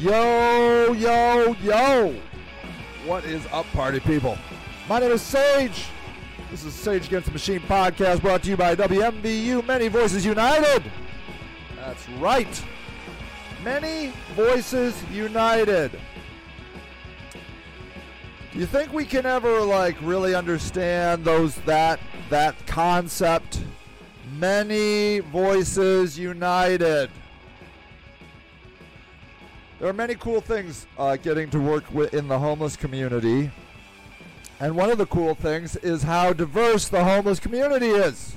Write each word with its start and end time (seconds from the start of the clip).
Yo, 0.00 0.94
yo, 0.94 1.54
yo. 1.62 2.14
What 3.04 3.22
is 3.26 3.44
up, 3.52 3.66
party 3.74 4.00
people? 4.00 4.38
My 4.88 4.98
name 4.98 5.12
is 5.12 5.20
Sage. 5.20 5.88
This 6.50 6.64
is 6.64 6.72
Sage 6.72 7.08
Against 7.08 7.26
the 7.26 7.32
Machine 7.32 7.60
podcast 7.60 8.22
brought 8.22 8.42
to 8.44 8.48
you 8.48 8.56
by 8.56 8.74
WMVU 8.74 9.66
Many 9.66 9.88
Voices 9.88 10.24
United. 10.24 10.90
That's 11.76 12.08
right. 12.18 12.64
Many 13.62 14.14
Voices 14.34 14.96
United. 15.12 15.90
Do 18.54 18.58
you 18.58 18.64
think 18.64 18.94
we 18.94 19.04
can 19.04 19.26
ever 19.26 19.60
like 19.60 20.00
really 20.00 20.34
understand 20.34 21.26
those 21.26 21.56
that 21.66 22.00
that 22.30 22.54
concept? 22.66 23.60
Many 24.38 25.18
Voices 25.18 26.18
United. 26.18 27.10
There 29.80 29.88
are 29.88 29.94
many 29.94 30.14
cool 30.14 30.42
things 30.42 30.86
uh, 30.98 31.16
getting 31.16 31.48
to 31.50 31.58
work 31.58 31.84
with 31.90 32.12
in 32.12 32.28
the 32.28 32.38
homeless 32.38 32.76
community. 32.76 33.50
And 34.60 34.76
one 34.76 34.90
of 34.90 34.98
the 34.98 35.06
cool 35.06 35.34
things 35.34 35.74
is 35.76 36.02
how 36.02 36.34
diverse 36.34 36.90
the 36.90 37.02
homeless 37.02 37.40
community 37.40 37.88
is. 37.88 38.36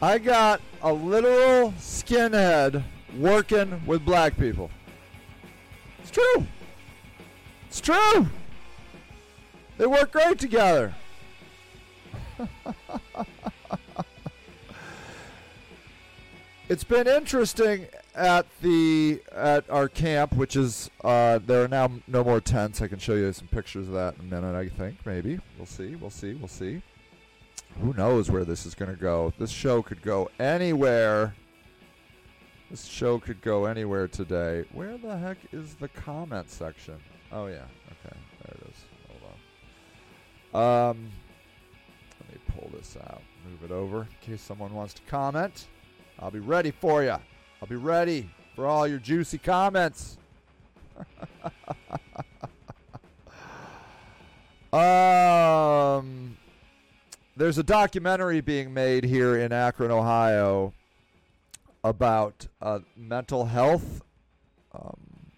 I 0.00 0.16
got 0.16 0.62
a 0.80 0.90
literal 0.90 1.72
skinhead 1.72 2.82
working 3.18 3.84
with 3.84 4.06
black 4.06 4.38
people. 4.38 4.70
It's 5.98 6.10
true. 6.10 6.46
It's 7.68 7.82
true. 7.82 8.26
They 9.76 9.86
work 9.86 10.12
great 10.12 10.38
together. 10.38 10.94
it's 16.68 16.84
been 16.84 17.06
interesting 17.06 17.86
at 18.14 18.46
the 18.62 19.20
at 19.32 19.68
our 19.68 19.88
camp, 19.88 20.34
which 20.34 20.56
is 20.56 20.90
uh, 21.02 21.38
there 21.44 21.64
are 21.64 21.68
now 21.68 21.90
no 22.06 22.24
more 22.24 22.40
tents. 22.40 22.80
I 22.80 22.88
can 22.88 22.98
show 22.98 23.14
you 23.14 23.32
some 23.32 23.48
pictures 23.48 23.88
of 23.88 23.94
that 23.94 24.14
in 24.14 24.20
a 24.20 24.40
minute. 24.40 24.56
I 24.56 24.68
think 24.68 25.04
maybe 25.04 25.38
we'll 25.58 25.66
see. 25.66 25.94
We'll 25.96 26.10
see. 26.10 26.34
We'll 26.34 26.48
see. 26.48 26.82
Who 27.80 27.92
knows 27.92 28.30
where 28.30 28.44
this 28.44 28.66
is 28.66 28.74
going 28.74 28.90
to 28.90 29.00
go? 29.00 29.32
This 29.38 29.50
show 29.50 29.82
could 29.82 30.00
go 30.00 30.30
anywhere. 30.38 31.34
This 32.70 32.84
show 32.84 33.18
could 33.18 33.42
go 33.42 33.66
anywhere 33.66 34.08
today. 34.08 34.64
Where 34.72 34.96
the 34.96 35.18
heck 35.18 35.38
is 35.52 35.74
the 35.74 35.88
comment 35.88 36.50
section? 36.50 36.96
Oh 37.32 37.46
yeah. 37.46 37.64
Okay, 38.06 38.16
there 38.42 38.56
it 38.56 38.70
is. 38.70 38.76
Hold 39.08 39.32
on. 40.54 40.90
Um, 40.90 41.10
let 42.20 42.32
me 42.32 42.40
pull 42.56 42.70
this 42.76 42.96
out. 43.08 43.22
Move 43.48 43.70
it 43.70 43.74
over 43.74 44.02
in 44.02 44.08
case 44.22 44.40
someone 44.40 44.72
wants 44.72 44.94
to 44.94 45.02
comment. 45.02 45.66
I'll 46.18 46.30
be 46.30 46.38
ready 46.38 46.70
for 46.70 47.02
you. 47.02 47.10
I'll 47.10 47.68
be 47.68 47.76
ready 47.76 48.30
for 48.54 48.66
all 48.66 48.86
your 48.86 48.98
juicy 48.98 49.38
comments. 49.38 50.16
um, 54.72 56.36
there's 57.36 57.58
a 57.58 57.64
documentary 57.64 58.40
being 58.40 58.72
made 58.72 59.04
here 59.04 59.36
in 59.36 59.52
Akron, 59.52 59.90
Ohio, 59.90 60.72
about 61.82 62.46
uh, 62.62 62.78
mental 62.96 63.46
health 63.46 64.02
um, 64.72 65.32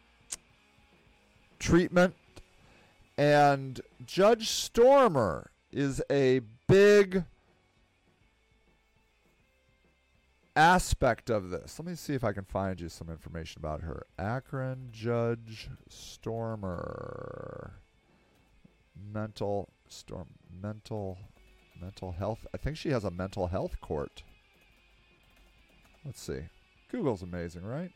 treatment, 1.59 2.15
and 3.17 3.81
Judge 4.05 4.51
Stormer 4.51 5.51
is 5.73 6.03
a 6.11 6.43
big 6.69 7.25
aspect 10.57 11.31
of 11.31 11.51
this. 11.51 11.79
Let 11.79 11.87
me 11.87 11.95
see 11.95 12.15
if 12.15 12.25
I 12.25 12.33
can 12.33 12.45
find 12.45 12.81
you 12.81 12.89
some 12.89 13.11
information 13.11 13.61
about 13.61 13.83
her. 13.83 14.07
Akron 14.19 14.89
Judge 14.91 15.69
Stormer. 15.89 17.75
Mental 19.13 19.69
storm 19.89 20.27
mental 20.63 21.19
mental 21.81 22.13
health. 22.13 22.47
I 22.55 22.57
think 22.57 22.77
she 22.77 22.91
has 22.91 23.05
a 23.05 23.11
mental 23.11 23.49
health 23.49 23.81
court. 23.81 24.23
Let's 26.05 26.21
see. 26.21 26.41
Google's 26.91 27.23
amazing, 27.23 27.65
right? 27.65 27.91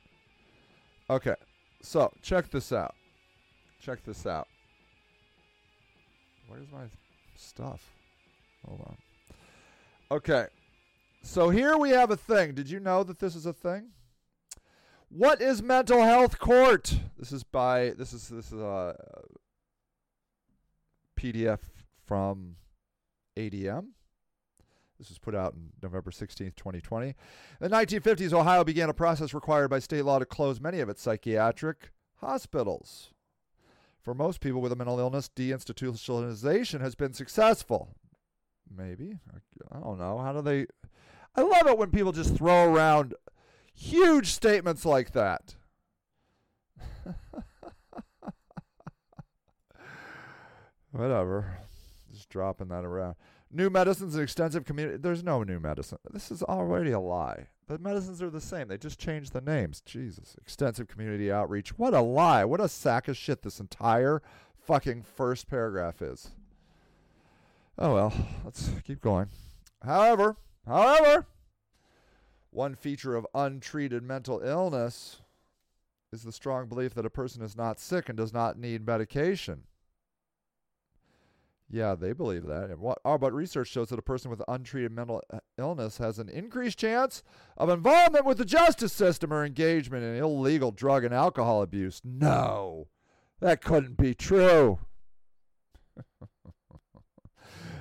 Okay. 1.09 1.37
So, 1.81 2.13
check 2.23 2.51
this 2.51 2.73
out. 2.73 2.95
Check 3.81 4.05
this 4.05 4.27
out. 4.27 4.49
Where's 6.49 6.71
my 6.71 6.85
stuff? 7.37 7.95
Hold 8.67 8.81
on. 8.81 8.97
Okay. 10.11 10.47
So 11.23 11.51
here 11.51 11.77
we 11.77 11.91
have 11.91 12.11
a 12.11 12.17
thing. 12.17 12.55
Did 12.55 12.71
you 12.71 12.81
know 12.81 13.03
that 13.05 13.19
this 13.19 13.37
is 13.37 13.47
a 13.47 13.53
thing? 13.53 13.91
What 15.09 15.43
is 15.43 15.63
mental 15.63 16.03
health 16.03 16.39
court? 16.39 16.95
This 17.19 17.33
is 17.33 17.43
by 17.43 17.93
this 17.99 18.13
is 18.13 18.29
this 18.29 18.53
is 18.53 18.61
uh, 18.61 18.95
a 18.97 19.23
PDF 21.21 21.59
from 22.07 22.57
ADM. 23.37 23.89
This 24.99 25.09
was 25.09 25.19
put 25.19 25.35
out 25.35 25.55
in 25.55 25.71
November 25.83 26.11
16th, 26.11 26.57
2020. 26.57 27.07
In 27.09 27.15
the 27.61 27.71
1950s, 27.71 28.35
Ohio 28.35 28.65
began 28.65 28.91
a 28.91 28.95
process 28.95 29.33
required 29.33 29.69
by 29.69 29.79
state 29.79 30.05
law 30.05 30.19
to 30.19 30.27
close 30.27 30.61
many 30.61 30.81
of 30.81 30.91
its 30.91 31.01
psychiatric 31.01 31.91
hospitals. 32.17 33.15
For 34.03 34.15
most 34.15 34.41
people 34.41 34.61
with 34.61 34.73
a 34.73 34.77
mental 34.77 34.99
illness, 34.99 35.31
deinstitutionalization 35.35 36.83
has 36.83 36.95
been 36.95 37.15
successful. 37.15 37.97
Maybe. 38.75 39.19
I 39.73 39.81
don't 39.81 39.99
know. 39.99 40.19
How 40.19 40.35
do 40.35 40.43
they 40.43 40.67
I 41.35 41.43
love 41.43 41.67
it 41.67 41.79
when 41.79 41.91
people 41.91 42.13
just 42.13 42.37
throw 42.37 42.73
around 42.73 43.15
huge 43.75 44.33
statements 44.33 44.85
like 44.85 45.13
that. 45.13 45.55
Whatever. 50.91 51.59
Just 52.13 52.29
dropping 52.29 52.69
that 52.69 52.85
around. 52.85 53.15
New 53.53 53.71
medicines 53.71 54.15
and 54.15 54.23
extensive 54.23 54.65
community. 54.65 54.99
There's 54.99 55.25
no 55.25 55.43
new 55.43 55.59
medicine. 55.59 55.99
This 56.13 56.31
is 56.31 56.43
already 56.43 56.93
a 56.93 57.01
lie. 57.01 57.49
The 57.67 57.79
medicines 57.79 58.23
are 58.23 58.31
the 58.31 58.41
same. 58.41 58.69
They 58.69 58.79
just 58.79 58.99
changed 58.99 59.33
the 59.33 59.41
names. 59.41 59.81
Jesus. 59.81 60.37
Extensive 60.41 60.89
community 60.89 61.31
outreach. 61.33 61.79
What 61.79 61.95
a 61.95 62.01
lie. 62.01 62.45
What 62.45 62.61
a 62.61 62.69
sack 62.69 63.09
of 63.09 63.17
shit 63.17 63.43
this 63.43 63.61
entire 63.61 64.23
fucking 64.59 65.03
first 65.03 65.49
paragraph 65.49 66.03
is. 66.03 66.31
Oh 67.79 67.95
well, 67.95 68.13
let's 68.45 68.71
keep 68.85 69.01
going. 69.01 69.29
However, 69.83 70.37
However, 70.71 71.27
one 72.51 72.77
feature 72.77 73.17
of 73.17 73.27
untreated 73.35 74.05
mental 74.05 74.41
illness 74.41 75.21
is 76.13 76.23
the 76.23 76.31
strong 76.31 76.69
belief 76.69 76.95
that 76.95 77.05
a 77.05 77.11
person 77.11 77.43
is 77.43 77.57
not 77.57 77.81
sick 77.81 78.09
and 78.09 78.17
does 78.17 78.33
not 78.33 78.57
need 78.57 78.87
medication. 78.87 79.65
Yeah, 81.69 81.97
they 81.97 82.13
believe 82.13 82.47
that. 82.47 82.71
And 82.71 82.79
what, 82.79 82.99
oh, 83.05 83.19
but 83.19 83.33
research 83.33 83.69
shows 83.69 83.89
that 83.89 83.99
a 83.99 84.03
person 84.03 84.31
with 84.31 84.43
untreated 84.47 84.93
mental 84.93 85.23
illness 85.59 85.99
has 85.99 86.21
an 86.21 86.29
increased 86.29 86.79
chance 86.79 87.25
of 87.57 87.69
involvement 87.69 88.25
with 88.25 88.39
the 88.39 88.45
justice 88.45 88.93
system 88.93 89.33
or 89.33 89.45
engagement 89.45 90.05
in 90.05 90.23
illegal 90.23 90.71
drug 90.71 91.03
and 91.03 91.13
alcohol 91.13 91.63
abuse. 91.63 92.01
No, 92.05 92.87
that 93.41 93.61
couldn't 93.61 93.97
be 93.97 94.15
true. 94.15 94.79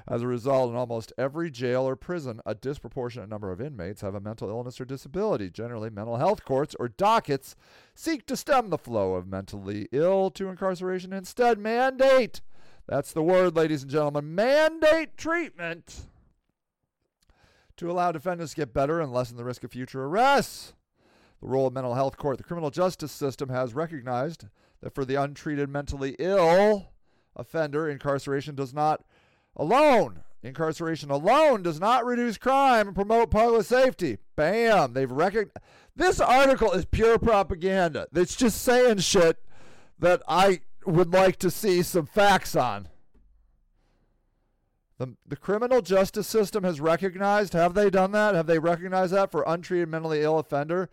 As 0.09 0.23
a 0.23 0.27
result, 0.27 0.71
in 0.71 0.75
almost 0.75 1.13
every 1.17 1.51
jail 1.51 1.87
or 1.87 1.95
prison, 1.95 2.41
a 2.45 2.55
disproportionate 2.55 3.29
number 3.29 3.51
of 3.51 3.61
inmates 3.61 4.01
have 4.01 4.15
a 4.15 4.19
mental 4.19 4.49
illness 4.49 4.81
or 4.81 4.85
disability. 4.85 5.51
Generally, 5.51 5.91
mental 5.91 6.17
health 6.17 6.43
courts 6.43 6.75
or 6.79 6.87
dockets 6.87 7.55
seek 7.93 8.25
to 8.25 8.35
stem 8.35 8.71
the 8.71 8.77
flow 8.77 9.13
of 9.13 9.27
mentally 9.27 9.87
ill 9.91 10.31
to 10.31 10.49
incarceration, 10.49 11.13
instead, 11.13 11.59
mandate 11.59 12.41
that's 12.89 13.13
the 13.13 13.21
word, 13.21 13.55
ladies 13.55 13.83
and 13.83 13.91
gentlemen 13.91 14.33
mandate 14.33 15.15
treatment 15.15 16.07
to 17.77 17.91
allow 17.91 18.11
defendants 18.11 18.53
to 18.53 18.61
get 18.61 18.73
better 18.73 18.99
and 18.99 19.13
lessen 19.13 19.37
the 19.37 19.43
risk 19.43 19.63
of 19.63 19.71
future 19.71 20.05
arrests. 20.05 20.73
The 21.39 21.47
role 21.47 21.67
of 21.67 21.73
mental 21.73 21.93
health 21.93 22.17
court, 22.17 22.39
the 22.39 22.43
criminal 22.43 22.71
justice 22.71 23.11
system 23.11 23.49
has 23.49 23.75
recognized 23.75 24.45
that 24.81 24.95
for 24.95 25.05
the 25.05 25.21
untreated 25.21 25.69
mentally 25.69 26.15
ill 26.17 26.87
offender, 27.35 27.87
incarceration 27.87 28.55
does 28.55 28.73
not 28.73 29.03
alone. 29.59 30.23
Incarceration 30.41 31.11
alone 31.11 31.61
does 31.61 31.79
not 31.79 32.05
reduce 32.05 32.37
crime 32.37 32.87
and 32.87 32.95
promote 32.95 33.29
public 33.29 33.65
safety. 33.65 34.17
Bam. 34.35 34.93
They've 34.93 35.11
recognized. 35.11 35.57
This 35.95 36.21
article 36.21 36.71
is 36.71 36.85
pure 36.85 37.19
propaganda. 37.19 38.07
It's 38.15 38.37
just 38.37 38.61
saying 38.61 38.99
shit 38.99 39.37
that 39.99 40.21
I 40.27 40.61
would 40.85 41.13
like 41.13 41.35
to 41.39 41.51
see 41.51 41.83
some 41.83 42.05
facts 42.05 42.55
on. 42.55 42.87
The, 44.97 45.15
the 45.27 45.35
criminal 45.35 45.81
justice 45.81 46.27
system 46.27 46.63
has 46.63 46.79
recognized, 46.79 47.53
have 47.53 47.73
they 47.73 47.89
done 47.89 48.11
that? 48.13 48.35
Have 48.35 48.47
they 48.47 48.59
recognized 48.59 49.13
that 49.13 49.31
for 49.31 49.43
untreated 49.45 49.89
mentally 49.89 50.21
ill 50.21 50.39
offender? 50.39 50.89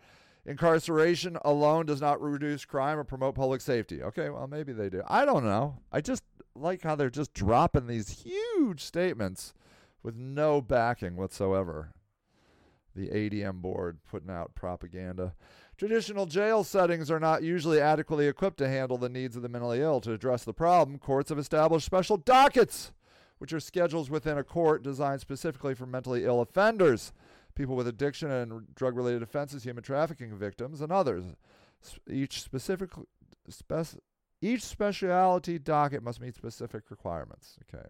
Incarceration 0.47 1.37
alone 1.43 1.85
does 1.85 1.99
not 1.99 2.21
reduce 2.21 2.63
crime 2.63 2.97
or 2.97 3.03
promote 3.03 3.35
public 3.35 3.59
safety. 3.61 4.01
Okay, 4.01 4.29
well, 4.29 4.47
maybe 4.47 4.71
they 4.71 4.89
do. 4.89 5.03
I 5.05 5.25
don't 5.25 5.43
know. 5.43 5.79
I 5.91 5.99
just 6.01 6.23
like 6.55 6.81
how 6.83 6.95
they're 6.95 7.09
just 7.09 7.33
dropping 7.33 7.85
these 7.87 8.23
huge 8.23 8.81
statements 8.83 9.53
with 10.01 10.15
no 10.15 10.61
backing 10.61 11.17
whatsoever. 11.17 11.91
the 12.95 13.09
ADM 13.09 13.61
board 13.61 13.99
putting 14.09 14.29
out 14.29 14.55
propaganda. 14.55 15.35
Traditional 15.77 16.25
jail 16.25 16.63
settings 16.63 17.11
are 17.11 17.19
not 17.19 17.43
usually 17.43 17.79
adequately 17.79 18.27
equipped 18.27 18.57
to 18.57 18.67
handle 18.67 18.97
the 18.97 19.09
needs 19.09 19.35
of 19.35 19.43
the 19.43 19.49
mentally 19.49 19.81
ill. 19.81 20.01
To 20.01 20.13
address 20.13 20.43
the 20.43 20.53
problem, 20.53 20.97
courts 20.97 21.29
have 21.29 21.37
established 21.37 21.85
special 21.85 22.17
dockets, 22.17 22.91
which 23.37 23.53
are 23.53 23.59
schedules 23.59 24.09
within 24.09 24.37
a 24.37 24.43
court 24.43 24.81
designed 24.81 25.21
specifically 25.21 25.75
for 25.75 25.85
mentally 25.85 26.25
ill 26.25 26.41
offenders, 26.41 27.13
people 27.57 27.75
with 27.75 27.87
addiction 27.87 28.31
and 28.31 28.73
drug 28.75 28.95
related 28.95 29.23
offenses, 29.23 29.63
human 29.63 29.83
trafficking 29.83 30.35
victims, 30.37 30.79
and 30.79 30.91
others. 30.91 31.23
Each 32.09 32.41
specific 32.41 32.91
spec- 33.49 33.99
each 34.41 34.63
specialty 34.63 35.57
docket 35.57 36.03
must 36.03 36.21
meet 36.21 36.35
specific 36.35 36.83
requirements. 36.89 37.57
Okay. 37.63 37.87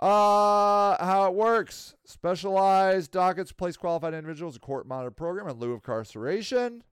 Uh, 0.00 1.02
how 1.04 1.26
it 1.28 1.34
works. 1.34 1.94
Specialized 2.04 3.12
dockets 3.12 3.52
place 3.52 3.76
qualified 3.76 4.14
individuals 4.14 4.56
in 4.56 4.60
court 4.60 4.86
monitored 4.86 5.16
program 5.16 5.48
in 5.48 5.58
lieu 5.58 5.68
of 5.68 5.74
incarceration. 5.74 6.82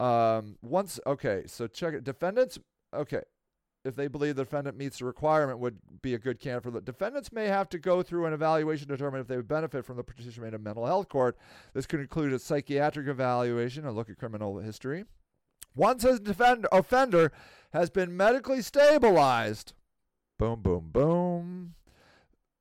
Um, 0.00 0.56
once, 0.62 0.98
okay, 1.06 1.44
so 1.46 1.66
check 1.66 1.94
it. 1.94 2.04
Defendants, 2.04 2.58
okay, 2.94 3.22
if 3.86 3.96
they 3.96 4.08
believe 4.08 4.36
the 4.36 4.44
defendant 4.44 4.76
meets 4.76 4.98
the 4.98 5.04
requirement, 5.04 5.58
would 5.58 5.78
be 6.02 6.14
a 6.14 6.18
good 6.18 6.40
candidate 6.40 6.64
for 6.64 6.70
the 6.70 6.80
defendants 6.80 7.32
may 7.32 7.46
have 7.46 7.68
to 7.70 7.78
go 7.78 8.02
through 8.02 8.26
an 8.26 8.32
evaluation 8.32 8.88
to 8.88 8.96
determine 8.96 9.20
if 9.20 9.28
they 9.28 9.36
would 9.36 9.48
benefit 9.48 9.84
from 9.84 9.96
the 9.96 10.02
petition 10.02 10.26
participation 10.26 10.54
in 10.54 10.62
mental 10.62 10.86
health 10.86 11.08
court. 11.08 11.36
This 11.72 11.86
could 11.86 12.00
include 12.00 12.32
a 12.32 12.38
psychiatric 12.38 13.06
evaluation, 13.06 13.86
a 13.86 13.92
look 13.92 14.10
at 14.10 14.18
criminal 14.18 14.58
history. 14.58 15.04
Once 15.74 16.04
a 16.04 16.18
defend- 16.18 16.66
offender 16.72 17.32
has 17.72 17.90
been 17.90 18.16
medically 18.16 18.62
stabilized, 18.62 19.74
boom, 20.38 20.60
boom, 20.62 20.88
boom, 20.92 21.74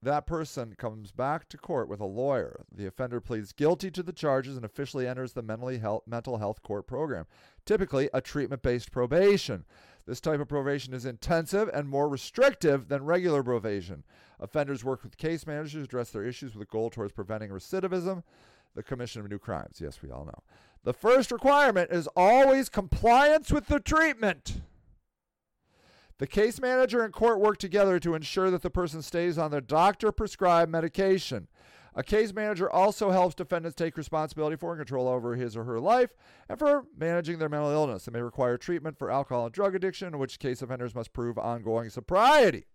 that 0.02 0.28
person 0.28 0.76
comes 0.78 1.12
back 1.12 1.50
to 1.50 1.58
court 1.58 1.88
with 1.88 2.00
a 2.00 2.06
lawyer. 2.06 2.66
The 2.72 2.86
offender 2.86 3.20
pleads 3.20 3.54
guilty 3.54 3.90
to 3.92 4.04
the 4.04 4.14
charges 4.14 4.56
and 4.56 4.66
officially 4.66 5.08
enters 5.08 5.34
the 5.34 5.42
mentally 5.42 5.80
health, 5.80 6.04
mental 6.06 6.38
health 6.38 6.62
court 6.62 6.86
program, 6.86 7.26
typically 7.66 8.10
a 8.14 8.22
treatment 8.22 8.62
based 8.62 8.92
probation. 8.92 9.66
This 10.08 10.22
type 10.22 10.40
of 10.40 10.48
probation 10.48 10.94
is 10.94 11.06
intensive 11.06 11.70
and 11.74 11.90
more 11.90 12.08
restrictive 12.08 12.90
than 12.90 13.06
regular 13.06 13.42
probation. 13.42 14.04
Offenders 14.40 14.84
work 14.84 15.04
with 15.04 15.18
case 15.18 15.48
managers 15.48 15.72
to 15.74 15.82
address 15.82 16.12
their 16.12 16.24
issues 16.24 16.54
with 16.54 16.68
a 16.68 16.72
goal 16.72 16.92
towards 16.92 17.14
preventing 17.14 17.50
recidivism, 17.50 18.22
the 18.76 18.84
commission 18.84 19.22
of 19.22 19.30
new 19.30 19.40
crimes. 19.40 19.80
Yes, 19.82 20.02
we 20.04 20.12
all 20.12 20.26
know. 20.26 20.44
The 20.84 20.94
first 20.94 21.32
requirement 21.32 21.92
is 21.92 22.08
always 22.16 22.70
compliance 22.70 23.52
with 23.52 23.66
the 23.68 23.80
treatment. 23.80 24.62
The 26.20 26.28
case 26.28 26.62
manager 26.62 27.04
and 27.04 27.12
court 27.12 27.40
work 27.40 27.58
together 27.58 28.00
to 28.00 28.14
ensure 28.14 28.52
that 28.52 28.62
the 28.62 28.70
person 28.70 29.02
stays 29.02 29.38
on 29.38 29.52
their 29.52 29.62
doctor 29.62 30.12
prescribed 30.12 30.72
medication. 30.72 31.48
A 31.98 32.04
case 32.04 32.34
manager 32.34 32.70
also 32.70 33.10
helps 33.12 33.36
defendants 33.36 33.76
take 33.76 33.96
responsibility 33.96 34.58
for 34.58 34.72
and 34.72 34.80
control 34.80 35.08
over 35.08 35.36
his 35.36 35.56
or 35.56 35.64
her 35.64 35.80
life 35.80 36.10
and 36.50 36.60
for 36.60 36.84
managing 36.98 37.40
their 37.40 37.48
mental 37.48 37.72
illness. 37.72 38.04
They 38.04 38.12
may 38.12 38.22
require 38.22 38.58
treatment 38.58 39.00
for 39.00 39.10
alcohol 39.10 39.46
and 39.46 39.54
drug 39.54 39.76
addiction, 39.76 40.10
in 40.10 40.20
which 40.20 40.38
case 40.38 40.62
offenders 40.62 40.94
must 40.94 41.14
prove 41.14 41.38
ongoing 41.38 41.90
sobriety. 41.90 42.66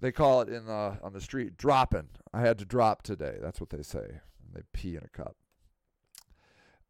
They 0.00 0.12
call 0.12 0.42
it 0.42 0.48
in 0.48 0.66
the 0.66 0.98
on 1.02 1.12
the 1.12 1.20
street 1.20 1.56
dropping. 1.56 2.08
I 2.34 2.40
had 2.40 2.58
to 2.58 2.64
drop 2.64 3.02
today. 3.02 3.36
That's 3.40 3.60
what 3.60 3.70
they 3.70 3.82
say. 3.82 4.20
They 4.52 4.60
pee 4.72 4.96
in 4.96 5.02
a 5.04 5.08
cup. 5.08 5.36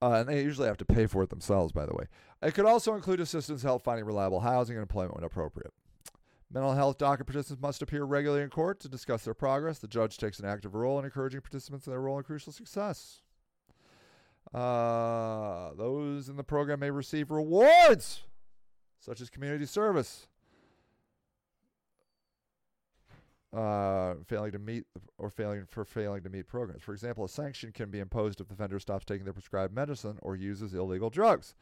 Uh, 0.02 0.12
and 0.12 0.28
they 0.28 0.42
usually 0.42 0.68
have 0.68 0.76
to 0.78 0.84
pay 0.84 1.06
for 1.06 1.22
it 1.22 1.30
themselves, 1.30 1.72
by 1.72 1.86
the 1.86 1.94
way. 1.94 2.06
It 2.42 2.54
could 2.54 2.66
also 2.66 2.94
include 2.94 3.20
assistance 3.20 3.62
help 3.62 3.84
finding 3.84 4.04
reliable 4.04 4.40
housing 4.40 4.76
and 4.76 4.82
employment 4.82 5.14
when 5.14 5.24
appropriate. 5.24 5.72
Mental 6.52 6.74
health 6.74 6.98
docket 6.98 7.26
participants 7.26 7.60
must 7.60 7.82
appear 7.82 8.04
regularly 8.04 8.42
in 8.42 8.50
court 8.50 8.78
to 8.80 8.88
discuss 8.88 9.24
their 9.24 9.34
progress. 9.34 9.78
The 9.78 9.88
judge 9.88 10.16
takes 10.16 10.38
an 10.38 10.46
active 10.46 10.74
role 10.74 10.98
in 10.98 11.04
encouraging 11.04 11.40
participants 11.40 11.86
in 11.86 11.92
their 11.92 12.00
role 12.00 12.18
in 12.18 12.24
crucial 12.24 12.52
success. 12.52 13.22
Uh, 14.54 15.70
those 15.74 16.28
in 16.28 16.36
the 16.36 16.44
program 16.44 16.80
may 16.80 16.90
receive 16.90 17.30
rewards, 17.32 18.22
such 19.00 19.20
as 19.20 19.28
community 19.28 19.66
service, 19.66 20.28
uh, 23.52 24.14
failing 24.26 24.52
to 24.52 24.58
meet 24.58 24.84
or 25.18 25.30
failing 25.30 25.64
for 25.66 25.84
failing 25.84 26.22
to 26.22 26.28
meet 26.28 26.46
programs. 26.46 26.82
For 26.82 26.92
example, 26.92 27.24
a 27.24 27.28
sanction 27.28 27.72
can 27.72 27.90
be 27.90 27.98
imposed 27.98 28.40
if 28.40 28.46
the 28.46 28.54
offender 28.54 28.78
stops 28.78 29.04
taking 29.04 29.24
their 29.24 29.32
prescribed 29.32 29.74
medicine 29.74 30.18
or 30.22 30.36
uses 30.36 30.74
illegal 30.74 31.10
drugs. 31.10 31.54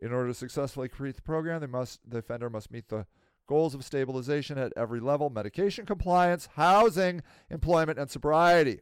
In 0.00 0.12
order 0.12 0.28
to 0.28 0.34
successfully 0.34 0.88
complete 0.88 1.16
the 1.16 1.22
program, 1.22 1.60
they 1.60 1.66
must 1.66 1.98
the 2.08 2.18
offender 2.18 2.48
must 2.48 2.70
meet 2.70 2.88
the 2.88 3.06
goals 3.48 3.74
of 3.74 3.84
stabilization 3.84 4.58
at 4.58 4.72
every 4.76 5.00
level: 5.00 5.30
medication 5.30 5.84
compliance, 5.84 6.48
housing, 6.54 7.22
employment, 7.50 7.98
and 7.98 8.08
sobriety. 8.08 8.80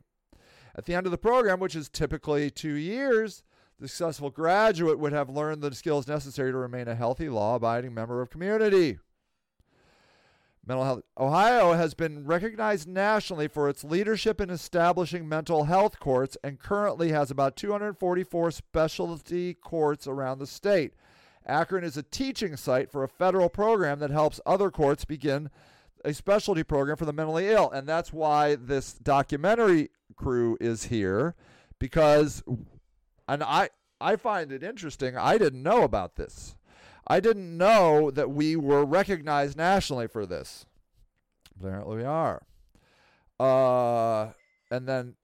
At 0.75 0.85
the 0.85 0.95
end 0.95 1.07
of 1.07 1.13
the 1.13 1.19
program, 1.19 1.59
which 1.59 1.75
is 1.75 1.89
typically 1.89 2.51
two 2.51 2.75
years, 2.75 3.43
the 3.81 3.89
successful 3.89 4.31
graduate 4.31 4.99
would 4.99 5.13
have 5.13 5.31
learned 5.31 5.63
the 5.63 5.75
skills 5.75 6.07
necessary 6.07 6.53
to 6.53 6.59
remain 6.59 6.89
a 6.89 6.95
healthy, 6.95 7.31
law-abiding 7.31 7.95
member 7.95 8.21
of 8.21 8.29
community. 8.29 8.99
Mental 10.67 10.85
health. 10.85 11.03
Ohio 11.17 11.75
has 11.75 11.95
been 11.95 12.27
recognized 12.27 12.89
nationally 12.89 13.47
for 13.47 13.69
its 13.69 13.85
leadership 13.85 14.41
in 14.41 14.51
establishing 14.51 15.29
mental 15.29 15.65
health 15.65 16.01
courts 16.01 16.37
and 16.43 16.59
currently 16.59 17.13
has 17.13 17.31
about 17.31 17.55
244 17.55 18.51
specialty 18.51 19.55
courts 19.55 20.09
around 20.09 20.41
the 20.41 20.47
state. 20.47 20.93
Akron 21.47 21.85
is 21.85 21.97
a 21.97 22.03
teaching 22.03 22.57
site 22.57 22.91
for 22.91 23.05
a 23.05 23.09
federal 23.09 23.49
program 23.49 24.01
that 24.01 24.11
helps 24.11 24.41
other 24.45 24.71
courts 24.71 25.05
begin 25.05 25.51
a 26.05 26.13
specialty 26.13 26.63
program 26.63 26.97
for 26.97 27.05
the 27.05 27.13
mentally 27.13 27.49
ill. 27.49 27.71
And 27.71 27.89
that's 27.89 28.13
why 28.13 28.57
this 28.57 28.93
documentary 28.93 29.91
crew 30.17 30.57
is 30.61 30.85
here 30.85 31.35
because 31.79 32.43
and 33.29 33.43
I 33.43 33.71
I 34.01 34.17
find 34.17 34.53
it 34.53 34.63
interesting. 34.63 35.17
I 35.17 35.39
didn't 35.39 35.63
know 35.63 35.83
about 35.83 36.17
this. 36.17 36.57
I 37.07 37.21
didn't 37.21 37.57
know 37.57 38.11
that 38.11 38.31
we 38.31 38.57
were 38.57 38.85
recognized 38.85 39.57
nationally 39.57 40.09
for 40.09 40.27
this. 40.27 40.67
Apparently, 41.59 41.99
we 41.99 42.05
are. 42.05 42.43
Uh, 43.39 44.33
and 44.71 44.89
then 44.89 45.15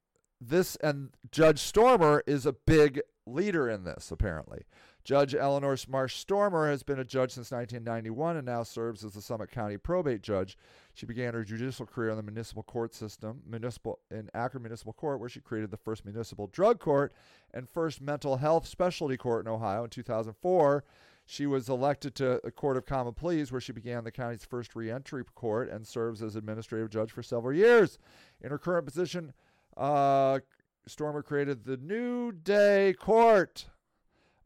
this, 0.40 0.76
and 0.76 1.10
Judge 1.30 1.58
Stormer 1.58 2.22
is 2.26 2.46
a 2.46 2.52
big 2.52 3.00
leader 3.26 3.68
in 3.68 3.84
this, 3.84 4.10
apparently. 4.10 4.62
Judge 5.04 5.34
Elinore 5.34 5.76
Marsh 5.88 6.16
Stormer 6.16 6.68
has 6.68 6.84
been 6.84 7.00
a 7.00 7.04
judge 7.04 7.32
since 7.32 7.50
1991 7.50 8.36
and 8.36 8.46
now 8.46 8.62
serves 8.62 9.04
as 9.04 9.14
the 9.14 9.22
Summit 9.22 9.50
County 9.50 9.76
probate 9.76 10.22
judge. 10.22 10.56
She 10.94 11.06
began 11.06 11.34
her 11.34 11.42
judicial 11.42 11.86
career 11.86 12.10
in 12.10 12.16
the 12.16 12.22
municipal 12.22 12.62
court 12.62 12.94
system, 12.94 13.42
municipal 13.48 13.98
in 14.12 14.30
Akron 14.32 14.62
Municipal 14.62 14.92
Court, 14.92 15.18
where 15.18 15.28
she 15.28 15.40
created 15.40 15.72
the 15.72 15.76
first 15.76 16.04
municipal 16.04 16.46
drug 16.46 16.78
court 16.78 17.12
and 17.52 17.68
first 17.68 18.00
mental 18.00 18.36
health 18.36 18.66
specialty 18.66 19.16
court 19.16 19.44
in 19.44 19.50
Ohio 19.52 19.84
in 19.84 19.90
2004. 19.90 20.84
She 21.26 21.46
was 21.46 21.68
elected 21.68 22.14
to 22.16 22.40
the 22.44 22.50
Court 22.50 22.76
of 22.76 22.86
Common 22.86 23.14
Pleas, 23.14 23.50
where 23.50 23.60
she 23.60 23.72
began 23.72 24.04
the 24.04 24.10
county's 24.10 24.44
first 24.44 24.76
reentry 24.76 25.24
court 25.34 25.68
and 25.68 25.86
serves 25.86 26.22
as 26.22 26.36
administrative 26.36 26.90
judge 26.90 27.10
for 27.10 27.22
several 27.22 27.56
years. 27.56 27.98
In 28.40 28.50
her 28.50 28.58
current 28.58 28.86
position, 28.86 29.32
uh, 29.76 30.40
Stormer 30.86 31.22
created 31.22 31.64
the 31.64 31.76
New 31.76 32.32
Day 32.32 32.94
Court, 32.98 33.66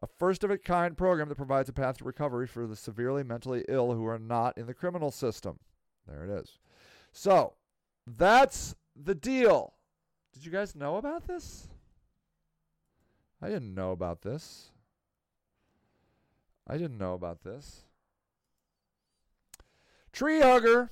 a 0.07 0.19
first 0.19 0.45
of 0.45 0.51
its 0.51 0.65
kind 0.65 0.97
program 0.97 1.29
that 1.29 1.37
provides 1.37 1.69
a 1.69 1.73
path 1.73 1.99
to 1.99 2.05
recovery 2.05 2.47
for 2.47 2.67
the 2.67 2.77
severely 2.77 3.23
mentally 3.23 3.65
ill 3.69 3.93
who 3.93 4.07
are 4.07 4.19
not 4.19 4.57
in 4.57 4.67
the 4.67 4.75
criminal 4.75 5.11
system. 5.11 5.59
There 6.07 6.25
it 6.25 6.31
is. 6.31 6.59
So, 7.13 7.55
that's 8.07 8.75
the 8.95 9.15
deal. 9.15 9.75
Did 10.33 10.45
you 10.45 10.53
guys 10.53 10.75
know 10.75 10.97
about 10.97 11.27
this? 11.27 11.69
I 13.43 13.49
didn't 13.49 13.75
know 13.75 13.93
about 13.93 14.23
this. 14.23 14.71
I 16.67 16.79
didn't 16.79 16.99
know 16.99 17.15
about 17.15 17.43
this. 17.43 17.83
Tree 20.13 20.41
Hugger 20.41 20.91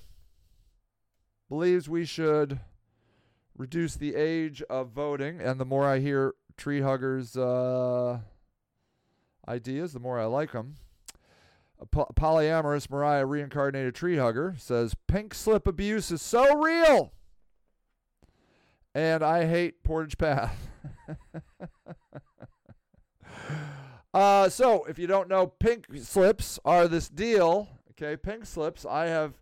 believes 1.49 1.89
we 1.89 2.05
should 2.05 2.61
reduce 3.57 3.97
the 3.97 4.15
age 4.15 4.63
of 4.69 4.91
voting, 4.91 5.41
and 5.41 5.59
the 5.59 5.65
more 5.65 5.87
I 5.87 6.01
hear 6.01 6.35
Tree 6.57 6.81
Hugger's 6.81 7.37
uh, 7.37 8.21
ideas, 9.49 9.93
the 9.93 10.01
more 10.01 10.19
I 10.19 10.25
like 10.25 10.53
them. 10.53 10.77
A 11.81 11.87
po- 11.87 12.13
polyamorous 12.15 12.89
Mariah 12.89 13.27
reincarnated 13.27 13.95
tree 13.95 14.17
hugger 14.17 14.55
says 14.59 14.95
pink 15.07 15.35
slip 15.35 15.67
abuse 15.67 16.11
is 16.11 16.23
so 16.23 16.57
real. 16.57 17.13
And 18.95 19.23
I 19.23 19.47
hate 19.47 19.83
Portage 19.83 20.19
Path. 20.19 20.57
Uh, 24.15 24.49
so, 24.49 24.85
if 24.85 24.97
you 24.97 25.09
don't 25.09 25.29
know, 25.29 25.49
pink 25.49 25.87
slips 26.01 26.61
are 26.65 26.87
this 26.87 27.09
deal. 27.09 27.69
Okay, 27.91 28.17
pink 28.17 28.47
slips. 28.47 28.87
I 28.87 29.07
have, 29.07 29.35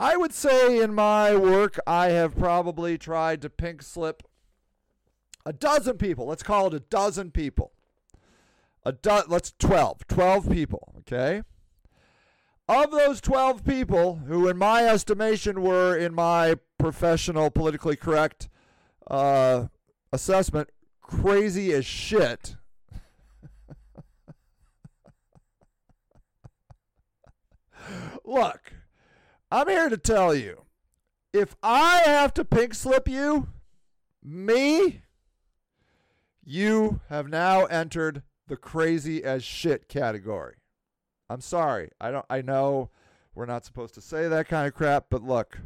I 0.00 0.16
would 0.16 0.32
say 0.32 0.80
in 0.80 0.94
my 0.94 1.36
work, 1.36 1.78
I 1.86 2.08
have 2.08 2.34
probably 2.34 2.96
tried 2.96 3.42
to 3.42 3.50
pink 3.50 3.82
slip 3.82 4.22
a 5.44 5.52
dozen 5.52 5.98
people. 5.98 6.26
Let's 6.26 6.42
call 6.42 6.66
it 6.68 6.74
a 6.74 6.80
dozen 6.80 7.30
people. 7.30 7.72
A 8.86 8.92
do- 8.92 9.24
let's 9.26 9.52
12. 9.58 10.06
12 10.06 10.48
people, 10.48 10.94
okay? 11.00 11.42
Of 12.68 12.92
those 12.92 13.20
12 13.20 13.64
people, 13.64 14.20
who 14.28 14.48
in 14.48 14.56
my 14.56 14.84
estimation 14.84 15.60
were 15.60 15.96
in 15.96 16.14
my 16.14 16.54
professional, 16.78 17.50
politically 17.50 17.96
correct 17.96 18.48
uh, 19.08 19.64
assessment, 20.12 20.70
crazy 21.02 21.72
as 21.72 21.84
shit. 21.84 22.54
Look, 28.24 28.72
I'm 29.50 29.68
here 29.68 29.88
to 29.88 29.98
tell 29.98 30.32
you 30.32 30.62
if 31.32 31.56
I 31.60 32.02
have 32.04 32.32
to 32.34 32.44
pink 32.44 32.72
slip 32.72 33.08
you, 33.08 33.48
me, 34.22 35.02
you 36.44 37.00
have 37.08 37.28
now 37.28 37.64
entered 37.64 38.22
the 38.48 38.56
crazy 38.56 39.24
as 39.24 39.42
shit 39.44 39.88
category. 39.88 40.56
I'm 41.28 41.40
sorry. 41.40 41.90
I 42.00 42.10
don't 42.10 42.26
I 42.30 42.42
know 42.42 42.90
we're 43.34 43.46
not 43.46 43.64
supposed 43.64 43.94
to 43.94 44.00
say 44.00 44.28
that 44.28 44.48
kind 44.48 44.66
of 44.66 44.74
crap, 44.74 45.06
but 45.10 45.22
look. 45.22 45.58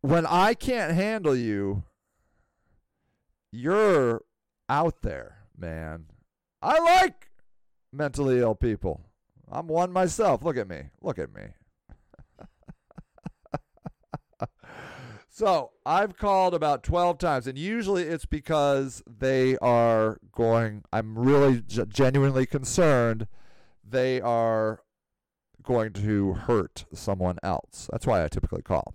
When 0.00 0.26
I 0.26 0.54
can't 0.54 0.92
handle 0.92 1.36
you, 1.36 1.84
you're 3.52 4.22
out 4.68 5.02
there, 5.02 5.38
man. 5.56 6.06
I 6.60 6.78
like 6.78 7.30
mentally 7.92 8.40
ill 8.40 8.54
people. 8.54 9.00
I'm 9.50 9.68
one 9.68 9.92
myself. 9.92 10.42
Look 10.42 10.56
at 10.56 10.68
me. 10.68 10.84
Look 11.00 11.18
at 11.18 11.32
me. 11.34 11.42
so 15.34 15.70
I've 15.86 16.18
called 16.18 16.52
about 16.52 16.82
12 16.82 17.16
times, 17.16 17.46
and 17.46 17.56
usually 17.56 18.02
it's 18.02 18.26
because 18.26 19.02
they 19.06 19.56
are 19.58 20.18
going, 20.30 20.84
I'm 20.92 21.18
really 21.18 21.62
g- 21.62 21.84
genuinely 21.88 22.44
concerned 22.44 23.26
they 23.82 24.20
are 24.20 24.80
going 25.62 25.94
to 25.94 26.34
hurt 26.34 26.84
someone 26.92 27.38
else. 27.42 27.88
That's 27.90 28.06
why 28.06 28.22
I 28.22 28.28
typically 28.28 28.60
call. 28.60 28.92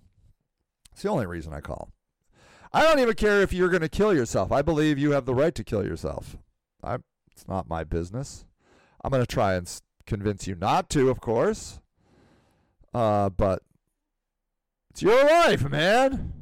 It's 0.91 1.01
the 1.01 1.09
only 1.09 1.25
reason 1.25 1.53
I 1.53 1.59
call. 1.59 1.89
I 2.71 2.83
don't 2.83 2.99
even 2.99 3.15
care 3.15 3.41
if 3.41 3.51
you're 3.51 3.69
going 3.69 3.81
to 3.81 3.89
kill 3.89 4.13
yourself. 4.13 4.51
I 4.51 4.61
believe 4.61 4.99
you 4.99 5.11
have 5.11 5.25
the 5.25 5.33
right 5.33 5.55
to 5.55 5.63
kill 5.63 5.83
yourself. 5.83 6.37
I, 6.83 6.97
it's 7.31 7.47
not 7.47 7.67
my 7.67 7.83
business. 7.83 8.45
I'm 9.03 9.09
going 9.09 9.23
to 9.23 9.27
try 9.27 9.55
and 9.55 9.67
convince 10.05 10.45
you 10.45 10.53
not 10.53 10.87
to, 10.91 11.09
of 11.09 11.19
course. 11.19 11.81
Uh, 12.93 13.29
but 13.29 13.63
it's 14.97 15.03
your 15.03 15.23
life, 15.25 15.69
man. 15.69 16.33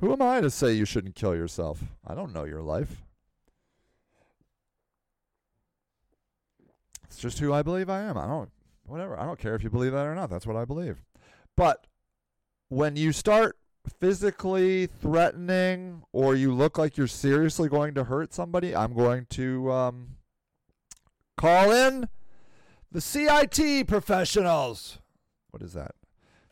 Who 0.00 0.10
am 0.10 0.22
I 0.22 0.40
to 0.40 0.48
say 0.48 0.72
you 0.72 0.86
shouldn't 0.86 1.16
kill 1.16 1.36
yourself? 1.36 1.84
I 2.06 2.14
don't 2.14 2.32
know 2.32 2.44
your 2.44 2.62
life. 2.62 3.02
It's 7.04 7.18
just 7.18 7.40
who 7.40 7.52
I 7.52 7.60
believe 7.60 7.90
I 7.90 8.00
am. 8.00 8.16
I 8.16 8.26
don't, 8.26 8.50
whatever. 8.86 9.20
I 9.20 9.26
don't 9.26 9.38
care 9.38 9.54
if 9.54 9.62
you 9.62 9.68
believe 9.68 9.92
that 9.92 10.06
or 10.06 10.14
not. 10.14 10.30
That's 10.30 10.46
what 10.46 10.56
I 10.56 10.64
believe. 10.64 11.04
But 11.58 11.86
when 12.70 12.96
you 12.96 13.12
start 13.12 13.58
physically 14.00 14.86
threatening 14.86 16.04
or 16.14 16.36
you 16.36 16.54
look 16.54 16.78
like 16.78 16.96
you're 16.96 17.06
seriously 17.06 17.68
going 17.68 17.92
to 17.96 18.04
hurt 18.04 18.32
somebody, 18.32 18.74
I'm 18.74 18.94
going 18.94 19.26
to 19.32 19.70
um, 19.70 20.16
Call 21.36 21.70
in 21.70 22.08
the 22.90 23.02
CIT 23.02 23.86
professionals. 23.86 25.00
What 25.50 25.62
is 25.62 25.74
that? 25.74 25.94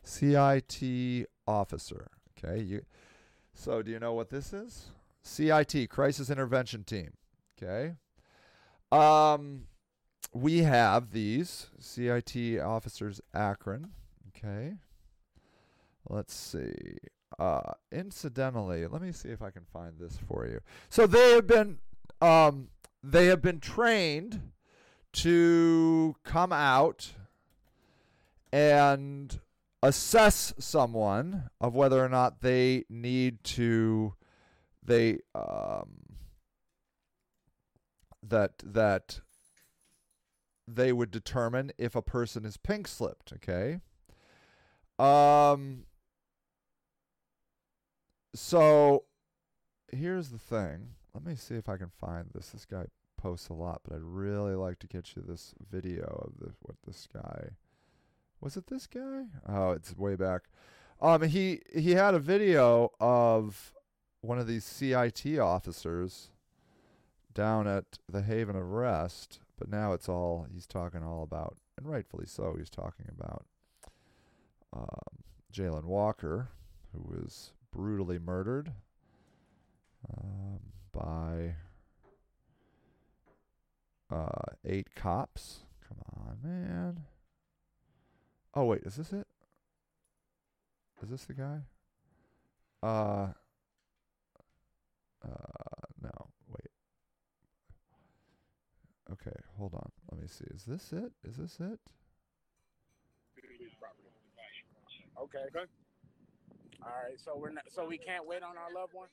CIT 0.07 1.27
officer. 1.47 2.07
Okay. 2.37 2.61
You, 2.61 2.81
so, 3.53 3.81
do 3.81 3.91
you 3.91 3.99
know 3.99 4.13
what 4.13 4.29
this 4.29 4.53
is? 4.53 4.87
CIT, 5.21 5.89
Crisis 5.89 6.29
Intervention 6.29 6.83
Team. 6.83 7.11
Okay. 7.61 7.95
Um, 8.91 9.65
we 10.33 10.59
have 10.59 11.11
these 11.11 11.67
CIT 11.79 12.59
officers, 12.59 13.19
Akron. 13.33 13.89
Okay. 14.29 14.75
Let's 16.09 16.33
see. 16.33 16.97
Uh, 17.37 17.73
incidentally, 17.91 18.87
let 18.87 19.01
me 19.01 19.11
see 19.11 19.29
if 19.29 19.41
I 19.41 19.49
can 19.49 19.65
find 19.73 19.93
this 19.99 20.17
for 20.27 20.47
you. 20.47 20.61
So 20.89 21.05
they 21.05 21.31
have 21.31 21.47
been, 21.47 21.79
um, 22.21 22.69
they 23.03 23.25
have 23.27 23.41
been 23.41 23.59
trained 23.59 24.51
to 25.13 26.15
come 26.23 26.53
out 26.53 27.13
and 28.53 29.39
assess 29.83 30.53
someone 30.59 31.49
of 31.61 31.75
whether 31.75 32.03
or 32.03 32.09
not 32.09 32.41
they 32.41 32.83
need 32.89 33.43
to 33.43 34.13
they 34.83 35.19
um, 35.35 36.17
that 38.23 38.53
that 38.63 39.21
they 40.67 40.91
would 40.91 41.11
determine 41.11 41.71
if 41.77 41.95
a 41.95 42.01
person 42.01 42.45
is 42.45 42.57
pink 42.57 42.87
slipped 42.87 43.33
okay? 43.33 43.79
Um 44.99 45.85
so 48.33 49.05
here's 49.91 50.29
the 50.29 50.39
thing. 50.39 50.89
Let 51.13 51.25
me 51.25 51.35
see 51.35 51.55
if 51.55 51.69
i 51.69 51.77
can 51.77 51.91
find 51.99 52.27
this. 52.33 52.49
This 52.49 52.65
guy 52.65 52.85
posts 53.17 53.49
a 53.49 53.53
lot, 53.53 53.81
but 53.83 53.95
I'd 53.95 54.01
really 54.03 54.55
like 54.55 54.79
to 54.79 54.87
get 54.87 55.15
you 55.15 55.23
this 55.25 55.55
video 55.71 56.03
of 56.03 56.39
the, 56.39 56.53
what 56.61 56.75
this 56.85 57.07
guy 57.11 57.51
was 58.41 58.57
it 58.57 58.67
this 58.67 58.87
guy? 58.87 59.25
Oh, 59.47 59.71
it's 59.71 59.95
way 59.95 60.15
back. 60.15 60.43
Um, 61.01 61.23
he 61.23 61.61
he 61.75 61.91
had 61.91 62.13
a 62.13 62.19
video 62.19 62.91
of 62.99 63.73
one 64.21 64.39
of 64.39 64.47
these 64.47 64.65
CIT 64.65 65.37
officers 65.39 66.31
down 67.33 67.67
at 67.67 67.99
the 68.09 68.23
Haven 68.23 68.55
of 68.55 68.71
Rest, 68.71 69.39
but 69.59 69.69
now 69.69 69.93
it's 69.93 70.09
all 70.09 70.47
he's 70.51 70.65
talking 70.65 71.03
all 71.03 71.23
about, 71.23 71.57
and 71.77 71.87
rightfully 71.87 72.25
so. 72.25 72.55
He's 72.57 72.69
talking 72.69 73.05
about 73.15 73.45
um, 74.73 75.23
Jayland 75.53 75.85
Walker, 75.85 76.49
who 76.93 77.01
was 77.01 77.51
brutally 77.71 78.17
murdered 78.17 78.71
um, 80.11 80.59
by 80.91 81.55
uh, 84.11 84.55
eight 84.65 84.95
cops. 84.95 85.59
Come 85.87 85.99
on, 86.15 86.37
man. 86.43 87.05
Oh 88.57 88.63
wait, 88.63 88.81
is 88.85 88.95
this 88.95 89.13
it? 89.13 89.27
Is 91.03 91.11
this 91.11 91.25
the 91.25 91.33
guy? 91.33 91.59
Uh. 92.81 93.27
Uh, 95.23 95.29
no, 96.01 96.09
wait. 96.49 96.71
Okay, 99.11 99.35
hold 99.59 99.75
on. 99.75 99.91
Let 100.11 100.21
me 100.21 100.27
see. 100.27 100.45
Is 100.55 100.63
this 100.63 100.91
it? 100.91 101.11
Is 101.23 101.37
this 101.37 101.59
it? 101.59 101.79
Okay. 105.21 105.37
Okay. 105.37 105.65
All 106.81 106.89
right. 107.03 107.19
So 107.23 107.37
we're 107.37 107.51
not, 107.51 107.65
so 107.69 107.85
we 107.85 107.99
can't 107.99 108.25
wait 108.25 108.41
on 108.41 108.55
our 108.57 108.73
loved 108.73 108.93
one. 108.95 109.09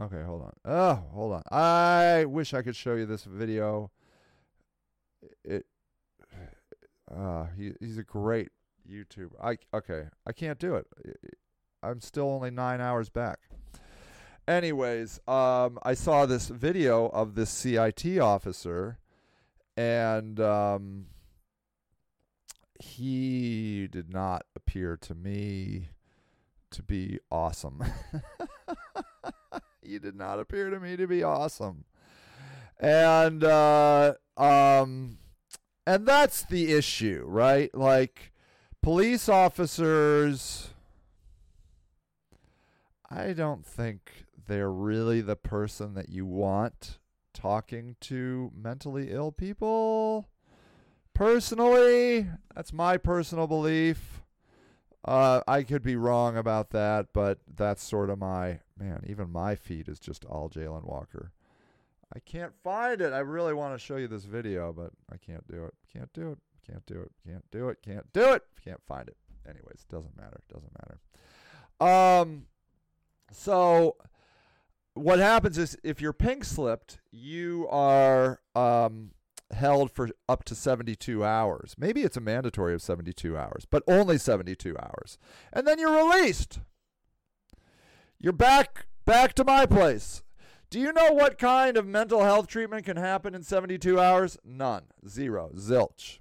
Okay, 0.00 0.22
hold 0.24 0.42
on. 0.42 0.52
Oh, 0.64 0.94
hold 1.12 1.32
on. 1.34 1.42
I 1.50 2.24
wish 2.24 2.54
I 2.54 2.62
could 2.62 2.76
show 2.76 2.94
you 2.94 3.04
this 3.04 3.24
video. 3.24 3.90
It 5.44 5.66
uh 7.16 7.46
he 7.56 7.72
he's 7.80 7.98
a 7.98 8.02
great 8.02 8.50
YouTuber. 8.90 9.32
I 9.42 9.58
okay, 9.74 10.04
I 10.26 10.32
can't 10.32 10.58
do 10.58 10.76
it. 10.76 10.86
I'm 11.82 12.00
still 12.00 12.30
only 12.30 12.50
9 12.50 12.80
hours 12.80 13.08
back. 13.08 13.38
Anyways, 14.46 15.20
um 15.28 15.78
I 15.82 15.94
saw 15.94 16.26
this 16.26 16.48
video 16.48 17.06
of 17.06 17.34
this 17.34 17.50
CIT 17.50 18.18
officer 18.18 18.98
and 19.76 20.40
um 20.40 21.06
he 22.80 23.86
did 23.90 24.12
not 24.12 24.44
appear 24.56 24.96
to 24.96 25.14
me 25.14 25.90
to 26.72 26.82
be 26.82 27.20
awesome. 27.30 27.84
you 29.82 29.98
did 30.00 30.16
not 30.16 30.40
appear 30.40 30.70
to 30.70 30.80
me 30.80 30.96
to 30.96 31.06
be 31.06 31.22
awesome. 31.22 31.84
And 32.80 33.44
uh 33.44 34.14
um 34.36 35.18
and 35.86 36.06
that's 36.06 36.42
the 36.42 36.72
issue, 36.72 37.24
right? 37.26 37.74
Like 37.74 38.32
police 38.80 39.28
officers 39.28 40.70
I 43.14 43.34
don't 43.34 43.64
think 43.64 44.24
they're 44.46 44.72
really 44.72 45.20
the 45.20 45.36
person 45.36 45.94
that 45.94 46.08
you 46.08 46.24
want 46.24 46.98
talking 47.34 47.96
to 48.00 48.50
mentally 48.56 49.10
ill 49.10 49.32
people. 49.32 50.28
Personally, 51.14 52.26
that's 52.54 52.72
my 52.72 52.96
personal 52.96 53.46
belief. 53.46 54.22
Uh, 55.04 55.42
I 55.46 55.62
could 55.62 55.82
be 55.82 55.96
wrong 55.96 56.36
about 56.36 56.70
that, 56.70 57.08
but 57.12 57.40
that's 57.54 57.82
sort 57.82 58.08
of 58.08 58.18
my 58.18 58.60
man. 58.78 59.04
Even 59.06 59.30
my 59.30 59.56
feed 59.56 59.88
is 59.88 59.98
just 59.98 60.24
all 60.24 60.48
Jayland 60.48 60.84
Walker. 60.84 61.32
I 62.14 62.18
can't 62.20 62.52
find 62.62 63.00
it. 63.00 63.12
I 63.12 63.20
really 63.20 63.54
want 63.54 63.74
to 63.74 63.78
show 63.78 63.96
you 63.96 64.08
this 64.08 64.24
video, 64.24 64.72
but 64.72 64.90
I 65.10 65.16
can't 65.16 65.46
do 65.48 65.64
it. 65.64 65.74
Can't 65.92 66.12
do 66.12 66.32
it. 66.32 66.38
Can't 66.66 66.84
do 66.86 67.00
it. 67.00 67.10
Can't 67.26 67.44
do 67.50 67.68
it. 67.68 67.78
Can't 67.82 68.12
do 68.12 68.32
it. 68.32 68.42
Can't 68.62 68.82
find 68.86 69.08
it. 69.08 69.16
Anyways, 69.48 69.84
doesn't 69.90 70.16
matter. 70.16 70.40
Doesn't 70.52 70.72
matter. 70.78 71.00
Um, 71.80 72.46
so 73.32 73.96
what 74.94 75.18
happens 75.18 75.58
is 75.58 75.76
if 75.82 76.00
you're 76.00 76.12
pink 76.12 76.44
slipped, 76.44 77.00
you 77.10 77.66
are 77.70 78.40
um, 78.54 79.12
held 79.52 79.90
for 79.90 80.10
up 80.28 80.44
to 80.44 80.54
72 80.54 81.24
hours. 81.24 81.74
Maybe 81.78 82.02
it's 82.02 82.16
a 82.16 82.20
mandatory 82.20 82.74
of 82.74 82.82
72 82.82 83.36
hours, 83.36 83.66
but 83.68 83.82
only 83.88 84.18
72 84.18 84.76
hours. 84.78 85.18
And 85.52 85.66
then 85.66 85.78
you're 85.78 86.08
released. 86.08 86.60
You're 88.18 88.32
back 88.32 88.86
back 89.04 89.34
to 89.34 89.44
my 89.44 89.66
place. 89.66 90.22
Do 90.72 90.80
you 90.80 90.90
know 90.90 91.12
what 91.12 91.36
kind 91.36 91.76
of 91.76 91.86
mental 91.86 92.22
health 92.22 92.46
treatment 92.46 92.86
can 92.86 92.96
happen 92.96 93.34
in 93.34 93.42
72 93.42 94.00
hours? 94.00 94.38
None. 94.42 94.84
Zero. 95.06 95.50
Zilch. 95.54 96.20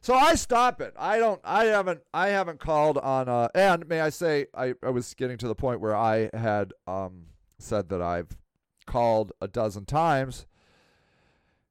So 0.00 0.14
I 0.14 0.36
stop 0.36 0.80
it. 0.80 0.94
I 0.98 1.18
don't 1.18 1.38
I 1.44 1.66
haven't 1.66 2.00
I 2.14 2.28
haven't 2.28 2.60
called 2.60 2.96
on 2.96 3.28
uh 3.28 3.48
and 3.54 3.86
may 3.86 4.00
I 4.00 4.08
say 4.08 4.46
I, 4.54 4.72
I 4.82 4.88
was 4.88 5.12
getting 5.12 5.36
to 5.36 5.48
the 5.48 5.54
point 5.54 5.82
where 5.82 5.94
I 5.94 6.30
had 6.32 6.72
um 6.86 7.26
said 7.58 7.90
that 7.90 8.00
I've 8.00 8.38
called 8.86 9.32
a 9.42 9.48
dozen 9.48 9.84
times 9.84 10.46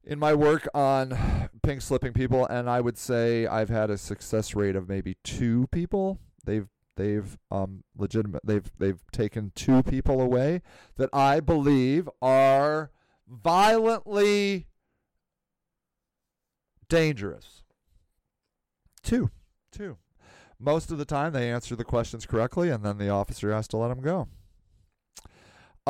in 0.03 0.19
my 0.19 0.35
work 0.35 0.67
on 0.75 1.49
pink 1.63 1.81
slipping 1.81 2.13
people 2.13 2.45
and 2.45 2.69
I 2.69 2.79
would 2.79 2.99
say 2.99 3.47
I've 3.47 3.69
had 3.69 3.89
a 3.89 3.97
success 3.97 4.53
rate 4.53 4.75
of 4.75 4.87
maybe 4.87 5.17
two 5.23 5.65
people. 5.71 6.19
They've 6.45 6.67
they've 6.95 7.37
um 7.51 7.83
legitimate 7.97 8.41
they've 8.45 8.69
they've 8.77 9.01
taken 9.11 9.51
two 9.55 9.83
people 9.83 10.21
away 10.21 10.61
that 10.97 11.09
I 11.13 11.39
believe 11.39 12.09
are 12.21 12.91
violently 13.27 14.67
dangerous. 16.89 17.63
Two. 19.01 19.31
Two. 19.71 19.97
Most 20.59 20.91
of 20.91 20.97
the 20.97 21.05
time 21.05 21.33
they 21.33 21.49
answer 21.49 21.75
the 21.75 21.83
questions 21.83 22.25
correctly 22.25 22.69
and 22.69 22.85
then 22.85 22.97
the 22.97 23.09
officer 23.09 23.51
has 23.51 23.67
to 23.69 23.77
let 23.77 23.89
them 23.89 24.01
go. 24.01 24.27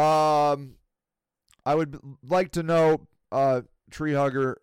Um 0.01 0.75
I 1.65 1.75
would 1.75 1.99
like 2.27 2.51
to 2.53 2.63
know 2.63 3.07
uh 3.31 3.61
tree 3.91 4.13
hugger 4.13 4.57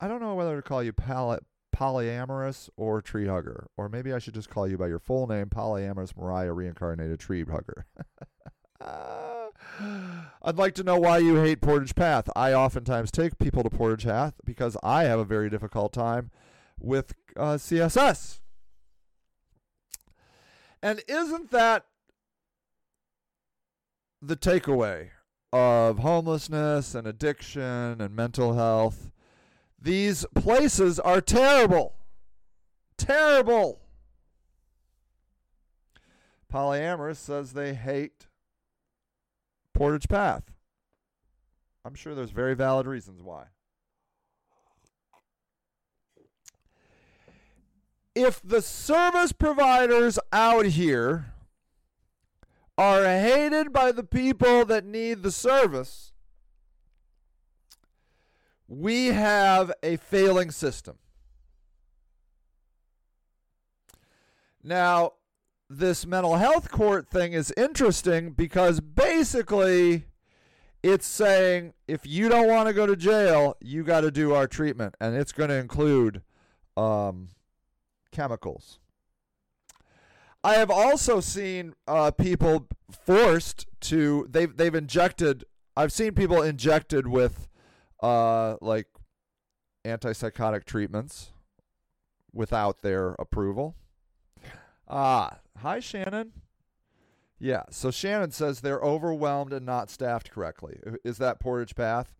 I 0.00 0.08
don't 0.08 0.20
know 0.20 0.34
whether 0.34 0.56
to 0.56 0.62
call 0.62 0.82
you 0.82 0.92
pal- 0.92 1.38
polyamorous 1.74 2.70
or 2.76 3.02
tree 3.02 3.26
hugger, 3.26 3.66
or 3.76 3.88
maybe 3.88 4.12
I 4.12 4.18
should 4.18 4.34
just 4.34 4.48
call 4.48 4.68
you 4.68 4.78
by 4.78 4.86
your 4.86 5.00
full 5.00 5.26
name, 5.26 5.46
polyamorous 5.46 6.16
Mariah 6.16 6.52
reincarnated 6.52 7.18
tree 7.18 7.44
hugger. 7.44 7.86
I'd 10.42 10.56
like 10.56 10.74
to 10.74 10.84
know 10.84 10.98
why 10.98 11.18
you 11.18 11.36
hate 11.36 11.60
Portage 11.60 11.94
Path. 11.94 12.28
I 12.36 12.52
oftentimes 12.52 13.10
take 13.10 13.38
people 13.38 13.62
to 13.62 13.70
Portage 13.70 14.04
Path 14.04 14.34
because 14.44 14.76
I 14.82 15.04
have 15.04 15.18
a 15.18 15.24
very 15.24 15.50
difficult 15.50 15.92
time 15.92 16.30
with 16.78 17.14
uh, 17.36 17.54
CSS. 17.54 18.40
And 20.82 21.02
isn't 21.08 21.50
that 21.50 21.86
the 24.20 24.36
takeaway 24.36 25.08
of 25.52 26.00
homelessness 26.00 26.94
and 26.94 27.06
addiction 27.06 28.00
and 28.00 28.14
mental 28.14 28.54
health? 28.54 29.10
These 29.84 30.24
places 30.34 30.98
are 30.98 31.20
terrible. 31.20 31.92
Terrible. 32.96 33.82
Polyamorous 36.50 37.16
says 37.16 37.52
they 37.52 37.74
hate 37.74 38.26
Portage 39.74 40.08
Path. 40.08 40.54
I'm 41.84 41.94
sure 41.94 42.14
there's 42.14 42.30
very 42.30 42.54
valid 42.54 42.86
reasons 42.86 43.20
why. 43.22 43.48
If 48.14 48.40
the 48.42 48.62
service 48.62 49.32
providers 49.32 50.18
out 50.32 50.64
here 50.64 51.26
are 52.78 53.04
hated 53.04 53.70
by 53.70 53.92
the 53.92 54.04
people 54.04 54.64
that 54.64 54.86
need 54.86 55.22
the 55.22 55.30
service, 55.30 56.13
we 58.80 59.06
have 59.08 59.72
a 59.82 59.96
failing 59.96 60.50
system. 60.50 60.98
Now, 64.62 65.12
this 65.68 66.06
mental 66.06 66.36
health 66.36 66.70
court 66.70 67.08
thing 67.08 67.32
is 67.32 67.52
interesting 67.56 68.32
because 68.32 68.80
basically 68.80 70.06
it's 70.82 71.06
saying 71.06 71.74
if 71.86 72.06
you 72.06 72.28
don't 72.28 72.48
want 72.48 72.68
to 72.68 72.74
go 72.74 72.86
to 72.86 72.96
jail, 72.96 73.56
you 73.60 73.84
got 73.84 74.02
to 74.02 74.10
do 74.10 74.34
our 74.34 74.46
treatment, 74.46 74.94
and 75.00 75.14
it's 75.16 75.32
going 75.32 75.50
to 75.50 75.56
include 75.56 76.22
um, 76.76 77.28
chemicals. 78.10 78.78
I 80.42 80.54
have 80.54 80.70
also 80.70 81.20
seen 81.20 81.74
uh, 81.88 82.10
people 82.10 82.66
forced 82.90 83.66
to 83.82 84.26
they've 84.30 84.54
they've 84.54 84.74
injected. 84.74 85.44
I've 85.76 85.92
seen 85.92 86.12
people 86.12 86.42
injected 86.42 87.06
with 87.06 87.48
uh, 88.02 88.56
like 88.60 88.86
antipsychotic 89.84 90.64
treatments 90.64 91.32
without 92.32 92.82
their 92.82 93.14
approval. 93.18 93.76
Ah, 94.88 95.38
hi 95.58 95.80
Shannon. 95.80 96.32
Yeah, 97.38 97.64
so 97.70 97.90
Shannon 97.90 98.30
says 98.30 98.60
they're 98.60 98.80
overwhelmed 98.80 99.52
and 99.52 99.66
not 99.66 99.90
staffed 99.90 100.30
correctly. 100.30 100.78
Is 101.04 101.18
that 101.18 101.40
Portage 101.40 101.74
Path? 101.74 102.14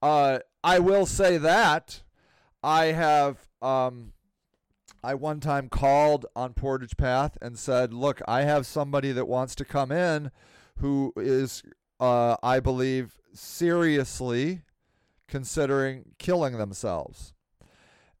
Uh, 0.00 0.38
I 0.62 0.78
will 0.78 1.06
say 1.06 1.36
that 1.38 2.02
I 2.62 2.86
have 2.86 3.48
um, 3.60 4.12
I 5.02 5.14
one 5.14 5.40
time 5.40 5.68
called 5.68 6.26
on 6.34 6.52
Portage 6.52 6.96
Path 6.96 7.38
and 7.40 7.58
said, 7.58 7.92
"Look, 7.92 8.20
I 8.26 8.42
have 8.42 8.66
somebody 8.66 9.12
that 9.12 9.28
wants 9.28 9.54
to 9.56 9.64
come 9.64 9.92
in 9.92 10.30
who 10.78 11.12
is 11.16 11.62
uh, 12.00 12.36
I 12.42 12.60
believe 12.60 13.18
seriously 13.32 14.62
considering 15.28 16.14
killing 16.18 16.58
themselves." 16.58 17.34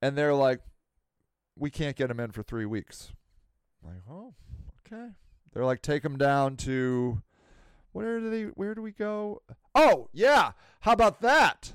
And 0.00 0.16
they're 0.16 0.34
like, 0.34 0.60
"We 1.56 1.70
can't 1.70 1.96
get 1.96 2.08
them 2.08 2.20
in 2.20 2.32
for 2.32 2.42
3 2.42 2.66
weeks." 2.66 3.12
I'm 3.82 3.94
like, 3.94 4.02
"Oh, 4.08 4.34
okay." 4.80 5.12
They're 5.52 5.64
like, 5.64 5.82
"Take 5.82 6.02
them 6.02 6.18
down 6.18 6.56
to 6.58 7.22
where 7.96 8.20
do 8.20 8.28
they 8.28 8.42
where 8.44 8.74
do 8.74 8.82
we 8.82 8.92
go? 8.92 9.40
Oh, 9.74 10.10
yeah. 10.12 10.52
How 10.80 10.92
about 10.92 11.22
that? 11.22 11.72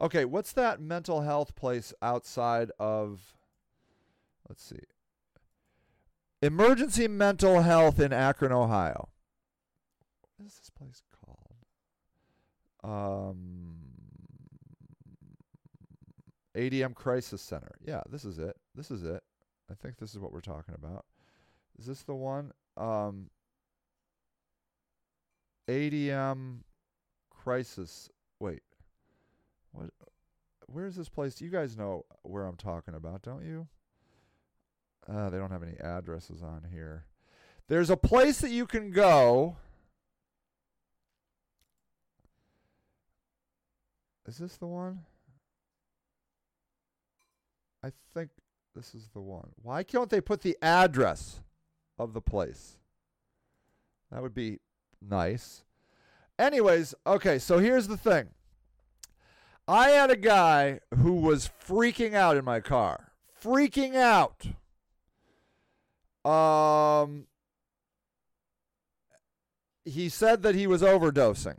Okay, 0.00 0.24
what's 0.24 0.52
that 0.52 0.80
mental 0.80 1.20
health 1.20 1.54
place 1.54 1.92
outside 2.00 2.70
of 2.78 3.36
let's 4.48 4.62
see. 4.62 4.80
Emergency 6.40 7.06
Mental 7.06 7.60
Health 7.62 8.00
in 8.00 8.14
Akron, 8.14 8.52
Ohio. 8.52 9.10
What 10.36 10.46
is 10.46 10.54
this 10.54 10.70
place 10.70 11.02
called? 11.20 11.66
Um 12.82 13.77
ADM 16.58 16.94
Crisis 16.94 17.40
Center. 17.40 17.70
Yeah, 17.84 18.02
this 18.10 18.24
is 18.24 18.38
it. 18.38 18.56
This 18.74 18.90
is 18.90 19.04
it. 19.04 19.22
I 19.70 19.74
think 19.74 19.96
this 19.98 20.12
is 20.12 20.18
what 20.18 20.32
we're 20.32 20.40
talking 20.40 20.74
about. 20.74 21.04
Is 21.78 21.86
this 21.86 22.02
the 22.02 22.14
one? 22.14 22.52
Um 22.76 23.30
ADM 25.68 26.58
Crisis. 27.30 28.10
Wait. 28.40 28.62
What 29.72 29.90
where's 30.66 30.96
this 30.96 31.08
place? 31.08 31.40
You 31.40 31.48
guys 31.48 31.76
know 31.76 32.04
where 32.22 32.44
I'm 32.44 32.56
talking 32.56 32.94
about, 32.94 33.22
don't 33.22 33.44
you? 33.44 33.68
Uh, 35.08 35.30
they 35.30 35.38
don't 35.38 35.50
have 35.50 35.62
any 35.62 35.78
addresses 35.80 36.42
on 36.42 36.66
here. 36.70 37.04
There's 37.68 37.90
a 37.90 37.96
place 37.96 38.40
that 38.40 38.50
you 38.50 38.66
can 38.66 38.90
go. 38.90 39.56
Is 44.26 44.36
this 44.36 44.56
the 44.56 44.66
one? 44.66 45.00
I 47.82 47.92
think 48.14 48.30
this 48.74 48.94
is 48.94 49.08
the 49.12 49.20
one. 49.20 49.50
Why 49.62 49.82
can't 49.82 50.10
they 50.10 50.20
put 50.20 50.42
the 50.42 50.56
address 50.62 51.40
of 51.98 52.12
the 52.12 52.20
place? 52.20 52.78
That 54.10 54.22
would 54.22 54.34
be 54.34 54.60
nice. 55.00 55.64
Anyways, 56.38 56.94
okay, 57.06 57.38
so 57.38 57.58
here's 57.58 57.88
the 57.88 57.96
thing. 57.96 58.28
I 59.66 59.90
had 59.90 60.10
a 60.10 60.16
guy 60.16 60.80
who 60.96 61.14
was 61.14 61.50
freaking 61.66 62.14
out 62.14 62.36
in 62.36 62.44
my 62.44 62.60
car. 62.60 63.12
Freaking 63.42 63.94
out. 63.94 64.46
Um, 66.24 67.26
he 69.84 70.08
said 70.08 70.42
that 70.42 70.54
he 70.54 70.66
was 70.66 70.82
overdosing. 70.82 71.58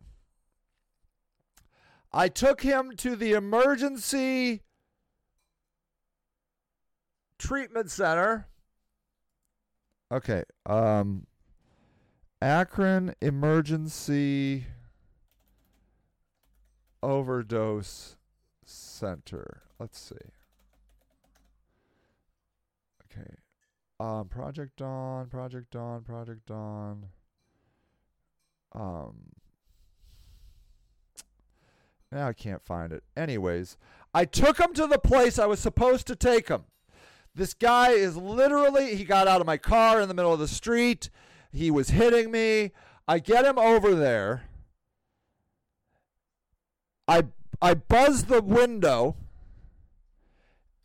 I 2.11 2.27
took 2.27 2.61
him 2.61 2.95
to 2.97 3.15
the 3.15 3.33
emergency 3.33 4.63
treatment 7.39 7.89
center. 7.89 8.47
Okay. 10.11 10.43
Um, 10.65 11.25
Akron 12.41 13.15
Emergency 13.21 14.65
Overdose 17.01 18.17
Center. 18.65 19.63
Let's 19.79 19.99
see. 19.99 20.15
Okay. 23.05 23.35
Um, 23.99 24.27
Project 24.27 24.77
Dawn, 24.77 25.27
Project 25.27 25.71
Dawn, 25.71 26.03
Project 26.03 26.45
Dawn. 26.45 27.07
Um, 28.73 29.15
Now 32.11 32.27
I 32.27 32.33
can't 32.33 32.63
find 32.63 32.91
it. 32.91 33.03
Anyways, 33.15 33.77
I 34.13 34.25
took 34.25 34.59
him 34.59 34.73
to 34.73 34.87
the 34.87 34.99
place 34.99 35.37
I 35.37 35.45
was 35.45 35.59
supposed 35.59 36.07
to 36.07 36.15
take 36.15 36.47
him. 36.47 36.63
This 37.35 37.53
guy 37.53 37.91
is 37.91 38.17
literally, 38.17 38.95
he 38.95 39.03
got 39.03 39.27
out 39.27 39.41
of 39.41 39.47
my 39.47 39.57
car 39.57 40.01
in 40.01 40.07
the 40.07 40.13
middle 40.13 40.33
of 40.33 40.39
the 40.39 40.47
street. 40.47 41.09
He 41.51 41.71
was 41.71 41.89
hitting 41.89 42.31
me. 42.31 42.71
I 43.07 43.19
get 43.19 43.45
him 43.45 43.57
over 43.57 43.95
there. 43.95 44.43
I 47.07 47.23
I 47.61 47.73
buzz 47.73 48.25
the 48.25 48.41
window 48.41 49.15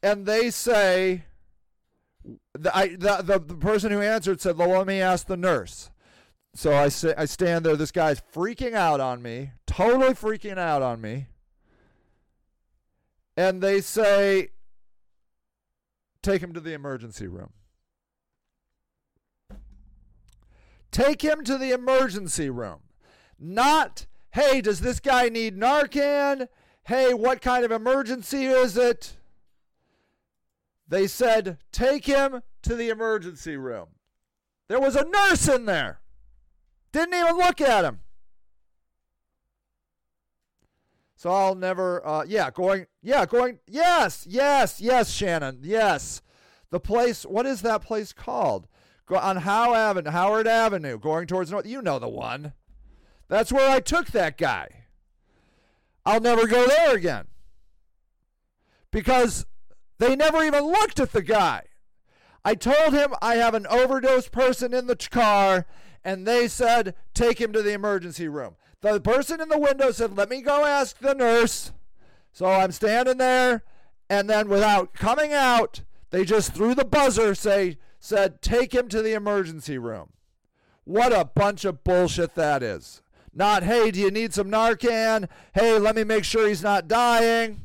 and 0.03 0.27
they 0.27 0.51
say 0.51 1.25
the, 2.55 2.77
I, 2.77 2.89
the, 2.89 3.23
the, 3.23 3.39
the 3.39 3.55
person 3.55 3.91
who 3.93 4.01
answered 4.01 4.41
said, 4.41 4.57
well, 4.57 4.71
let 4.71 4.87
me 4.87 5.01
ask 5.01 5.27
the 5.27 5.37
nurse. 5.37 5.91
So 6.55 6.75
I, 6.75 6.89
say, 6.89 7.15
I 7.17 7.25
stand 7.25 7.65
there. 7.65 7.77
This 7.77 7.91
guy's 7.91 8.23
freaking 8.33 8.75
out 8.75 9.01
on 9.01 9.23
me, 9.23 9.53
totally 9.67 10.15
freaking 10.15 10.59
out 10.59 10.83
on 10.83 11.01
me. 11.01 11.27
And 13.37 13.61
they 13.61 13.81
say, 13.81 14.51
take 16.25 16.43
him 16.43 16.53
to 16.55 16.61
the 16.61 16.73
emergency 16.73 17.29
room. 17.29 17.51
Take 20.91 21.23
him 21.23 21.45
to 21.45 21.59
the 21.59 21.73
emergency 21.73 22.51
room. 22.51 22.81
Not, 23.39 24.07
hey, 24.33 24.61
does 24.61 24.81
this 24.81 25.01
guy 25.01 25.29
need 25.29 25.57
Narcan? 25.57 26.49
Hey, 26.85 27.15
what 27.15 27.41
kind 27.41 27.65
of 27.65 27.71
emergency 27.71 28.47
is 28.47 28.77
it? 28.77 29.17
They 30.87 31.07
said, 31.07 31.59
take 31.73 32.07
him 32.07 32.43
to 32.63 32.75
the 32.75 32.91
emergency 32.91 33.57
room. 33.57 33.89
There 34.69 34.81
was 34.81 34.97
a 34.97 35.05
nurse 35.05 35.49
in 35.49 35.67
there. 35.67 36.01
Didn't 36.93 37.15
even 37.15 37.37
look 37.37 37.61
at 37.61 37.85
him. 37.85 38.01
So 41.25 41.31
I'll 41.31 41.55
never, 41.55 42.07
uh, 42.07 42.25
yeah, 42.29 42.51
going, 42.51 42.85
yeah, 43.01 43.25
going, 43.25 43.59
yes, 43.67 44.27
yes, 44.29 44.79
yes, 44.79 45.11
Shannon, 45.11 45.61
yes. 45.63 46.21
The 46.69 46.79
place, 46.79 47.23
what 47.23 47.47
is 47.47 47.63
that 47.63 47.81
place 47.81 48.13
called? 48.13 48.69
Go 49.07 49.17
on 49.17 49.39
How 49.39 49.73
Avenue, 49.73 50.11
Howard 50.11 50.47
Avenue, 50.47 50.99
going 50.99 51.27
towards 51.27 51.51
north. 51.51 51.65
You 51.65 51.81
know 51.81 51.99
the 51.99 52.11
one. 52.11 52.53
That's 53.29 53.51
where 53.51 53.71
I 53.71 53.81
took 53.81 54.09
that 54.09 54.37
guy. 54.37 54.85
I'll 56.05 56.21
never 56.21 56.47
go 56.47 56.67
there 56.67 56.95
again. 56.95 57.25
Because 58.91 59.47
they 59.99 60.15
never 60.15 60.45
even 60.45 60.65
looked 60.65 61.01
at 61.01 61.13
the 61.13 61.23
guy. 61.23 61.63
I 62.45 62.55
told 62.55 62.93
him 62.93 63.15
I 63.23 63.37
have 63.37 63.55
an 63.55 63.67
overdose 63.69 64.29
person 64.29 64.75
in 64.75 64.89
the 64.89 64.97
car, 64.97 65.65
and 66.05 66.27
they 66.27 66.49
said, 66.49 66.95
take 67.15 67.41
him 67.41 67.55
to 67.55 67.63
the 67.63 67.73
emergency 67.73 68.29
room. 68.29 68.57
The 68.93 69.01
person 69.01 69.41
in 69.41 69.49
the 69.49 69.59
window 69.59 69.93
said, 69.93 70.15
let 70.15 70.29
me 70.29 70.43
go 70.43 70.67
ask 70.67 70.99
the 70.99 71.15
nurse. 71.15 71.73
So 72.33 72.45
I'm 72.45 72.71
standing 72.71 73.17
there, 73.17 73.65
and 74.11 74.29
then 74.29 74.47
without 74.47 74.93
coming 74.93 75.33
out, 75.33 75.81
they 76.11 76.27
just 76.27 76.53
threw 76.53 76.75
the 76.75 76.85
buzzer, 76.85 77.35
say, 77.35 77.79
said, 77.99 78.43
take 78.43 78.75
him 78.75 78.89
to 78.91 79.01
the 79.01 79.15
emergency 79.15 79.79
room. 79.79 80.11
What 80.85 81.15
a 81.15 81.25
bunch 81.25 81.65
of 81.65 81.83
bullshit 81.83 82.35
that 82.35 82.63
is. 82.63 83.01
Not, 83.33 83.63
hey, 83.63 83.91
do 83.91 84.01
you 84.01 84.11
need 84.11 84.35
some 84.35 84.51
Narcan? 84.51 85.31
Hey, 85.55 85.79
let 85.79 85.97
me 85.97 86.05
make 86.05 86.25
sure 86.25 86.47
he's 86.47 86.63
not 86.63 86.87
dying. 86.87 87.65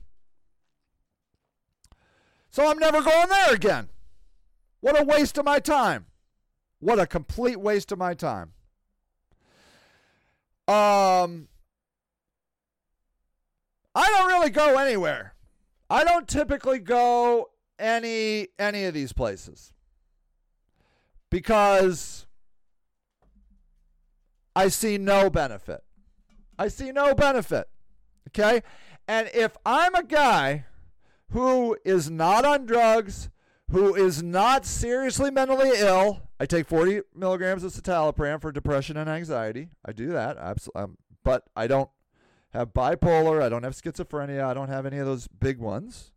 So 2.49 2.71
I'm 2.71 2.79
never 2.79 3.01
going 3.01 3.27
there 3.27 3.53
again. 3.53 3.89
What 4.79 4.99
a 4.99 5.03
waste 5.03 5.37
of 5.37 5.43
my 5.43 5.59
time. 5.59 6.05
What 6.79 6.97
a 6.97 7.05
complete 7.05 7.59
waste 7.59 7.91
of 7.91 7.99
my 7.99 8.13
time. 8.13 8.53
Um 10.69 11.47
I 13.95 14.07
don't 14.07 14.27
really 14.27 14.51
go 14.51 14.77
anywhere. 14.77 15.33
I 15.89 16.03
don't 16.03 16.27
typically 16.27 16.79
go 16.79 17.49
any 17.79 18.49
any 18.59 18.85
of 18.85 18.93
these 18.93 19.11
places. 19.11 19.73
Because 21.31 22.27
I 24.55 24.67
see 24.67 24.97
no 24.97 25.29
benefit. 25.29 25.83
I 26.57 26.67
see 26.67 26.91
no 26.91 27.15
benefit. 27.15 27.67
Okay? 28.27 28.61
And 29.07 29.29
if 29.33 29.57
I'm 29.65 29.95
a 29.95 30.03
guy 30.03 30.65
who 31.31 31.77
is 31.83 32.11
not 32.11 32.45
on 32.45 32.65
drugs, 32.65 33.29
who 33.71 33.95
is 33.95 34.23
not 34.23 34.65
seriously 34.65 35.31
mentally 35.31 35.71
ill. 35.75 36.21
I 36.39 36.45
take 36.45 36.67
40 36.67 37.01
milligrams 37.15 37.63
of 37.63 37.71
citalopram 37.71 38.41
for 38.41 38.51
depression 38.51 38.97
and 38.97 39.09
anxiety. 39.09 39.69
I 39.85 39.91
do 39.91 40.07
that, 40.07 40.37
um, 40.75 40.97
but 41.23 41.43
I 41.55 41.67
don't 41.67 41.89
have 42.51 42.73
bipolar. 42.73 43.41
I 43.41 43.49
don't 43.49 43.63
have 43.63 43.73
schizophrenia. 43.73 44.43
I 44.43 44.53
don't 44.53 44.69
have 44.69 44.85
any 44.85 44.97
of 44.97 45.05
those 45.05 45.27
big 45.27 45.59
ones. 45.59 46.11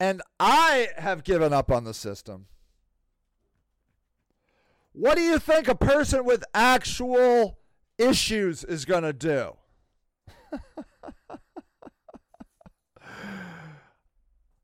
And 0.00 0.22
I 0.40 0.88
have 0.96 1.24
given 1.24 1.52
up 1.52 1.70
on 1.70 1.84
the 1.84 1.92
system. 1.92 2.46
What 4.92 5.16
do 5.16 5.22
you 5.22 5.38
think 5.38 5.68
a 5.68 5.74
person 5.74 6.24
with 6.24 6.42
actual 6.54 7.60
issues 8.00 8.64
is 8.64 8.84
going 8.84 9.02
to 9.02 9.12
do. 9.12 9.56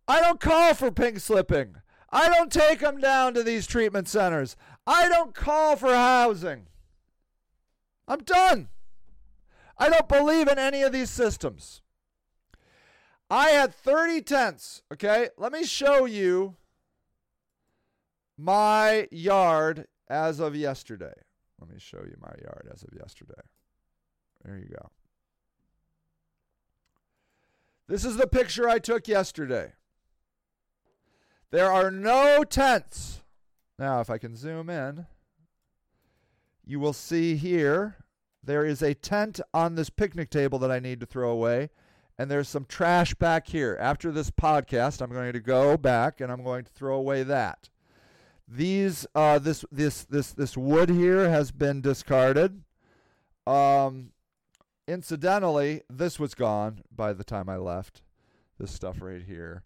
I 0.09 0.21
don't 0.21 0.41
call 0.41 0.75
for 0.75 0.91
pink 0.91 1.21
slipping. 1.21 1.77
I 2.11 2.29
don't 2.29 2.53
take 2.53 2.81
them 2.81 2.99
down 2.99 3.35
to 3.35 3.43
these 3.43 3.67
treatment 3.67 4.09
centers. 4.09 4.57
I 4.87 5.09
don't 5.09 5.35
call 5.35 5.77
for 5.77 5.93
housing. 5.93 6.69
I'm 8.07 8.21
done. 8.21 8.69
I 9.79 9.89
don't 9.89 10.09
believe 10.09 10.49
in 10.49 10.59
any 10.59 10.83
of 10.83 10.93
these 10.93 11.11
systems. 11.11 11.83
I 13.29 13.49
had 13.51 13.75
30 13.75 14.23
tents, 14.23 14.83
okay? 14.93 15.31
Let 15.37 15.53
me 15.53 15.65
show 15.65 16.05
you 16.05 16.55
my 18.39 19.09
yard 19.11 19.87
as 20.09 20.39
of 20.39 20.55
yesterday. 20.55 21.13
Let 21.61 21.69
me 21.69 21.77
show 21.79 21.99
you 21.99 22.17
my 22.21 22.35
yard 22.43 22.69
as 22.73 22.85
of 22.85 22.91
yesterday. 22.97 23.35
There 24.45 24.57
you 24.57 24.69
go. 24.69 24.91
This 27.89 28.05
is 28.05 28.17
the 28.17 28.27
picture 28.27 28.69
I 28.69 28.79
took 28.79 29.07
yesterday. 29.07 29.73
There 31.51 31.71
are 31.71 31.91
no 31.91 32.43
tents. 32.43 33.23
Now, 33.79 34.01
if 34.01 34.11
I 34.11 34.19
can 34.19 34.35
zoom 34.35 34.69
in, 34.69 35.07
you 36.65 36.81
will 36.81 36.93
see 36.93 37.37
here 37.37 37.97
there 38.43 38.65
is 38.65 38.83
a 38.83 38.95
tent 38.95 39.41
on 39.55 39.75
this 39.75 39.91
picnic 39.91 40.31
table 40.31 40.59
that 40.61 40.71
I 40.71 40.81
need 40.81 40.99
to 41.01 41.07
throw 41.07 41.31
away, 41.31 41.71
and 42.19 42.31
there's 42.31 42.49
some 42.49 42.65
trash 42.65 43.15
back 43.15 43.49
here. 43.49 43.77
After 43.81 44.11
this 44.11 44.31
podcast, 44.31 45.01
I'm 45.01 45.13
going 45.13 45.33
to 45.33 45.41
go 45.41 45.77
back 45.77 46.21
and 46.21 46.33
I'm 46.33 46.43
going 46.43 46.65
to 46.65 46.71
throw 46.73 46.97
away 46.97 47.23
that. 47.23 47.71
These 48.49 49.07
uh, 49.15 49.41
this 49.41 49.65
this 49.73 50.05
this 50.05 50.33
this 50.33 50.57
wood 50.57 50.89
here 50.89 51.29
has 51.29 51.51
been 51.51 51.81
discarded. 51.81 52.63
Um, 53.45 54.13
incidentally, 54.87 55.83
this 55.91 56.19
was 56.19 56.35
gone 56.35 56.83
by 56.95 57.13
the 57.13 57.25
time 57.25 57.49
I 57.49 57.57
left. 57.57 58.03
This 58.59 58.71
stuff 58.71 59.01
right 59.01 59.23
here. 59.23 59.65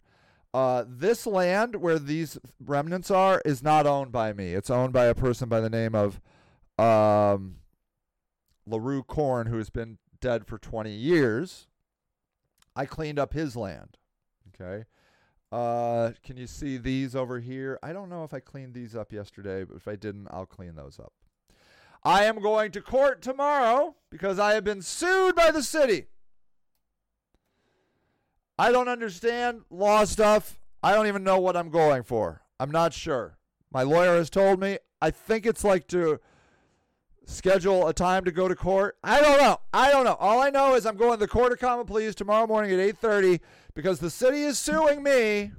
Uh, 0.53 0.83
this 0.85 1.25
land 1.25 1.75
where 1.77 1.97
these 1.97 2.37
remnants 2.59 3.09
are 3.09 3.41
is 3.45 3.63
not 3.63 3.87
owned 3.87 4.11
by 4.11 4.33
me. 4.33 4.53
It's 4.53 4.69
owned 4.69 4.91
by 4.91 5.05
a 5.05 5.15
person 5.15 5.47
by 5.47 5.61
the 5.61 5.69
name 5.69 5.95
of 5.95 6.19
um, 6.77 7.57
LaRue 8.65 9.03
Corn, 9.03 9.47
who 9.47 9.57
has 9.57 9.69
been 9.69 9.97
dead 10.19 10.45
for 10.45 10.57
20 10.57 10.91
years. 10.91 11.67
I 12.75 12.85
cleaned 12.85 13.19
up 13.19 13.33
his 13.33 13.55
land. 13.55 13.97
Okay. 14.53 14.85
Uh, 15.51 16.11
can 16.23 16.37
you 16.37 16.47
see 16.47 16.77
these 16.77 17.15
over 17.15 17.39
here? 17.39 17.79
I 17.83 17.93
don't 17.93 18.09
know 18.09 18.23
if 18.23 18.33
I 18.33 18.39
cleaned 18.39 18.73
these 18.73 18.95
up 18.95 19.11
yesterday, 19.11 19.63
but 19.63 19.75
if 19.75 19.87
I 19.87 19.95
didn't, 19.95 20.27
I'll 20.31 20.45
clean 20.45 20.75
those 20.75 20.99
up. 20.99 21.13
I 22.03 22.25
am 22.25 22.41
going 22.41 22.71
to 22.71 22.81
court 22.81 23.21
tomorrow 23.21 23.95
because 24.09 24.39
I 24.39 24.53
have 24.53 24.63
been 24.63 24.81
sued 24.81 25.35
by 25.35 25.51
the 25.51 25.61
city. 25.61 26.07
I 28.57 28.71
don't 28.71 28.87
understand 28.87 29.61
law 29.69 30.05
stuff. 30.05 30.59
I 30.83 30.93
don't 30.93 31.07
even 31.07 31.23
know 31.23 31.39
what 31.39 31.55
I'm 31.55 31.69
going 31.69 32.03
for. 32.03 32.41
I'm 32.59 32.71
not 32.71 32.93
sure. 32.93 33.37
My 33.71 33.83
lawyer 33.83 34.15
has 34.15 34.29
told 34.29 34.59
me. 34.59 34.79
I 35.01 35.11
think 35.11 35.45
it's 35.45 35.63
like 35.63 35.87
to 35.89 36.19
schedule 37.25 37.87
a 37.87 37.93
time 37.93 38.25
to 38.25 38.31
go 38.31 38.47
to 38.47 38.55
court. 38.55 38.97
I 39.03 39.21
don't 39.21 39.39
know. 39.39 39.57
I 39.73 39.91
don't 39.91 40.05
know. 40.05 40.17
All 40.19 40.41
I 40.41 40.49
know 40.49 40.75
is 40.75 40.85
I'm 40.85 40.97
going 40.97 41.13
to 41.13 41.17
the 41.17 41.27
court 41.27 41.51
of 41.51 41.59
common 41.59 41.85
pleas 41.85 42.15
tomorrow 42.15 42.47
morning 42.47 42.71
at 42.71 42.79
8:30 42.79 43.39
because 43.73 43.99
the 43.99 44.09
city 44.09 44.43
is 44.43 44.57
suing 44.59 45.03
me 45.03 45.51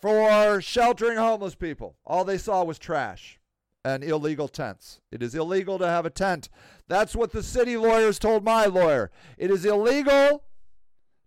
for 0.00 0.60
sheltering 0.60 1.18
homeless 1.18 1.54
people. 1.54 1.96
All 2.04 2.24
they 2.24 2.38
saw 2.38 2.64
was 2.64 2.78
trash 2.78 3.39
and 3.84 4.04
illegal 4.04 4.48
tents. 4.48 5.00
It 5.10 5.22
is 5.22 5.34
illegal 5.34 5.78
to 5.78 5.86
have 5.86 6.06
a 6.06 6.10
tent. 6.10 6.48
That's 6.88 7.16
what 7.16 7.32
the 7.32 7.42
city 7.42 7.76
lawyers 7.76 8.18
told 8.18 8.44
my 8.44 8.66
lawyer. 8.66 9.10
It 9.38 9.50
is 9.50 9.64
illegal 9.64 10.44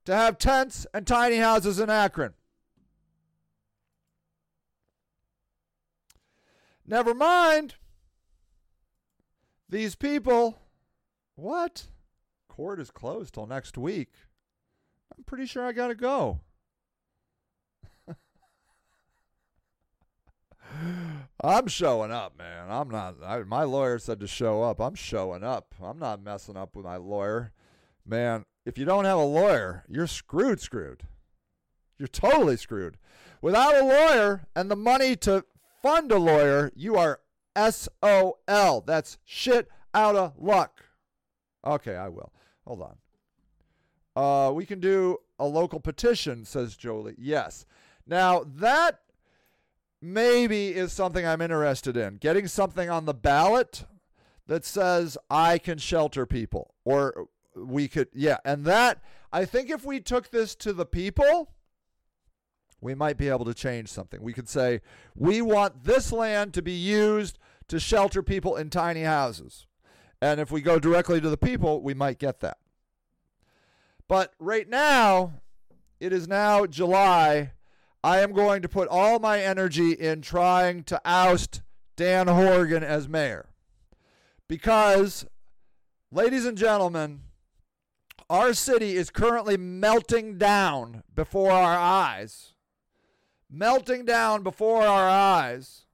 to 0.05 0.15
have 0.15 0.37
tents 0.37 0.85
and 0.93 1.07
tiny 1.07 1.37
houses 1.37 1.79
in 1.79 1.89
Akron. 1.89 2.33
Never 6.85 7.13
mind 7.13 7.75
These 9.69 9.95
people, 9.95 10.59
what? 11.35 11.87
Court 12.47 12.79
is 12.79 12.91
closed 12.91 13.33
till 13.33 13.47
next 13.47 13.75
week. 13.75 14.11
I'm 15.17 15.23
pretty 15.23 15.47
sure 15.47 15.65
I 15.65 15.71
got 15.71 15.87
to 15.87 15.95
go. 15.95 16.41
I'm 21.43 21.67
showing 21.67 22.11
up, 22.11 22.37
man. 22.37 22.69
I'm 22.69 22.89
not. 22.89 23.15
I, 23.23 23.43
my 23.43 23.63
lawyer 23.63 23.99
said 23.99 24.19
to 24.21 24.27
show 24.27 24.63
up. 24.63 24.79
I'm 24.79 24.95
showing 24.95 25.43
up. 25.43 25.75
I'm 25.81 25.99
not 25.99 26.23
messing 26.23 26.57
up 26.57 26.75
with 26.75 26.85
my 26.85 26.97
lawyer. 26.97 27.51
Man, 28.05 28.45
if 28.65 28.77
you 28.77 28.85
don't 28.85 29.05
have 29.05 29.17
a 29.17 29.23
lawyer, 29.23 29.83
you're 29.89 30.07
screwed, 30.07 30.59
screwed. 30.59 31.03
You're 31.97 32.07
totally 32.07 32.57
screwed. 32.57 32.97
Without 33.41 33.75
a 33.75 33.85
lawyer 33.85 34.47
and 34.55 34.71
the 34.71 34.75
money 34.75 35.15
to 35.17 35.43
fund 35.81 36.11
a 36.11 36.17
lawyer, 36.17 36.71
you 36.75 36.95
are 36.95 37.19
SOL. 37.55 38.83
That's 38.85 39.17
shit 39.23 39.69
out 39.93 40.15
of 40.15 40.33
luck. 40.37 40.81
Okay, 41.65 41.95
I 41.95 42.09
will. 42.09 42.31
Hold 42.65 42.81
on. 42.81 42.95
Uh, 44.15 44.51
we 44.51 44.65
can 44.65 44.79
do 44.79 45.17
a 45.39 45.45
local 45.45 45.79
petition, 45.79 46.45
says 46.45 46.75
Jolie. 46.75 47.15
Yes. 47.17 47.65
Now, 48.05 48.43
that 48.55 48.99
maybe 50.03 50.69
is 50.69 50.91
something 50.91 51.25
I'm 51.25 51.41
interested 51.41 51.95
in. 51.95 52.17
Getting 52.17 52.47
something 52.47 52.89
on 52.89 53.05
the 53.05 53.13
ballot 53.13 53.85
that 54.47 54.65
says 54.65 55.17
I 55.29 55.57
can 55.57 55.77
shelter 55.77 56.25
people 56.25 56.73
or 56.83 57.27
we 57.55 57.87
could 57.87 58.09
yeah, 58.13 58.37
and 58.43 58.65
that 58.65 59.01
I 59.31 59.45
think 59.45 59.69
if 59.69 59.85
we 59.85 59.99
took 59.99 60.29
this 60.29 60.55
to 60.55 60.73
the 60.73 60.85
people, 60.85 61.51
we 62.81 62.93
might 62.93 63.17
be 63.17 63.29
able 63.29 63.45
to 63.45 63.53
change 63.53 63.89
something. 63.89 64.21
We 64.21 64.33
could 64.33 64.49
say 64.49 64.81
we 65.15 65.41
want 65.41 65.85
this 65.85 66.11
land 66.11 66.53
to 66.55 66.61
be 66.61 66.73
used 66.73 67.39
to 67.69 67.79
shelter 67.79 68.21
people 68.21 68.57
in 68.57 68.69
tiny 68.69 69.03
houses. 69.03 69.67
And 70.21 70.39
if 70.39 70.51
we 70.51 70.61
go 70.61 70.79
directly 70.79 71.21
to 71.21 71.29
the 71.29 71.37
people, 71.37 71.81
we 71.81 71.93
might 71.93 72.19
get 72.19 72.41
that. 72.41 72.57
But 74.07 74.33
right 74.39 74.67
now, 74.67 75.41
it 75.99 76.11
is 76.11 76.27
now 76.27 76.65
July 76.65 77.53
I 78.03 78.19
am 78.19 78.33
going 78.33 78.61
to 78.61 78.69
put 78.69 78.89
all 78.89 79.19
my 79.19 79.41
energy 79.41 79.93
in 79.93 80.21
trying 80.21 80.83
to 80.85 80.99
oust 81.05 81.61
Dan 81.95 82.27
Horrigan 82.27 82.83
as 82.83 83.07
mayor. 83.07 83.49
Because, 84.49 85.25
ladies 86.11 86.45
and 86.45 86.57
gentlemen, 86.57 87.21
our 88.29 88.53
city 88.53 88.97
is 88.97 89.09
currently 89.09 89.55
melting 89.55 90.37
down 90.37 91.03
before 91.15 91.51
our 91.51 91.77
eyes. 91.77 92.53
Melting 93.49 94.03
down 94.03 94.43
before 94.43 94.81
our 94.81 95.07
eyes. 95.07 95.85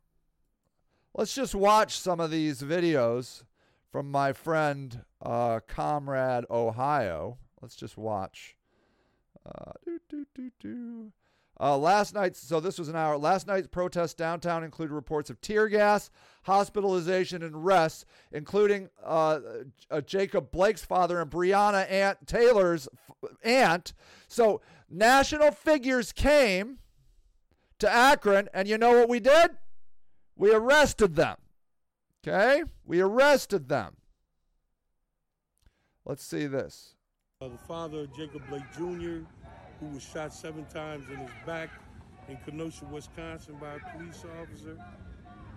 Let's 1.13 1.35
just 1.35 1.53
watch 1.53 1.99
some 1.99 2.19
of 2.19 2.31
these 2.31 2.61
videos 2.61 3.43
from 3.91 4.09
my 4.09 4.33
friend, 4.33 5.03
uh, 5.21 5.59
Comrade 5.67 6.45
Ohio. 6.49 7.37
Let's 7.61 7.75
just 7.75 7.97
watch. 7.97 8.55
Uh, 9.45 9.73
uh, 11.59 11.77
last 11.77 12.13
night, 12.13 12.35
so 12.35 12.59
this 12.59 12.79
was 12.79 12.87
an 12.87 12.95
hour. 12.95 13.17
Last 13.17 13.45
night's 13.45 13.67
protests 13.67 14.13
downtown 14.13 14.63
included 14.63 14.93
reports 14.93 15.29
of 15.29 15.41
tear 15.41 15.67
gas, 15.67 16.09
hospitalization, 16.43 17.43
and 17.43 17.53
arrests, 17.53 18.05
including 18.31 18.89
uh, 19.03 19.39
uh, 19.91 20.01
Jacob 20.01 20.51
Blake's 20.51 20.85
father 20.85 21.19
and 21.19 21.29
Breonna 21.29 21.89
Aunt 21.91 22.25
Taylor's 22.25 22.87
f- 22.93 23.29
aunt. 23.43 23.93
So 24.27 24.61
national 24.89 25.51
figures 25.51 26.13
came 26.13 26.77
to 27.79 27.91
Akron, 27.91 28.47
and 28.53 28.67
you 28.67 28.77
know 28.77 28.97
what 28.97 29.09
we 29.09 29.19
did? 29.19 29.51
We 30.37 30.53
arrested 30.53 31.15
them. 31.15 31.37
Okay? 32.25 32.63
We 32.85 33.01
arrested 33.01 33.67
them. 33.67 33.97
Let's 36.05 36.23
see 36.23 36.47
this. 36.47 36.95
Uh, 37.41 37.49
the 37.49 37.57
father 37.57 38.01
of 38.01 38.15
Jacob 38.15 38.41
Blake 38.49 38.63
Jr., 38.75 39.25
who 39.79 39.87
was 39.87 40.03
shot 40.03 40.33
seven 40.33 40.65
times 40.65 41.05
in 41.09 41.17
his 41.17 41.31
back 41.45 41.69
in 42.27 42.37
Kenosha, 42.45 42.85
Wisconsin 42.85 43.55
by 43.59 43.75
a 43.75 43.97
police 43.97 44.23
officer. 44.41 44.77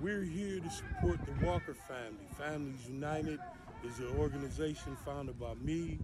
We're 0.00 0.22
here 0.22 0.60
to 0.60 0.70
support 0.70 1.18
the 1.26 1.46
Walker 1.46 1.74
family. 1.74 2.26
Families 2.38 2.88
United 2.88 3.38
is 3.84 3.98
an 3.98 4.16
organization 4.18 4.96
founded 5.04 5.38
by 5.38 5.54
me 5.54 5.98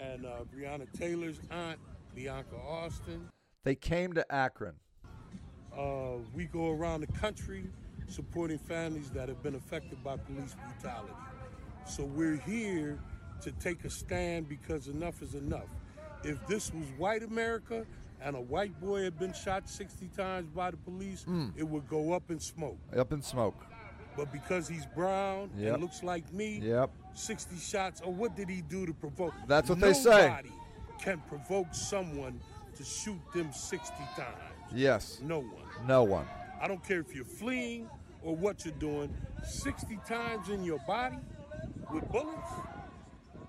and 0.00 0.24
uh, 0.24 0.44
Breonna 0.54 0.86
Taylor's 0.98 1.40
aunt, 1.50 1.78
Bianca 2.14 2.56
Austin. 2.56 3.28
They 3.64 3.74
came 3.74 4.12
to 4.14 4.32
Akron. 4.32 4.74
Uh, 5.76 6.18
we 6.34 6.46
go 6.46 6.70
around 6.70 7.00
the 7.00 7.18
country 7.18 7.64
supporting 8.08 8.58
families 8.58 9.10
that 9.10 9.28
have 9.28 9.42
been 9.42 9.54
affected 9.54 10.02
by 10.02 10.16
police 10.16 10.54
brutality. 10.54 11.12
So 11.86 12.04
we're 12.04 12.36
here 12.36 12.98
to 13.42 13.52
take 13.52 13.84
a 13.84 13.90
stand 13.90 14.48
because 14.48 14.88
enough 14.88 15.22
is 15.22 15.34
enough. 15.34 15.68
If 16.24 16.44
this 16.46 16.72
was 16.72 16.84
white 16.96 17.22
America 17.22 17.86
and 18.20 18.34
a 18.36 18.40
white 18.40 18.78
boy 18.80 19.02
had 19.04 19.18
been 19.18 19.32
shot 19.32 19.68
60 19.68 20.08
times 20.16 20.48
by 20.54 20.70
the 20.72 20.76
police, 20.78 21.24
Mm. 21.24 21.52
it 21.56 21.62
would 21.62 21.88
go 21.88 22.12
up 22.12 22.30
in 22.30 22.40
smoke. 22.40 22.78
Up 22.96 23.12
in 23.12 23.22
smoke. 23.22 23.54
But 24.16 24.32
because 24.32 24.66
he's 24.66 24.84
brown 24.86 25.50
Yep. 25.56 25.74
and 25.74 25.82
looks 25.82 26.02
like 26.02 26.32
me, 26.32 26.58
Yep. 26.58 26.90
60 27.14 27.56
shots, 27.56 28.00
or 28.00 28.12
what 28.12 28.34
did 28.34 28.48
he 28.48 28.62
do 28.62 28.84
to 28.86 28.92
provoke? 28.92 29.32
That's 29.46 29.68
what 29.68 29.78
they 29.78 29.92
say. 29.92 30.28
Nobody 30.28 30.52
can 31.00 31.20
provoke 31.28 31.72
someone 31.72 32.40
to 32.74 32.84
shoot 32.84 33.20
them 33.32 33.52
60 33.52 34.02
times. 34.16 34.36
Yes. 34.72 35.20
No 35.22 35.38
one. 35.38 35.86
No 35.86 36.02
one. 36.02 36.26
I 36.60 36.66
don't 36.66 36.82
care 36.82 36.98
if 36.98 37.14
you're 37.14 37.24
fleeing 37.24 37.88
or 38.22 38.34
what 38.34 38.64
you're 38.64 38.74
doing, 38.74 39.14
60 39.44 39.96
times 40.08 40.48
in 40.48 40.64
your 40.64 40.80
body 40.80 41.18
with 41.92 42.10
bullets. 42.10 42.50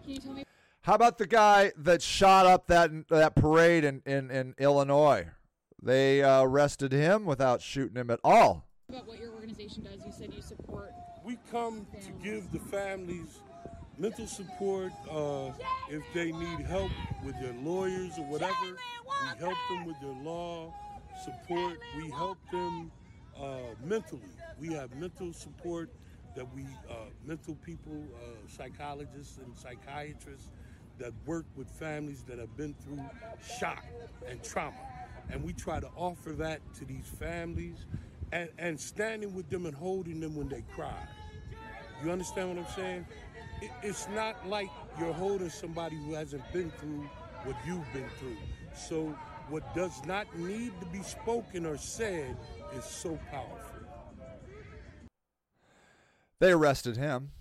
Can 0.04 0.12
you 0.12 0.20
tell 0.20 0.34
me 0.34 0.46
How 0.84 0.96
about 0.96 1.18
the 1.18 1.28
guy 1.28 1.74
that 1.78 2.02
shot 2.02 2.46
up 2.46 2.68
that 2.68 2.92
that 3.10 3.36
parade 3.36 3.84
in, 3.84 4.02
in, 4.06 4.32
in 4.32 4.56
Illinois? 4.58 5.28
They 5.82 6.24
uh, 6.24 6.42
arrested 6.44 6.92
him 6.92 7.26
without 7.26 7.62
shooting 7.62 7.98
him 7.98 8.10
at 8.10 8.20
all. 8.24 8.66
about 8.88 9.08
what 9.08 9.20
your 9.20 9.32
organization 9.34 9.84
does? 9.84 10.06
You 10.06 10.12
said 10.12 10.34
you 10.34 10.42
support. 10.42 10.92
We 11.24 11.38
come 11.52 11.86
to 12.02 12.12
give 12.24 12.52
the 12.52 12.60
families 12.60 13.40
mental 13.98 14.26
support 14.26 14.92
uh, 15.12 15.52
if 15.90 16.02
they 16.14 16.32
need 16.32 16.62
help 16.62 16.92
with 17.26 17.40
their 17.42 17.54
lawyers 17.62 18.18
or 18.18 18.26
whatever. 18.26 18.54
We 18.64 19.40
help 19.40 19.58
them 19.70 19.86
with 19.86 20.00
their 20.02 20.24
law 20.24 20.74
support. 21.24 21.78
We 21.98 22.10
help 22.10 22.38
them 22.52 22.92
uh, 23.38 23.76
mentally. 23.84 24.32
We 24.58 24.74
have 24.74 24.96
mental 24.96 25.34
support 25.34 25.90
that 26.36 26.46
we, 26.56 26.64
uh, 26.90 26.96
mental 27.26 27.56
people, 27.56 28.02
uh, 28.16 28.48
psychologists 28.48 29.38
and 29.38 29.58
psychiatrists 29.58 30.50
that 31.00 31.14
work 31.26 31.46
with 31.56 31.68
families 31.70 32.24
that 32.28 32.40
have 32.40 32.56
been 32.56 32.76
through 32.84 33.04
shock 33.58 33.84
and 34.28 34.42
trauma. 34.44 34.78
And 35.32 35.44
we 35.44 35.54
try 35.54 35.80
to 35.80 35.90
offer 35.96 36.32
that 36.34 36.62
to 36.76 36.86
these 36.86 37.08
families 37.20 37.86
and, 38.32 38.50
and 38.58 38.80
standing 38.80 39.34
with 39.34 39.50
them 39.50 39.66
and 39.66 39.76
holding 39.76 40.20
them 40.20 40.36
when 40.36 40.50
they 40.50 40.64
cry. 40.76 41.08
You 42.04 42.12
understand 42.12 42.50
what 42.50 42.66
I'm 42.66 42.74
saying? 42.74 43.06
It, 43.62 43.72
it's 43.84 44.08
not 44.10 44.48
like 44.48 44.70
you're 45.00 45.14
holding 45.14 45.50
somebody 45.50 45.98
who 45.98 46.14
hasn't 46.14 46.44
been 46.54 46.72
through 46.72 47.10
what 47.44 47.56
you've 47.66 47.92
been 47.94 48.10
through. 48.20 48.38
So, 48.76 49.16
what 49.50 49.74
does 49.74 50.06
not 50.06 50.38
need 50.38 50.80
to 50.80 50.86
be 50.88 51.02
spoken 51.02 51.66
or 51.66 51.76
said 51.78 52.38
is 52.76 52.86
so 52.86 53.20
powerful. 53.32 53.80
They 56.40 56.52
arrested 56.52 56.98
him. 56.98 57.32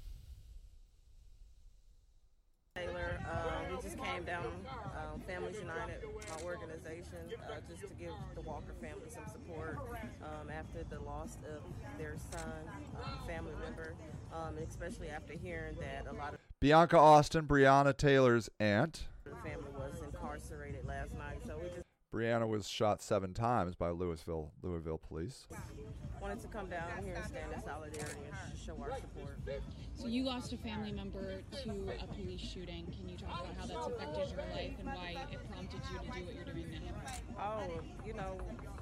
Down, 4.28 4.44
um, 4.94 5.20
Families 5.26 5.56
United, 5.56 6.04
my 6.04 6.44
organization, 6.44 7.16
uh, 7.48 7.54
just 7.66 7.80
to 7.88 7.94
give 7.94 8.12
the 8.34 8.42
Walker 8.42 8.74
family 8.78 9.08
some 9.08 9.24
support 9.26 9.78
um, 10.22 10.50
after 10.50 10.84
the 10.90 11.00
loss 11.00 11.38
of 11.48 11.62
their 11.96 12.14
son, 12.30 12.42
um, 13.02 13.26
family 13.26 13.54
member, 13.64 13.94
um, 14.34 14.58
and 14.58 14.68
especially 14.68 15.08
after 15.08 15.32
hearing 15.32 15.76
that 15.76 16.04
a 16.10 16.12
lot 16.12 16.34
of 16.34 16.40
Bianca 16.60 16.98
Austin, 16.98 17.46
Breonna 17.46 17.96
Taylor's 17.96 18.50
aunt. 18.60 19.06
the 19.24 19.30
family 19.48 19.70
was 19.78 19.98
incarcerated 20.04 20.84
last 20.86 21.14
night. 21.14 21.38
So 21.46 21.56
we 21.56 21.68
just 21.70 21.86
Breonna 22.14 22.46
was 22.46 22.68
shot 22.68 23.00
seven 23.00 23.32
times 23.32 23.76
by 23.76 23.88
Louisville 23.88 24.52
Louisville 24.62 24.98
police. 24.98 25.46
Wanted 26.28 26.42
to 26.42 26.48
come 26.48 26.68
down 26.68 26.90
here 27.02 27.14
and 27.14 27.24
stand 27.24 27.52
in 27.54 27.62
solidarity 27.62 28.20
and 28.28 28.58
show 28.58 28.76
our 28.82 28.90
support. 28.96 29.38
So 29.94 30.06
you 30.06 30.24
lost 30.24 30.52
a 30.52 30.58
family 30.58 30.92
member 30.92 31.40
to 31.64 31.70
a 32.02 32.06
police 32.06 32.40
shooting. 32.40 32.84
Can 32.94 33.08
you 33.08 33.16
talk 33.16 33.44
about 33.44 33.56
how 33.56 33.66
that's 33.66 33.86
affected 33.86 34.36
your 34.36 34.44
life 34.54 34.72
and 34.78 34.86
why 34.88 35.16
it 35.32 35.38
prompted 35.50 35.80
you 35.90 35.98
to 35.98 36.04
do 36.04 36.24
what 36.26 36.34
you're 36.34 36.54
doing 36.54 36.82
now? 36.84 37.40
Oh, 37.40 37.80
you 38.06 38.12
know, 38.12 38.36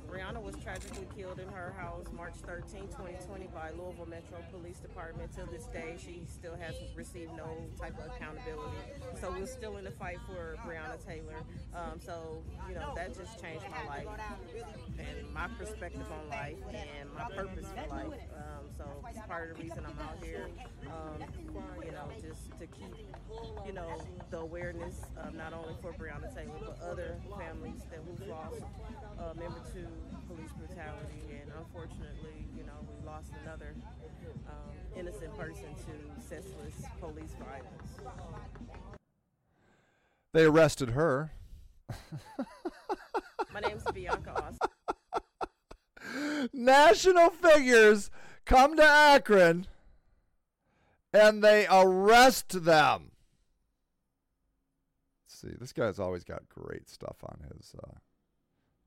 Breonna 0.08 0.40
was 0.40 0.54
tragically 0.62 1.06
killed 1.16 1.38
in 1.40 1.48
her 1.48 1.74
house 1.78 2.06
March 2.16 2.34
13, 2.46 2.82
2020 2.88 3.48
by 3.54 3.70
Louisville 3.70 4.06
Metro 4.06 4.38
Police 4.50 4.78
Department. 4.78 5.32
To 5.34 5.46
this 5.50 5.66
day, 5.66 5.96
she 5.98 6.22
still 6.28 6.54
hasn't 6.54 6.94
received 6.94 7.32
no 7.36 7.48
type 7.80 7.98
of 7.98 8.06
accountability. 8.06 8.76
So 9.20 9.30
we're 9.30 9.46
still 9.46 9.76
in 9.76 9.84
the 9.84 9.90
fight 9.90 10.18
for 10.26 10.56
Breonna 10.66 11.04
Taylor. 11.04 11.42
Um, 11.74 12.00
so, 12.00 12.42
you 12.68 12.74
know, 12.74 12.92
that 12.94 13.16
just 13.16 13.40
changed 13.42 13.64
my 13.70 13.84
life 13.86 14.06
and 14.98 15.32
my 15.34 15.48
perspective 15.58 16.06
on 16.10 16.28
life 16.30 16.56
and 16.72 17.12
my 17.12 17.28
purpose 17.34 17.66
for 17.66 17.94
life. 17.94 18.20
Um, 18.36 18.66
so 18.76 18.84
it's 19.08 19.26
part 19.26 19.50
of 19.50 19.56
the 19.56 19.62
reason 19.62 19.84
I'm 19.84 19.98
out 20.06 20.22
here, 20.22 20.48
um, 20.86 21.22
you 21.84 21.90
know, 21.92 22.08
just 22.22 22.50
to 22.58 22.66
keep, 22.66 22.94
you 23.66 23.72
know, 23.72 24.00
the 24.30 24.38
awareness 24.38 25.00
of 25.16 25.34
not 25.34 25.52
only 25.52 25.74
for 25.82 25.92
Breonna 25.92 26.32
Taylor, 26.34 26.58
but 26.60 26.78
other 26.82 27.16
families 27.38 27.82
that 27.90 28.00
we've 28.06 28.28
lost 28.28 28.62
a 29.26 29.34
member 29.34 29.58
to 29.74 29.86
police 30.28 30.52
brutality. 30.52 31.40
And 31.42 31.50
unfortunately, 31.58 32.46
you 32.56 32.62
know, 32.62 32.78
we 32.88 33.04
lost 33.06 33.32
another 33.42 33.74
um, 34.48 34.74
innocent 34.96 35.36
person 35.36 35.64
to 35.64 36.22
senseless 36.22 36.74
police 37.00 37.34
violence. 37.40 37.98
They 40.32 40.44
arrested 40.44 40.90
her. 40.90 41.32
My 43.52 43.60
name's 43.60 43.84
Bianca 43.92 44.30
Austin. 44.30 44.70
National 46.52 47.30
figures 47.30 48.10
come 48.44 48.76
to 48.76 48.84
Akron 48.84 49.66
and 51.12 51.42
they 51.42 51.66
arrest 51.70 52.64
them. 52.64 53.10
Let's 55.24 55.40
see, 55.40 55.56
this 55.58 55.72
guy's 55.72 55.98
always 55.98 56.22
got 56.22 56.48
great 56.48 56.88
stuff 56.88 57.16
on 57.24 57.40
his. 57.52 57.74
Uh, 57.82 57.94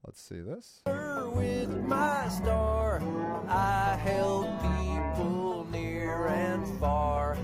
let's 0.06 0.22
see 0.22 0.42
this. 0.42 0.82
With 0.86 1.70
my 1.86 2.28
star, 2.30 3.02
I 3.48 3.96
help 3.96 4.48
people 4.62 5.68
near 5.72 6.28
and 6.28 6.80
far. 6.80 7.38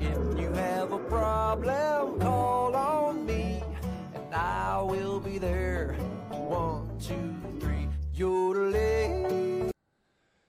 If 0.00 0.38
you 0.38 0.50
have 0.52 0.92
a 0.92 0.98
problem, 0.98 2.20
call 2.20 2.74
on 2.76 3.26
me, 3.26 3.62
and 4.14 4.34
I 4.34 4.82
will 4.82 5.20
be 5.20 5.38
there. 5.38 5.94
One, 6.30 6.98
two, 6.98 7.34
three, 7.60 7.88
yodeling. 8.14 9.70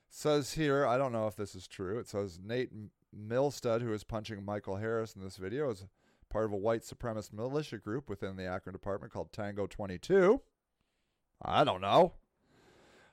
Says 0.08 0.52
here, 0.52 0.86
I 0.86 0.96
don't 0.98 1.12
know 1.12 1.26
if 1.26 1.36
this 1.36 1.54
is 1.54 1.66
true. 1.66 1.98
It 1.98 2.08
says 2.08 2.38
Nate 2.42 2.70
Milstead, 3.14 3.82
who 3.82 3.92
is 3.92 4.04
punching 4.04 4.44
Michael 4.44 4.76
Harris 4.76 5.14
in 5.14 5.22
this 5.22 5.36
video, 5.36 5.70
is 5.70 5.86
part 6.30 6.44
of 6.44 6.52
a 6.52 6.56
white 6.56 6.82
supremacist 6.82 7.32
militia 7.32 7.78
group 7.78 8.08
within 8.08 8.36
the 8.36 8.46
Akron 8.46 8.72
department 8.72 9.12
called 9.12 9.32
Tango 9.32 9.66
22. 9.66 10.40
I 11.44 11.64
don't 11.64 11.80
know. 11.80 12.12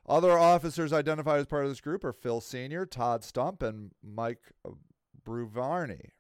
Other 0.07 0.37
officers 0.37 0.91
identified 0.91 1.39
as 1.39 1.45
part 1.45 1.65
of 1.65 1.71
this 1.71 1.81
group 1.81 2.03
are 2.03 2.13
Phil 2.13 2.41
Sr., 2.41 2.85
Todd 2.85 3.23
Stump, 3.23 3.61
and 3.61 3.91
Mike 4.03 4.51
Bruvarney. 5.23 6.11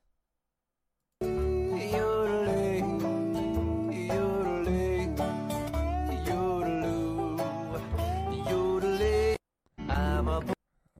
Yodeling, 1.21 2.99
yodeling, 4.07 5.15
yodeloo, 6.25 7.39
yodeling. 8.47 9.37
I'm 9.89 10.27
a 10.27 10.39
Let's 10.39 10.53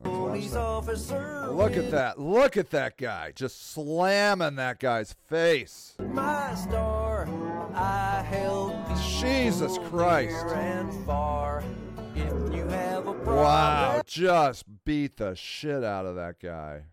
watch 0.04 0.32
police 0.32 0.56
officer. 0.56 1.48
Look 1.52 1.78
at 1.78 1.92
that. 1.92 2.20
Look 2.20 2.58
at 2.58 2.72
that 2.72 2.98
guy. 2.98 3.34
Just 3.36 3.72
slamming 3.72 4.56
that 4.56 4.80
guy's 4.80 5.14
face. 5.14 5.94
My 6.00 6.56
star, 6.56 7.28
I 7.76 8.24
help 8.24 8.59
Jesus 8.98 9.78
Christ. 9.90 10.46
near 10.46 10.56
and 10.56 11.06
far. 11.06 11.64
If 12.16 12.54
you 12.54 12.68
have 12.68 13.08
a 13.08 13.14
problem, 13.14 13.36
Wow. 13.36 14.02
Just 14.06 14.66
beat 14.86 15.18
the 15.18 15.36
shit 15.36 15.84
out 15.84 16.06
of 16.06 16.16
that 16.16 16.40
guy. 16.42 16.84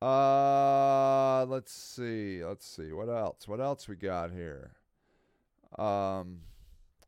Uh 0.00 1.44
let's 1.46 1.72
see. 1.72 2.44
Let's 2.44 2.66
see. 2.66 2.92
What 2.92 3.08
else? 3.08 3.48
What 3.48 3.60
else 3.60 3.88
we 3.88 3.96
got 3.96 4.30
here? 4.30 4.72
Um 5.78 6.40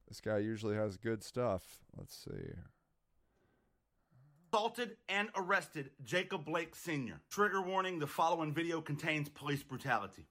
this 0.08 0.20
guy 0.20 0.38
usually 0.38 0.74
has 0.76 0.96
good 0.96 1.22
stuff. 1.22 1.62
Let's 1.96 2.16
see. 2.16 2.52
assaulted 4.52 4.96
and 5.08 5.28
arrested 5.36 5.90
Jacob 6.02 6.44
Blake 6.44 6.74
Sr. 6.74 7.20
Trigger 7.30 7.62
warning 7.62 8.00
the 8.00 8.06
following 8.08 8.52
video 8.52 8.80
contains 8.80 9.28
police 9.28 9.62
brutality. 9.62 10.26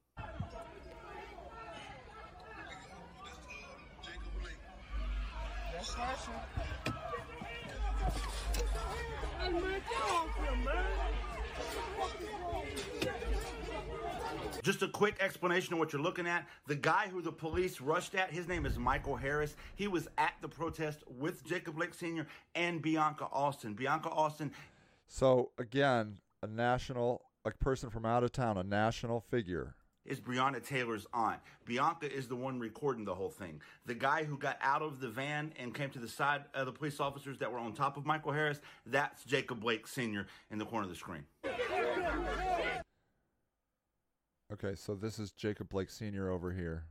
Just 14.62 14.84
a 14.84 14.88
quick 14.88 15.16
explanation 15.20 15.74
of 15.74 15.80
what 15.80 15.94
you're 15.94 16.02
looking 16.02 16.28
at. 16.28 16.48
The 16.68 16.76
guy 16.76 17.08
who 17.08 17.22
the 17.22 17.32
police 17.32 17.82
rushed 17.82 18.14
at, 18.14 18.32
his 18.32 18.48
name 18.48 18.66
is 18.66 18.78
Michael 18.78 19.16
Harris. 19.16 19.56
He 19.76 19.88
was 19.88 20.08
at 20.18 20.34
the 20.42 20.48
protest 20.48 21.04
with 21.08 21.44
Jacob 21.46 21.76
Blake 21.76 21.94
Sr. 21.94 22.28
and 22.56 22.82
Bianca 22.82 23.28
Austin. 23.32 23.74
Bianca 23.74 24.10
Austin 24.10 24.52
So 25.08 25.52
again, 25.58 26.18
a 26.44 26.48
national 26.48 27.22
a 27.46 27.52
person 27.52 27.90
from 27.90 28.06
out 28.06 28.24
of 28.24 28.32
town, 28.32 28.58
a 28.58 28.64
national 28.64 29.22
figure. 29.22 29.76
Is 30.10 30.20
Breonna 30.20 30.66
Taylor's 30.66 31.06
aunt. 31.14 31.40
Bianca 31.66 32.12
is 32.12 32.28
the 32.28 32.36
one 32.36 32.60
recording 32.60 33.06
the 33.06 33.14
whole 33.14 33.30
thing. 33.30 33.62
The 33.86 33.94
guy 33.94 34.24
who 34.24 34.38
got 34.38 34.58
out 34.62 34.82
of 34.82 35.00
the 35.00 35.08
van 35.08 35.54
and 35.58 35.74
came 35.74 35.92
to 35.92 36.00
the 36.00 36.08
side 36.08 36.46
of 36.54 36.66
the 36.66 36.72
police 36.72 37.00
officers 37.00 37.38
that 37.38 37.52
were 37.52 37.60
on 37.60 37.74
top 37.74 37.96
of 37.96 38.06
Michael 38.06 38.32
Harris, 38.32 38.60
that's 38.88 39.24
Jacob 39.24 39.62
Blake 39.62 39.88
Sr. 39.88 40.26
in 40.52 40.58
the 40.58 40.66
corner 40.66 40.84
of 40.84 40.90
the 40.90 40.96
screen. 40.96 41.24
Okay, 44.52 44.74
so 44.76 44.96
this 44.96 45.20
is 45.20 45.32
Jacob 45.32 45.70
Blake 45.70 45.92
Sr. 45.92 46.32
over 46.32 46.52
here. 46.52 46.86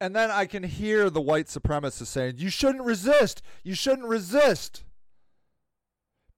And 0.00 0.16
then 0.16 0.30
I 0.30 0.46
can 0.46 0.62
hear 0.62 1.10
the 1.10 1.20
white 1.20 1.46
supremacists 1.46 2.06
saying, 2.06 2.36
You 2.38 2.48
shouldn't 2.48 2.84
resist. 2.84 3.42
You 3.62 3.74
shouldn't 3.74 4.08
resist. 4.08 4.82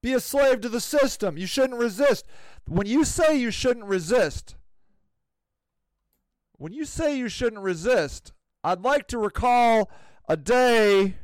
Be 0.01 0.13
a 0.13 0.19
slave 0.19 0.59
to 0.61 0.69
the 0.69 0.81
system. 0.81 1.37
You 1.37 1.47
shouldn't 1.47 1.79
resist. 1.79 2.25
When 2.67 2.87
you 2.87 3.05
say 3.05 3.37
you 3.37 3.51
shouldn't 3.51 3.85
resist, 3.85 4.55
when 6.57 6.73
you 6.73 6.83
say 6.83 7.17
you 7.17 7.29
shouldn't 7.29 7.61
resist, 7.61 8.33
I'd 8.65 8.81
like 8.81 9.07
to 9.09 9.17
recall 9.17 9.89
a 10.27 10.35
day 10.35 11.15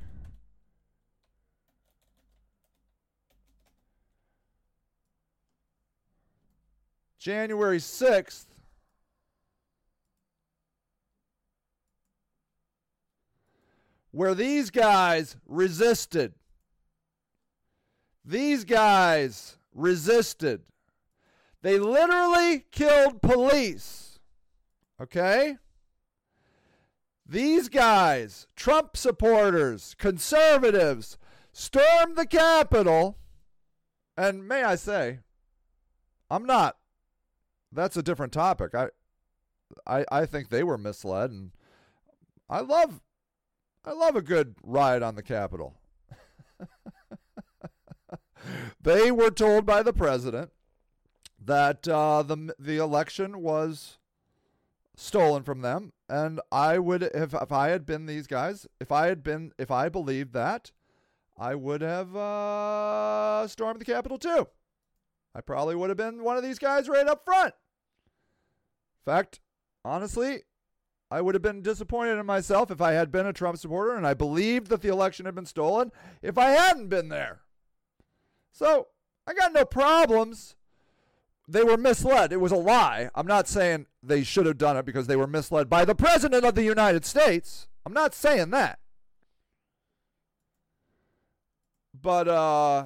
January 7.17 7.79
6th 7.79 8.45
where 14.11 14.33
these 14.35 14.69
guys 14.69 15.37
resisted. 15.47 16.33
These 18.25 18.63
guys 18.65 19.57
resisted. 19.73 20.61
They 21.61 21.77
literally 21.77 22.65
killed 22.71 23.21
police. 23.21 24.19
Okay? 25.01 25.57
These 27.25 27.69
guys, 27.69 28.47
Trump 28.55 28.97
supporters, 28.97 29.95
conservatives, 29.97 31.17
stormed 31.51 32.15
the 32.15 32.25
Capitol. 32.25 33.17
And 34.17 34.47
may 34.47 34.63
I 34.63 34.75
say, 34.75 35.19
I'm 36.29 36.45
not. 36.45 36.77
That's 37.71 37.97
a 37.97 38.03
different 38.03 38.33
topic. 38.33 38.73
I, 38.73 38.87
I, 39.85 40.05
I 40.11 40.25
think 40.25 40.49
they 40.49 40.63
were 40.63 40.77
misled, 40.77 41.29
and 41.31 41.51
I 42.49 42.61
love, 42.61 43.01
I 43.85 43.93
love 43.93 44.15
a 44.15 44.21
good 44.21 44.55
riot 44.63 45.03
on 45.03 45.15
the 45.15 45.23
Capitol. 45.23 45.75
they 48.81 49.11
were 49.11 49.31
told 49.31 49.65
by 49.65 49.83
the 49.83 49.93
president 49.93 50.51
that 51.43 51.87
uh, 51.87 52.23
the 52.23 52.53
the 52.59 52.77
election 52.77 53.41
was 53.41 53.97
stolen 54.95 55.43
from 55.43 55.61
them, 55.61 55.93
and 56.09 56.41
I 56.51 56.77
would 56.77 57.03
if 57.03 57.33
if 57.33 57.51
I 57.51 57.69
had 57.69 57.85
been 57.85 58.05
these 58.05 58.27
guys, 58.27 58.67
if 58.79 58.91
I 58.91 59.07
had 59.07 59.23
been 59.23 59.53
if 59.57 59.71
I 59.71 59.89
believed 59.89 60.33
that, 60.33 60.71
I 61.37 61.55
would 61.55 61.81
have 61.81 62.15
uh, 62.15 63.47
stormed 63.47 63.79
the 63.79 63.85
Capitol 63.85 64.17
too. 64.17 64.47
I 65.33 65.41
probably 65.41 65.75
would 65.75 65.89
have 65.89 65.97
been 65.97 66.23
one 66.23 66.37
of 66.37 66.43
these 66.43 66.59
guys 66.59 66.89
right 66.89 67.07
up 67.07 67.23
front. 67.23 67.53
In 69.05 69.11
fact, 69.11 69.39
honestly, 69.85 70.43
I 71.11 71.21
would 71.21 71.33
have 71.33 71.41
been 71.41 71.61
disappointed 71.61 72.19
in 72.19 72.25
myself 72.25 72.69
if 72.69 72.81
I 72.81 72.91
had 72.91 73.11
been 73.11 73.25
a 73.25 73.33
Trump 73.33 73.57
supporter 73.57 73.95
and 73.95 74.05
I 74.05 74.13
believed 74.13 74.67
that 74.67 74.81
the 74.81 74.89
election 74.89 75.25
had 75.25 75.33
been 75.33 75.45
stolen 75.45 75.91
if 76.21 76.37
I 76.37 76.51
hadn't 76.51 76.89
been 76.89 77.09
there. 77.09 77.41
So 78.51 78.87
I 79.25 79.33
got 79.33 79.53
no 79.53 79.65
problems. 79.65 80.55
They 81.47 81.63
were 81.63 81.77
misled. 81.77 82.31
It 82.31 82.39
was 82.39 82.51
a 82.51 82.57
lie. 82.57 83.09
I'm 83.15 83.25
not 83.25 83.47
saying 83.47 83.87
they 84.03 84.23
should 84.23 84.45
have 84.45 84.59
done 84.59 84.77
it 84.77 84.85
because 84.85 85.07
they 85.07 85.15
were 85.15 85.25
misled 85.25 85.67
by 85.67 85.83
the 85.83 85.95
President 85.95 86.45
of 86.45 86.53
the 86.53 86.63
United 86.63 87.05
States. 87.05 87.67
I'm 87.85 87.93
not 87.93 88.13
saying 88.13 88.51
that. 88.51 88.77
But 91.99 92.27
uh 92.27 92.85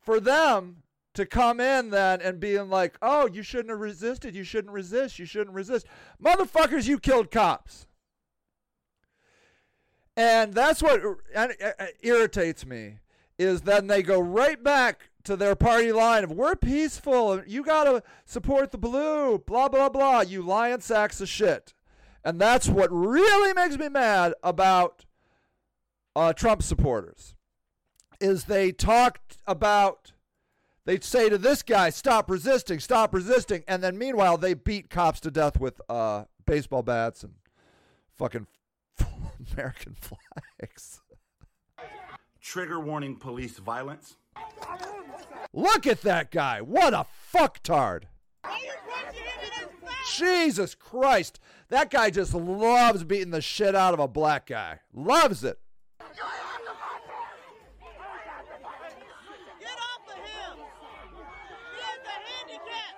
for 0.00 0.20
them 0.20 0.83
to 1.14 1.26
come 1.26 1.60
in 1.60 1.90
then 1.90 2.20
and 2.20 2.40
being 2.40 2.68
like, 2.68 2.96
"Oh, 3.00 3.26
you 3.26 3.42
shouldn't 3.42 3.70
have 3.70 3.80
resisted. 3.80 4.34
You 4.34 4.44
shouldn't 4.44 4.72
resist. 4.72 5.18
You 5.18 5.26
shouldn't 5.26 5.54
resist." 5.54 5.86
Motherfuckers, 6.22 6.86
you 6.86 6.98
killed 6.98 7.30
cops. 7.30 7.86
And 10.16 10.54
that's 10.54 10.82
what 10.82 11.02
uh, 11.34 11.48
uh, 11.60 11.86
irritates 12.00 12.64
me 12.64 12.98
is 13.36 13.62
then 13.62 13.88
they 13.88 14.02
go 14.02 14.20
right 14.20 14.62
back 14.62 15.10
to 15.24 15.36
their 15.36 15.56
party 15.56 15.90
line 15.90 16.22
of 16.22 16.30
we're 16.30 16.54
peaceful 16.54 17.42
you 17.46 17.64
got 17.64 17.84
to 17.84 18.02
support 18.24 18.70
the 18.70 18.78
blue, 18.78 19.38
blah 19.38 19.68
blah 19.68 19.88
blah. 19.88 20.20
You 20.20 20.42
lion 20.42 20.80
sacks 20.80 21.20
of 21.20 21.28
shit. 21.28 21.74
And 22.24 22.40
that's 22.40 22.68
what 22.68 22.90
really 22.90 23.52
makes 23.52 23.76
me 23.76 23.88
mad 23.88 24.34
about 24.42 25.04
uh, 26.16 26.32
Trump 26.32 26.62
supporters 26.62 27.34
is 28.20 28.44
they 28.44 28.72
talked 28.72 29.36
about 29.46 30.12
they'd 30.84 31.04
say 31.04 31.28
to 31.28 31.38
this 31.38 31.62
guy 31.62 31.90
stop 31.90 32.30
resisting 32.30 32.78
stop 32.78 33.14
resisting 33.14 33.62
and 33.68 33.82
then 33.82 33.96
meanwhile 33.96 34.36
they 34.36 34.54
beat 34.54 34.90
cops 34.90 35.20
to 35.20 35.30
death 35.30 35.60
with 35.60 35.80
uh, 35.88 36.24
baseball 36.46 36.82
bats 36.82 37.22
and 37.22 37.32
fucking 38.16 38.46
american 39.56 39.94
flags. 39.94 41.00
Trigger 42.40 42.78
warning 42.78 43.16
police 43.16 43.58
violence. 43.58 44.16
look 45.54 45.86
at 45.86 46.02
that 46.02 46.30
guy. 46.30 46.60
What 46.60 46.92
a 46.92 47.06
fucktard. 47.32 48.02
Jesus 50.14 50.74
christ. 50.74 51.40
That 51.70 51.88
guy 51.90 52.10
just 52.10 52.34
loves 52.34 53.02
beating 53.02 53.30
the 53.30 53.40
shit 53.40 53.74
out 53.74 53.94
of 53.94 54.00
a 54.00 54.06
black 54.06 54.44
guy. 54.46 54.80
Loves 54.92 55.42
it 55.42 55.58
Get 56.00 56.10
off 59.78 60.06
of 60.06 60.16
him! 60.16 60.58
He 61.72 61.78
has 61.80 62.04
a 62.04 62.18
handicap! 62.28 62.94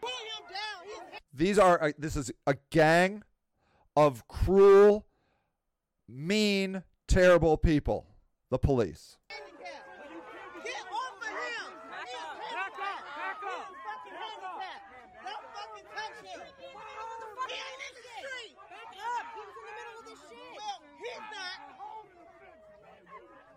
Pull 0.00 0.08
him 0.08 0.44
down! 0.50 0.80
He's 0.86 1.02
These 1.38 1.56
are 1.56 1.80
uh, 1.80 1.92
this 1.96 2.16
is 2.16 2.32
a 2.48 2.56
gang 2.70 3.22
of 3.94 4.26
cruel, 4.26 5.06
mean, 6.08 6.82
terrible 7.06 7.56
people. 7.56 8.10
The 8.50 8.58
police. 8.58 9.18
handicapped! 9.30 9.86
Get 10.66 10.82
off 10.90 11.14
of 11.14 11.30
him! 11.30 11.70
He 11.94 12.10
is 12.10 12.34
handicapped! 12.42 13.06
He 13.38 13.54
is 13.54 13.70
fucking 13.86 14.18
handicapped! 14.18 14.82
Don't 15.22 15.46
fucking 15.54 15.86
touch 15.94 16.26
him! 16.26 16.42
He 16.42 17.54
ain't 17.54 17.82
in 17.86 17.94
the 17.94 18.02
street! 18.18 18.58
Back 18.66 18.98
up! 18.98 19.30
He 19.30 19.46
was 19.46 19.54
in 19.54 19.62
the 19.62 19.74
middle 19.78 19.94
of 19.94 20.10
this 20.10 20.18
shit! 20.26 20.58
Well, 20.58 20.82
he's 20.98 21.22
not! 21.22 21.58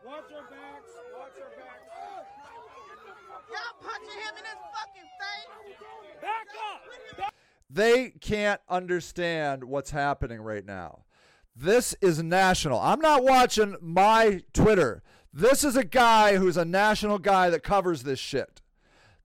Watch 0.05 0.29
your 0.29 0.45
backs. 0.53 0.93
Watch 1.17 1.33
your 1.33 1.49
backs. 1.57 1.89
Y'all 3.49 3.73
punching 3.81 4.21
him 4.21 4.33
in 4.37 4.45
his 4.45 4.61
fucking 4.69 5.09
face! 5.17 5.49
Back 6.21 6.45
up. 7.25 7.30
They 7.73 8.09
can't 8.09 8.59
understand 8.67 9.63
what's 9.63 9.91
happening 9.91 10.41
right 10.41 10.65
now. 10.65 11.05
This 11.55 11.95
is 12.01 12.21
national. 12.21 12.79
I'm 12.79 12.99
not 12.99 13.23
watching 13.23 13.77
my 13.81 14.41
Twitter. 14.53 15.03
This 15.33 15.63
is 15.63 15.77
a 15.77 15.85
guy 15.85 16.35
who's 16.35 16.57
a 16.57 16.65
national 16.65 17.19
guy 17.19 17.49
that 17.49 17.63
covers 17.63 18.03
this 18.03 18.19
shit. 18.19 18.61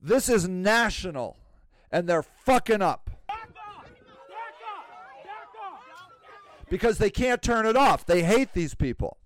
This 0.01 0.29
is 0.29 0.49
national. 0.49 1.39
And 1.91 2.09
they're 2.09 2.23
fucking 2.23 2.83
up. 2.83 3.11
Because 6.69 6.99
they 6.99 7.11
can't 7.11 7.43
turn 7.43 7.67
it 7.67 7.77
off. 7.77 8.07
They 8.07 8.23
hate 8.23 8.53
these 8.53 8.75
people. 8.75 9.19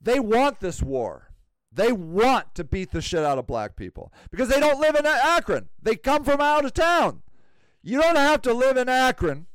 They 0.00 0.20
want 0.20 0.60
this 0.60 0.82
war. 0.82 1.30
They 1.72 1.92
want 1.92 2.54
to 2.54 2.64
beat 2.64 2.92
the 2.92 3.00
shit 3.00 3.24
out 3.24 3.38
of 3.38 3.46
black 3.46 3.76
people 3.76 4.12
because 4.30 4.48
they 4.48 4.60
don't 4.60 4.80
live 4.80 4.94
in 4.94 5.04
Akron. 5.04 5.68
They 5.82 5.96
come 5.96 6.24
from 6.24 6.40
out 6.40 6.64
of 6.64 6.72
town. 6.72 7.22
You 7.86 8.02
don't 8.02 8.16
have 8.16 8.42
to 8.42 8.52
live 8.52 8.76
in 8.76 8.88
Akron 8.88 9.46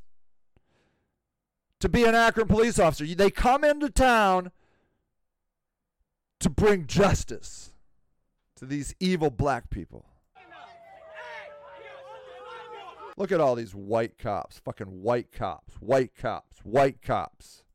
to 1.82 1.90
be 1.90 2.06
an 2.06 2.16
Akron 2.16 2.48
police 2.48 2.80
officer. 2.80 3.06
They 3.06 3.30
come 3.30 3.66
into 3.66 3.90
town 3.90 4.52
to 6.40 6.50
bring 6.50 6.88
justice 6.88 7.72
to 8.56 8.66
these 8.66 8.96
evil 9.02 9.32
black 9.32 9.70
people. 9.70 10.06
Look 13.18 13.34
at 13.34 13.42
all 13.42 13.56
these 13.56 13.76
white 13.76 14.18
cops, 14.18 14.60
fucking 14.60 15.02
white 15.02 15.34
cops, 15.34 15.74
white 15.82 16.16
cops, 16.16 16.60
white 16.64 17.02
cops. 17.02 17.66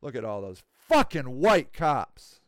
Look 0.00 0.14
at 0.14 0.24
all 0.24 0.42
those 0.42 0.62
fucking 0.88 1.40
white 1.40 1.72
cops. 1.72 2.39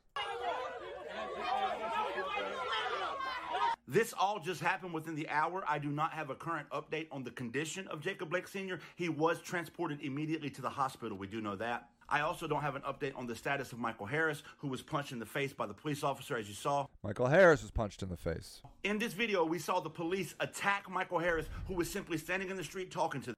This 3.93 4.15
all 4.19 4.41
just 4.41 4.63
happened 4.63 4.95
within 4.95 5.15
the 5.15 5.29
hour. 5.29 5.65
I 5.69 5.79
do 5.79 5.91
not 5.91 6.15
have 6.15 6.31
a 6.31 6.35
current 6.35 6.67
update 6.71 7.09
on 7.13 7.25
the 7.25 7.31
condition 7.31 7.87
of 7.89 8.01
Jacob 8.01 8.31
Blake 8.31 8.49
Sr. 8.49 8.79
He 8.97 9.11
was 9.11 9.43
transported 9.43 10.01
immediately 10.01 10.49
to 10.49 10.63
the 10.63 10.71
hospital. 10.71 11.19
We 11.19 11.27
do 11.27 11.43
know 11.43 11.57
that. 11.57 11.91
I 12.09 12.23
also 12.23 12.49
don't 12.49 12.63
have 12.63 12.75
an 12.75 12.81
update 12.83 13.15
on 13.15 13.27
the 13.27 13.37
status 13.37 13.71
of 13.71 13.79
Michael 13.79 14.07
Harris, 14.07 14.45
who 14.57 14.69
was 14.69 14.81
punched 14.81 15.13
in 15.13 15.19
the 15.19 15.27
face 15.27 15.53
by 15.53 15.67
the 15.67 15.75
police 15.75 16.03
officer, 16.03 16.39
as 16.39 16.49
you 16.49 16.55
saw. 16.55 16.87
Michael 17.03 17.27
Harris 17.27 17.61
was 17.61 17.71
punched 17.71 18.03
in 18.03 18.09
the 18.09 18.17
face. 18.17 18.63
In 18.83 18.99
this 18.99 19.13
video, 19.13 19.45
we 19.45 19.59
saw 19.59 19.79
the 19.79 19.91
police 19.91 20.35
attack 20.41 20.89
Michael 20.91 21.19
Harris, 21.19 21.45
who 21.69 21.75
was 21.75 21.91
simply 21.91 22.17
standing 22.17 22.49
in 22.49 22.57
the 22.57 22.65
street 22.65 22.91
talking 22.91 23.21
to 23.21 23.27
them. 23.27 23.37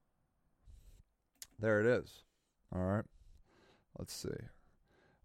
There 1.59 1.81
it 1.81 1.87
is. 1.87 2.23
All 2.73 2.81
right. 2.81 3.05
Let's 3.99 4.15
see. 4.15 4.29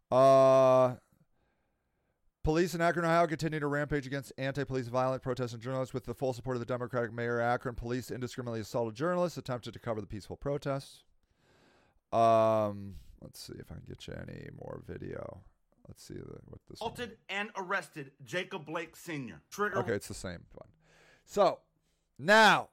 Uh 0.09 0.95
Police 2.43 2.73
in 2.73 2.81
Akron, 2.81 3.05
Ohio 3.05 3.27
continue 3.27 3.59
to 3.59 3.67
rampage 3.67 4.07
against 4.07 4.31
anti-police 4.37 4.87
violent 4.87 5.21
protesting 5.21 5.59
journalists 5.59 5.93
with 5.93 6.05
the 6.05 6.13
full 6.13 6.31
support 6.31 6.55
of 6.55 6.61
the 6.61 6.65
Democratic 6.65 7.11
Mayor 7.11 7.41
Akron. 7.41 7.75
Police 7.75 8.11
indiscriminately 8.11 8.61
assaulted 8.61 8.95
journalists, 8.95 9.37
attempted 9.37 9.73
to 9.73 9.79
cover 9.79 9.99
the 9.99 10.07
peaceful 10.07 10.37
protests. 10.37 11.03
Um, 12.13 12.95
let's 13.21 13.41
see 13.41 13.53
if 13.59 13.71
I 13.71 13.75
can 13.75 13.83
get 13.87 14.07
you 14.07 14.13
any 14.13 14.49
more 14.57 14.81
video. 14.87 15.41
Let's 15.87 16.03
see 16.03 16.13
the, 16.13 16.37
what 16.47 16.61
this. 16.69 16.79
Assaulted 16.79 17.17
and 17.27 17.49
arrested 17.57 18.11
Jacob 18.23 18.65
Blake 18.65 18.95
Sr. 18.95 19.41
Trigger 19.51 19.79
Okay, 19.79 19.93
it's 19.93 20.07
the 20.07 20.13
same 20.13 20.45
one. 20.53 20.69
So 21.25 21.59
now, 22.17 22.69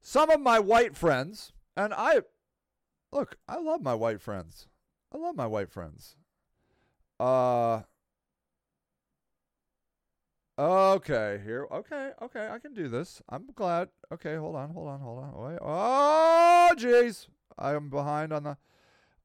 some 0.00 0.30
of 0.30 0.40
my 0.40 0.60
white 0.60 0.96
friends, 0.96 1.52
and 1.76 1.92
I 1.92 2.20
look, 3.10 3.38
I 3.48 3.58
love 3.58 3.82
my 3.82 3.94
white 3.94 4.20
friends. 4.20 4.68
I 5.12 5.18
love 5.18 5.34
my 5.34 5.46
white 5.46 5.70
friends. 5.70 6.14
Uh. 7.18 7.82
Okay, 10.58 11.40
here. 11.44 11.66
Okay, 11.72 12.10
okay, 12.20 12.48
I 12.50 12.58
can 12.58 12.74
do 12.74 12.88
this. 12.88 13.22
I'm 13.28 13.46
glad. 13.54 13.88
Okay, 14.12 14.36
hold 14.36 14.54
on, 14.54 14.70
hold 14.70 14.88
on, 14.88 15.00
hold 15.00 15.24
on. 15.24 15.32
Wait. 15.34 15.58
Oh, 15.62 16.70
jeez. 16.76 17.28
I 17.58 17.74
am 17.74 17.88
behind 17.88 18.32
on 18.32 18.42
the. 18.42 18.58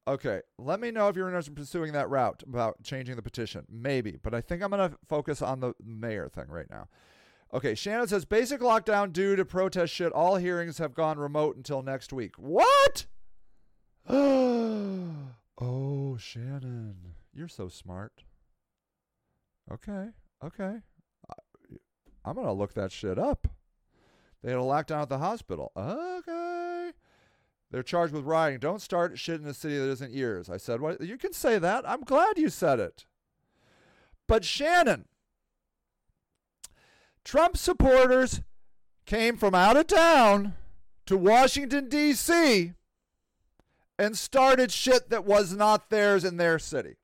Okay, 0.08 0.40
let 0.58 0.80
me 0.80 0.90
know 0.90 1.10
if 1.10 1.18
you're 1.18 1.28
interested 1.28 1.52
in 1.52 1.56
pursuing 1.56 1.92
that 1.92 2.10
route 2.10 2.44
about 2.48 2.82
changing 2.82 3.18
the 3.18 3.22
petition. 3.22 3.66
Maybe, 3.70 4.18
but 4.24 4.34
I 4.34 4.40
think 4.40 4.64
I'm 4.64 4.70
going 4.70 4.90
to 4.90 4.98
focus 5.10 5.42
on 5.42 5.60
the 5.60 5.74
mayor 5.84 6.30
thing 6.30 6.46
right 6.48 6.70
now. 6.70 6.88
Okay, 7.54 7.76
Shannon 7.76 8.08
says 8.08 8.24
basic 8.24 8.62
lockdown 8.62 9.12
due 9.12 9.36
to 9.36 9.44
protest 9.44 9.94
shit. 9.94 10.14
All 10.14 10.38
hearings 10.38 10.78
have 10.78 10.94
gone 10.94 11.20
remote 11.20 11.58
until 11.58 11.82
next 11.82 12.14
week. 12.14 12.36
What? 12.38 13.06
oh, 14.10 16.16
Shannon, 16.18 17.16
you're 17.34 17.50
so 17.50 17.68
smart. 17.68 18.24
Okay, 19.70 20.08
okay. 20.42 20.78
I'm 22.28 22.36
going 22.36 22.48
to 22.48 22.54
look 22.54 22.74
that 22.74 22.92
shit 22.92 23.18
up. 23.18 23.48
They 24.44 24.52
had 24.52 24.60
a 24.60 24.64
lockdown 24.64 25.02
at 25.02 25.10
the 25.10 25.18
hospital. 25.18 25.72
Okay. 25.76 26.92
They're 27.72 27.84
charged 27.84 28.14
with 28.14 28.26
rioting. 28.26 28.60
Don't 28.60 28.82
start 28.82 29.18
shit 29.18 29.42
in 29.42 29.48
a 29.48 29.54
city 29.54 29.78
that 29.78 29.90
isn't 29.90 30.12
yours. 30.12 30.50
I 30.50 30.58
said, 30.58 30.82
what? 30.82 31.02
You 31.02 31.18
can 31.18 31.34
say 31.34 31.58
that. 31.58 31.88
I'm 31.88 32.02
glad 32.02 32.38
you 32.38 32.50
said 32.50 32.80
it. 32.80 33.06
But 34.28 34.44
Shannon, 34.44 35.06
Trump 37.24 37.58
supporters 37.58 38.42
came 39.06 39.38
from 39.38 39.56
out 39.56 39.78
of 39.78 39.88
town 39.88 40.54
to 41.06 41.18
Washington, 41.18 41.88
D.C., 41.88 42.74
and 44.00 44.18
started 44.18 44.72
shit 44.72 45.10
that 45.10 45.26
was 45.26 45.54
not 45.54 45.90
theirs 45.90 46.24
in 46.24 46.38
their 46.38 46.60
city. 46.60 46.98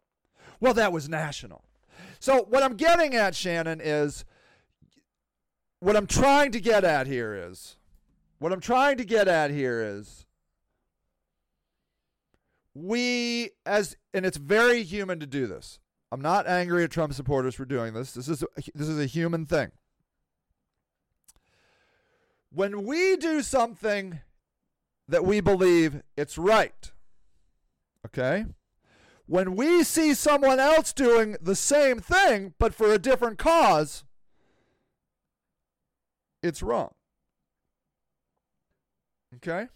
Well, 0.59 0.74
that 0.76 0.93
was 0.93 1.09
national. 1.09 1.63
So, 2.19 2.45
what 2.49 2.61
I'm 2.61 2.76
getting 2.76 3.15
at, 3.15 3.36
Shannon, 3.36 3.82
is 3.84 4.24
what 5.84 5.97
I'm 5.97 6.07
trying 6.07 6.53
to 6.53 6.61
get 6.61 6.86
at 6.86 7.07
here 7.07 7.36
is 7.36 7.75
what 8.39 8.53
I'm 8.53 8.61
trying 8.61 8.97
to 8.97 9.03
get 9.03 9.27
at 9.27 9.51
here 9.51 9.81
is 9.81 10.25
we 12.73 13.49
as 13.65 13.97
and 14.13 14.25
it's 14.25 14.38
very 14.38 14.84
human 14.84 15.19
to 15.19 15.25
do 15.27 15.45
this. 15.45 15.79
I'm 16.09 16.21
not 16.21 16.47
angry 16.47 16.86
at 16.86 16.91
Trump 16.91 17.13
supporters 17.13 17.53
for 17.53 17.65
doing 17.65 17.93
this. 17.93 18.13
This 18.13 18.29
is 18.29 18.43
a, 18.43 18.47
this 18.73 18.88
is 18.88 18.97
a 18.97 19.05
human 19.05 19.45
thing. 19.45 19.71
When 22.49 22.84
we 22.84 23.17
do 23.17 23.41
something 23.41 24.21
that 25.09 25.25
we 25.25 25.41
believe 25.41 26.01
it's 26.15 26.38
right, 26.38 26.91
okay? 28.05 28.45
When 29.25 29.55
we 29.55 29.84
see 29.84 30.13
someone 30.13 30.61
else 30.61 30.93
doing 30.93 31.36
the 31.41 31.55
same 31.55 31.99
thing 31.99 32.53
but 32.57 32.73
for 32.73 32.93
a 32.93 32.99
different 32.99 33.38
cause, 33.38 34.05
it's 36.43 36.61
wrong. 36.61 36.93
Okay? 39.37 39.67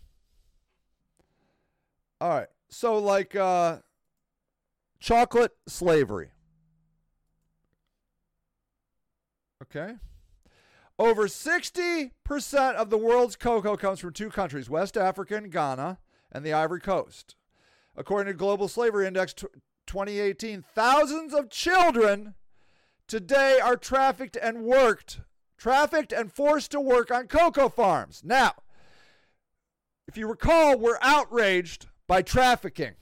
All 2.21 2.29
right. 2.29 2.47
So 2.69 2.97
like 2.99 3.35
uh 3.35 3.79
chocolate 4.99 5.53
slavery. 5.67 6.31
Okay? 9.63 9.95
Over 10.99 11.27
60% 11.27 12.11
of 12.73 12.89
the 12.89 12.97
world's 12.97 13.35
cocoa 13.35 13.77
comes 13.77 13.99
from 13.99 14.13
two 14.13 14.29
countries, 14.29 14.69
West 14.69 14.97
Africa 14.97 15.35
and 15.35 15.51
Ghana, 15.51 15.99
and 16.31 16.43
the 16.43 16.53
Ivory 16.53 16.81
Coast. 16.81 17.35
According 17.95 18.33
to 18.33 18.37
Global 18.37 18.67
Slavery 18.67 19.05
Index 19.05 19.33
t- 19.33 19.47
2018, 19.85 20.63
thousands 20.73 21.33
of 21.33 21.49
children 21.49 22.33
today 23.07 23.59
are 23.59 23.75
trafficked 23.75 24.37
and 24.41 24.63
worked, 24.63 25.19
trafficked 25.57 26.11
and 26.11 26.31
forced 26.31 26.71
to 26.71 26.79
work 26.79 27.11
on 27.11 27.27
cocoa 27.27 27.69
farms. 27.69 28.21
Now, 28.23 28.53
if 30.07 30.17
you 30.17 30.27
recall, 30.27 30.77
we're 30.77 30.99
outraged 31.01 31.87
by 32.07 32.21
trafficking. 32.21 32.93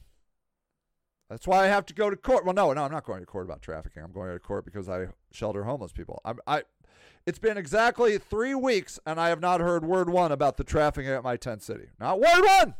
That's 1.29 1.47
why 1.47 1.65
I 1.65 1.67
have 1.67 1.85
to 1.87 1.93
go 1.93 2.09
to 2.09 2.15
court. 2.15 2.45
Well, 2.45 2.53
no, 2.53 2.71
no, 2.73 2.83
I'm 2.83 2.91
not 2.91 3.03
going 3.03 3.19
to 3.19 3.25
court 3.25 3.45
about 3.45 3.61
trafficking. 3.61 4.03
I'm 4.03 4.11
going 4.11 4.31
to 4.31 4.39
court 4.39 4.65
because 4.65 4.87
I 4.87 5.07
shelter 5.31 5.63
homeless 5.63 5.91
people. 5.91 6.21
I'm, 6.23 6.39
I, 6.45 6.63
it's 7.25 7.39
been 7.39 7.57
exactly 7.57 8.17
three 8.17 8.53
weeks, 8.53 8.99
and 9.05 9.19
I 9.19 9.29
have 9.29 9.41
not 9.41 9.59
heard 9.59 9.83
word 9.83 10.09
one 10.09 10.31
about 10.31 10.57
the 10.57 10.63
trafficking 10.63 11.11
at 11.11 11.23
my 11.23 11.35
tent 11.35 11.63
city. 11.63 11.89
Not 11.99 12.19
word 12.19 12.43
one. 12.59 12.75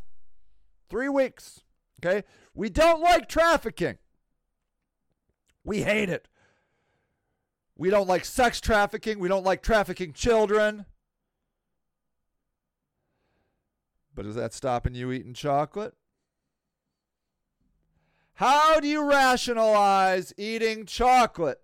Three 0.89 1.09
weeks. 1.09 1.61
Okay, 2.03 2.23
we 2.53 2.69
don't 2.69 3.01
like 3.01 3.27
trafficking. 3.27 3.97
We 5.63 5.81
hate 5.81 6.09
it. 6.09 6.27
We 7.77 7.89
don't 7.89 8.07
like 8.07 8.23
sex 8.23 8.61
trafficking. 8.61 9.19
We 9.19 9.27
don't 9.27 9.43
like 9.43 9.61
trafficking 9.61 10.13
children. 10.13 10.85
But 14.13 14.25
is 14.25 14.35
that 14.35 14.53
stopping 14.53 14.95
you 14.95 15.11
eating 15.11 15.33
chocolate? 15.33 15.93
How 18.35 18.79
do 18.79 18.87
you 18.87 19.03
rationalize 19.09 20.33
eating 20.37 20.85
chocolate 20.85 21.61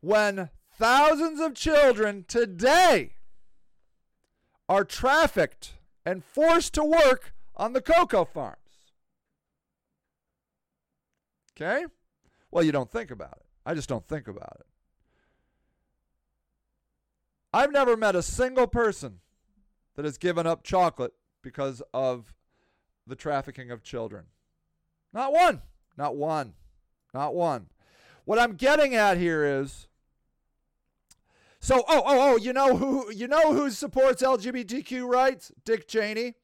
when 0.00 0.50
thousands 0.78 1.40
of 1.40 1.54
children 1.54 2.24
today 2.26 3.14
are 4.68 4.84
trafficked 4.84 5.74
and 6.04 6.24
forced 6.24 6.74
to 6.74 6.84
work 6.84 7.32
on 7.56 7.72
the 7.72 7.80
cocoa 7.80 8.24
farms? 8.24 8.58
Okay? 11.54 11.86
Well, 12.56 12.64
you 12.64 12.72
don't 12.72 12.90
think 12.90 13.10
about 13.10 13.34
it. 13.36 13.44
I 13.66 13.74
just 13.74 13.86
don't 13.86 14.08
think 14.08 14.28
about 14.28 14.56
it. 14.60 14.66
I've 17.52 17.70
never 17.70 17.98
met 17.98 18.16
a 18.16 18.22
single 18.22 18.66
person 18.66 19.18
that 19.94 20.06
has 20.06 20.16
given 20.16 20.46
up 20.46 20.62
chocolate 20.62 21.12
because 21.42 21.82
of 21.92 22.32
the 23.06 23.14
trafficking 23.14 23.70
of 23.70 23.82
children. 23.82 24.24
Not 25.12 25.34
one. 25.34 25.60
Not 25.98 26.16
one. 26.16 26.54
Not 27.12 27.34
one. 27.34 27.66
What 28.24 28.38
I'm 28.38 28.54
getting 28.54 28.94
at 28.94 29.18
here 29.18 29.44
is 29.44 29.86
so 31.60 31.84
oh 31.86 32.02
oh 32.06 32.32
oh 32.32 32.36
you 32.38 32.54
know 32.54 32.78
who 32.78 33.12
you 33.12 33.28
know 33.28 33.52
who 33.52 33.68
supports 33.68 34.22
LGBTQ 34.22 35.06
rights? 35.06 35.52
Dick 35.66 35.86
Cheney. 35.86 36.36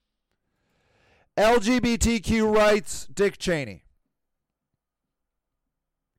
LGBTQ 1.38 2.54
rights, 2.54 3.06
Dick 3.06 3.38
Cheney. 3.38 3.84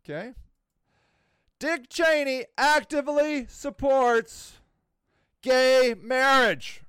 Okay? 0.04 0.34
Dick 1.60 1.88
Cheney 1.89 2.45
actively 2.58 3.45
supports 3.47 4.60
gay 5.41 5.95
marriage. 6.01 6.82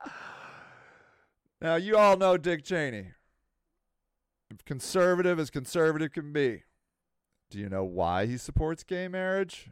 now, 1.60 1.74
you 1.74 1.96
all 1.96 2.16
know 2.16 2.36
Dick 2.36 2.64
Cheney. 2.64 3.08
Conservative 4.64 5.38
as 5.40 5.50
conservative 5.50 6.12
can 6.12 6.32
be. 6.32 6.62
Do 7.50 7.58
you 7.58 7.68
know 7.68 7.84
why 7.84 8.26
he 8.26 8.36
supports 8.36 8.84
gay 8.84 9.08
marriage? 9.08 9.70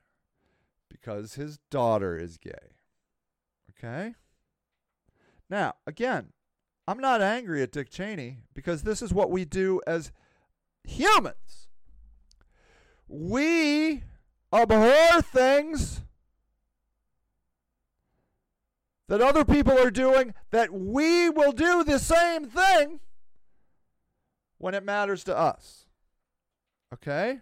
Because 0.91 1.35
his 1.35 1.59
daughter 1.71 2.17
is 2.17 2.39
gay. 2.39 2.73
Okay? 3.71 4.15
Now, 5.51 5.75
again, 5.87 6.33
I'm 6.89 6.99
not 6.99 7.21
angry 7.21 7.63
at 7.63 7.73
Dick 7.73 7.91
Cheney 7.91 8.39
because 8.55 8.83
this 8.83 9.03
is 9.03 9.13
what 9.13 9.31
we 9.31 9.45
do 9.45 9.81
as 9.87 10.13
humans. 10.85 11.69
We 13.09 14.05
abhor 14.53 15.23
things 15.23 16.03
that 19.09 19.21
other 19.21 19.45
people 19.45 19.79
are 19.79 19.91
doing, 19.91 20.35
that 20.51 20.73
we 20.73 21.31
will 21.31 21.53
do 21.53 21.85
the 21.85 21.99
same 21.99 22.47
thing 22.47 23.01
when 24.59 24.75
it 24.75 24.85
matters 24.85 25.25
to 25.25 25.37
us. 25.37 25.87
Okay? 26.93 27.41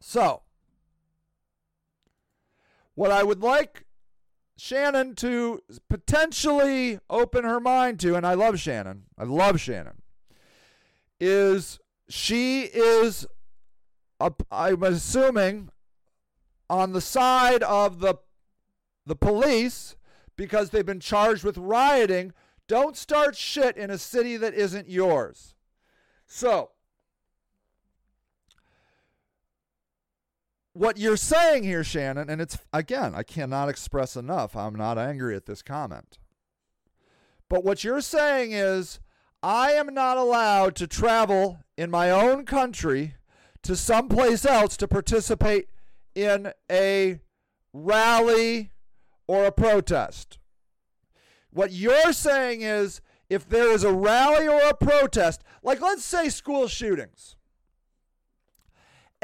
So, 0.00 0.42
what 2.94 3.10
I 3.10 3.22
would 3.22 3.42
like 3.42 3.83
Shannon 4.56 5.14
to 5.16 5.60
potentially 5.88 6.98
open 7.10 7.44
her 7.44 7.60
mind 7.60 8.00
to, 8.00 8.14
and 8.14 8.26
I 8.26 8.34
love 8.34 8.58
Shannon, 8.58 9.04
I 9.18 9.24
love 9.24 9.60
Shannon, 9.60 10.02
is 11.20 11.80
she 12.08 12.62
is, 12.62 13.26
I'm 14.50 14.82
assuming, 14.82 15.70
on 16.70 16.92
the 16.92 17.00
side 17.00 17.62
of 17.62 18.00
the 18.00 18.16
the 19.06 19.16
police 19.16 19.96
because 20.36 20.70
they've 20.70 20.86
been 20.86 21.00
charged 21.00 21.44
with 21.44 21.58
rioting. 21.58 22.32
Don't 22.66 22.96
start 22.96 23.36
shit 23.36 23.76
in 23.76 23.90
a 23.90 23.98
city 23.98 24.36
that 24.38 24.54
isn't 24.54 24.88
yours. 24.88 25.54
So, 26.26 26.70
what 30.74 30.98
you're 30.98 31.16
saying 31.16 31.62
here, 31.62 31.84
Shannon, 31.84 32.28
and 32.28 32.40
it's 32.40 32.58
again, 32.72 33.14
I 33.14 33.22
cannot 33.22 33.68
express 33.68 34.16
enough. 34.16 34.54
I'm 34.54 34.74
not 34.74 34.98
angry 34.98 35.34
at 35.34 35.46
this 35.46 35.62
comment. 35.62 36.18
But 37.48 37.64
what 37.64 37.84
you're 37.84 38.00
saying 38.00 38.52
is, 38.52 39.00
I 39.42 39.72
am 39.72 39.94
not 39.94 40.16
allowed 40.16 40.74
to 40.76 40.86
travel 40.86 41.60
in 41.76 41.90
my 41.90 42.10
own 42.10 42.44
country 42.44 43.14
to 43.62 43.76
someplace 43.76 44.44
else 44.44 44.76
to 44.78 44.88
participate 44.88 45.68
in 46.14 46.52
a 46.70 47.20
rally 47.72 48.70
or 49.26 49.44
a 49.44 49.52
protest. 49.52 50.38
What 51.50 51.72
you're 51.72 52.12
saying 52.12 52.62
is, 52.62 53.00
if 53.30 53.48
there 53.48 53.70
is 53.70 53.84
a 53.84 53.92
rally 53.92 54.48
or 54.48 54.60
a 54.62 54.74
protest, 54.74 55.44
like 55.62 55.80
let's 55.80 56.04
say 56.04 56.28
school 56.28 56.66
shootings, 56.66 57.36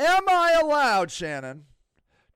Am 0.01 0.27
I 0.31 0.59
allowed, 0.59 1.11
Shannon, 1.11 1.67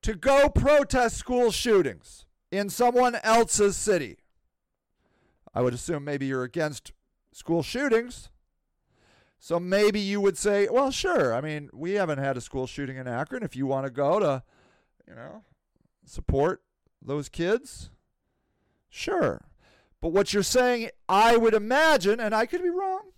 to 0.03 0.15
go 0.15 0.51
protest 0.51 1.17
school 1.17 1.51
shootings 1.51 2.27
in 2.51 2.69
someone 2.69 3.15
else's 3.23 3.75
city? 3.75 4.19
I 5.55 5.63
would 5.63 5.73
assume 5.73 6.05
maybe 6.05 6.27
you're 6.27 6.43
against 6.43 6.93
school 7.33 7.63
shootings. 7.63 8.29
So 9.39 9.59
maybe 9.59 9.99
you 9.99 10.21
would 10.21 10.37
say, 10.37 10.69
well, 10.71 10.91
sure. 10.91 11.35
I 11.35 11.41
mean, 11.41 11.71
we 11.73 11.93
haven't 11.93 12.19
had 12.19 12.37
a 12.37 12.43
school 12.43 12.67
shooting 12.67 12.99
in 12.99 13.09
Akron. 13.09 13.43
If 13.43 13.57
you 13.57 13.67
want 13.67 13.87
to 13.87 13.91
go 13.91 14.21
to, 14.21 14.43
you 15.09 15.15
know, 15.15 15.43
support 16.05 16.61
those 17.01 17.31
kids, 17.31 17.89
sure. 18.91 19.47
But 20.03 20.13
what 20.13 20.35
you're 20.35 20.43
saying, 20.43 20.91
I 21.09 21.39
would 21.39 21.55
imagine, 21.55 22.21
and 22.21 22.35
I 22.35 22.45
could 22.45 22.63
be 22.63 22.69
wrong, 22.69 23.13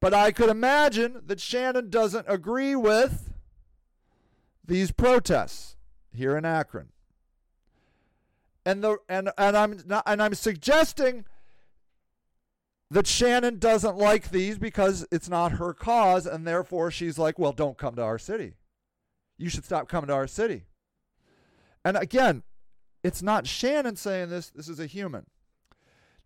but 0.00 0.14
I 0.14 0.32
could 0.32 0.48
imagine 0.48 1.20
that 1.26 1.40
Shannon 1.40 1.90
doesn't 1.90 2.24
agree 2.26 2.74
with 2.74 3.31
these 4.72 4.90
protests 4.90 5.76
here 6.14 6.34
in 6.34 6.46
Akron. 6.46 6.88
and 8.64 8.82
the 8.82 8.96
and 9.06 9.30
and 9.36 9.54
I'm 9.54 9.82
not 9.86 10.02
and 10.06 10.22
I'm 10.22 10.34
suggesting 10.34 11.26
that 12.90 13.06
Shannon 13.06 13.58
doesn't 13.58 13.98
like 13.98 14.30
these 14.30 14.58
because 14.58 15.06
it's 15.12 15.28
not 15.28 15.52
her 15.52 15.74
cause, 15.74 16.26
and 16.26 16.46
therefore 16.46 16.90
she's 16.90 17.18
like, 17.18 17.38
well, 17.38 17.52
don't 17.52 17.76
come 17.76 17.96
to 17.96 18.02
our 18.02 18.18
city. 18.18 18.54
You 19.36 19.50
should 19.50 19.64
stop 19.64 19.88
coming 19.88 20.08
to 20.08 20.14
our 20.14 20.26
city. 20.26 20.64
And 21.84 21.96
again, 21.98 22.42
it's 23.02 23.22
not 23.22 23.46
Shannon 23.46 23.96
saying 23.96 24.30
this, 24.30 24.50
this 24.50 24.68
is 24.68 24.78
a 24.78 24.86
human. 24.86 25.26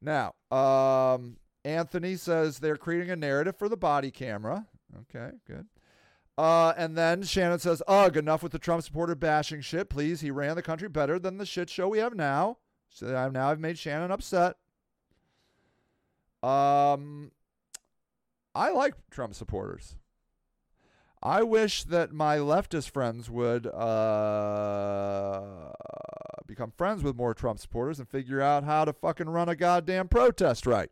Now, 0.00 0.34
um, 0.50 1.38
Anthony 1.64 2.16
says 2.16 2.58
they're 2.58 2.76
creating 2.76 3.10
a 3.10 3.16
narrative 3.16 3.56
for 3.56 3.68
the 3.68 3.76
body 3.76 4.10
camera. 4.10 4.66
Okay, 5.00 5.36
good. 5.46 5.66
Uh, 6.38 6.74
and 6.76 6.98
then 6.98 7.22
Shannon 7.22 7.58
says, 7.58 7.82
Ugh, 7.88 8.16
enough 8.16 8.42
with 8.42 8.52
the 8.52 8.58
Trump 8.58 8.82
supporter 8.82 9.14
bashing 9.14 9.62
shit. 9.62 9.88
Please, 9.88 10.20
he 10.20 10.30
ran 10.30 10.54
the 10.54 10.62
country 10.62 10.88
better 10.88 11.18
than 11.18 11.38
the 11.38 11.46
shit 11.46 11.70
show 11.70 11.88
we 11.88 11.98
have 11.98 12.14
now. 12.14 12.58
So 12.90 13.16
I've 13.16 13.32
now 13.32 13.50
I've 13.50 13.60
made 13.60 13.78
Shannon 13.78 14.10
upset. 14.10 14.56
Um, 16.42 17.32
I 18.54 18.70
like 18.70 18.94
Trump 19.10 19.34
supporters. 19.34 19.96
I 21.22 21.42
wish 21.42 21.84
that 21.84 22.12
my 22.12 22.36
leftist 22.36 22.90
friends 22.90 23.30
would 23.30 23.66
uh, 23.66 24.52
become 26.46 26.70
friends 26.76 27.02
with 27.02 27.16
more 27.16 27.34
Trump 27.34 27.58
supporters 27.58 27.98
and 27.98 28.08
figure 28.08 28.40
out 28.40 28.64
how 28.64 28.84
to 28.84 28.92
fucking 28.92 29.28
run 29.28 29.48
a 29.48 29.56
goddamn 29.56 30.08
protest 30.08 30.66
right. 30.66 30.90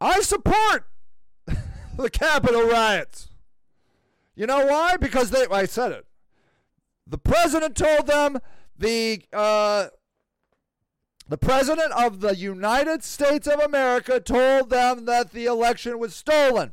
I 0.00 0.20
support 0.20 0.86
the 1.96 2.10
Capitol 2.10 2.62
riots. 2.66 3.28
You 4.34 4.46
know 4.46 4.66
why? 4.66 4.96
Because 4.96 5.30
they, 5.30 5.46
I 5.50 5.64
said 5.64 5.92
it. 5.92 6.06
The 7.06 7.18
president 7.18 7.76
told 7.76 8.06
them 8.06 8.38
the 8.78 9.22
uh, 9.32 9.86
the 11.28 11.38
president 11.38 11.92
of 11.92 12.20
the 12.20 12.36
United 12.36 13.02
States 13.02 13.46
of 13.46 13.60
America 13.60 14.20
told 14.20 14.70
them 14.70 15.06
that 15.06 15.32
the 15.32 15.46
election 15.46 15.98
was 15.98 16.14
stolen. 16.14 16.72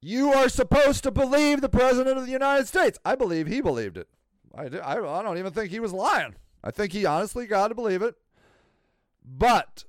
You 0.00 0.32
are 0.32 0.48
supposed 0.48 1.02
to 1.04 1.10
believe 1.10 1.60
the 1.60 1.68
president 1.68 2.18
of 2.18 2.26
the 2.26 2.32
United 2.32 2.66
States. 2.66 2.98
I 3.04 3.14
believe 3.14 3.46
he 3.46 3.60
believed 3.60 3.96
it. 3.96 4.08
I, 4.54 4.68
do, 4.68 4.78
I, 4.78 4.92
I 4.92 5.22
don't 5.22 5.38
even 5.38 5.52
think 5.52 5.70
he 5.70 5.80
was 5.80 5.92
lying. 5.92 6.36
I 6.64 6.70
think 6.70 6.92
he 6.92 7.04
honestly 7.04 7.46
got 7.46 7.68
to 7.68 7.74
believe 7.74 8.02
it. 8.02 8.14
But 9.24 9.84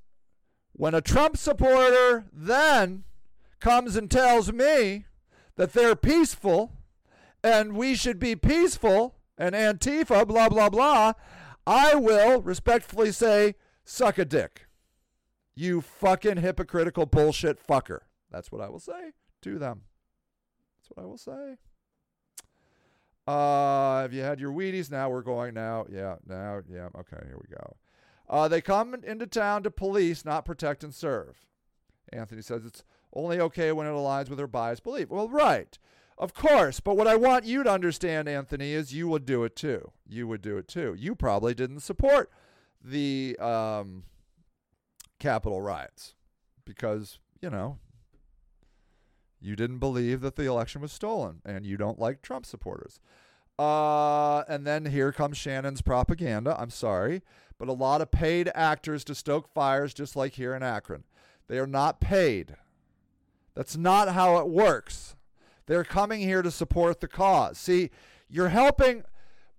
when 0.82 0.96
a 0.96 1.00
Trump 1.02 1.38
supporter 1.38 2.26
then 2.34 3.04
comes 3.60 3.96
and 3.96 4.10
tells 4.10 4.52
me 4.52 5.06
that 5.56 5.74
they're 5.74 5.96
peaceful 5.96 6.72
and 7.44 7.74
we 7.74 7.94
should 7.94 8.18
be 8.18 8.36
peaceful 8.36 9.14
and 9.38 9.54
Antifa, 9.54 10.28
blah, 10.28 10.50
blah, 10.50 10.70
blah, 10.70 11.14
I 11.68 11.94
will 11.94 12.42
respectfully 12.42 13.12
say, 13.12 13.54
suck 13.86 14.18
a 14.18 14.26
dick. 14.26 14.66
You 15.54 15.82
fucking 15.82 16.38
hypocritical 16.38 17.06
bullshit 17.06 17.60
fucker. 17.64 18.00
That's 18.32 18.52
what 18.52 18.60
I 18.60 18.70
will 18.70 18.80
say 18.80 19.12
to 19.44 19.60
them. 19.60 19.82
That's 20.80 20.98
what 20.98 21.04
I 21.04 21.06
will 21.06 21.20
say. 21.20 21.58
Uh, 23.28 24.02
have 24.02 24.14
you 24.14 24.24
had 24.24 24.40
your 24.40 24.52
Wheaties? 24.52 24.90
Now 24.90 25.12
we're 25.12 25.22
going 25.22 25.54
now. 25.54 25.86
Yeah, 25.92 26.16
now, 26.28 26.62
yeah. 26.68 26.88
Okay, 26.98 27.24
here 27.28 27.38
we 27.40 27.56
go. 27.56 27.76
Uh, 28.32 28.48
they 28.48 28.62
come 28.62 28.96
into 28.96 29.28
town 29.28 29.62
to 29.62 29.70
police, 29.70 30.24
not 30.24 30.46
protect 30.46 30.86
and 30.86 30.96
serve. 30.96 31.46
Anthony 32.14 32.42
says 32.42 32.66
it's 32.66 32.84
only 33.14 33.42
okay 33.42 33.74
when 33.74 33.86
it 33.86 33.92
aligns 33.92 34.30
with 34.30 34.38
their 34.38 34.48
biased 34.48 34.84
belief. 34.84 35.10
Well, 35.10 35.28
right. 35.28 35.78
Of 36.18 36.34
course. 36.34 36.80
But 36.80 36.96
what 36.96 37.08
I 37.08 37.18
want 37.18 37.46
you 37.46 37.62
to 37.64 37.72
understand, 37.72 38.30
Anthony, 38.30 38.72
is 38.72 38.94
you 38.94 39.10
would 39.10 39.26
do 39.26 39.44
it 39.44 39.56
too. 39.56 39.92
You 40.08 40.28
would 40.28 40.42
do 40.42 40.58
it 40.58 40.70
too. 40.70 40.96
You 40.98 41.14
probably 41.14 41.54
didn't 41.54 41.82
support 41.82 42.32
the 42.82 43.38
um, 43.40 44.04
Capitol 45.20 45.62
riots 45.62 46.14
because, 46.64 47.20
you 47.42 47.50
know, 47.50 47.80
you 49.42 49.58
didn't 49.58 49.80
believe 49.80 50.22
that 50.22 50.36
the 50.38 50.46
election 50.46 50.82
was 50.82 50.94
stolen 50.94 51.42
and 51.46 51.66
you 51.66 51.76
don't 51.76 52.00
like 52.00 52.22
Trump 52.22 52.46
supporters. 52.46 53.02
Uh, 53.60 54.44
and 54.48 54.66
then 54.66 54.86
here 54.86 55.12
comes 55.12 55.38
Shannon's 55.38 55.82
propaganda. 55.82 56.56
I'm 56.60 56.70
sorry, 56.70 57.22
but 57.62 57.70
a 57.70 57.74
lot 57.74 58.02
of 58.02 58.10
paid 58.10 58.50
actors 58.56 59.04
to 59.04 59.14
stoke 59.14 59.48
fires, 59.54 59.94
just 59.94 60.16
like 60.16 60.34
here 60.34 60.56
in 60.56 60.64
Akron. 60.64 61.04
They 61.48 61.60
are 61.60 61.68
not 61.68 62.02
paid. 62.02 62.56
That's 63.54 63.78
not 63.78 64.10
how 64.10 64.38
it 64.38 64.50
works. 64.50 65.16
They're 65.68 65.84
coming 65.84 66.22
here 66.22 66.42
to 66.42 66.50
support 66.50 67.02
the 67.02 67.08
cause. 67.08 67.60
See, 67.60 67.92
you're 68.28 68.50
helping. 68.50 69.04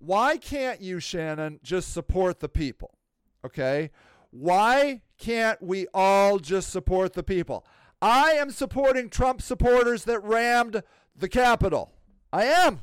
Why 0.01 0.37
can't 0.37 0.81
you, 0.81 0.99
Shannon, 0.99 1.61
just 1.63 1.93
support 1.93 2.41
the 2.41 2.49
people? 2.49 2.99
Okay? 3.45 3.93
Why 4.33 5.03
can't 5.17 5.63
we 5.63 5.87
all 5.95 6.41
just 6.41 6.71
support 6.71 7.13
the 7.13 7.23
people? 7.23 7.65
I 8.01 8.33
am 8.33 8.51
supporting 8.51 9.11
Trump 9.11 9.41
supporters 9.41 10.03
that 10.07 10.25
rammed 10.25 10.83
the 11.15 11.29
Capitol. 11.29 11.93
I 12.33 12.47
am. 12.47 12.81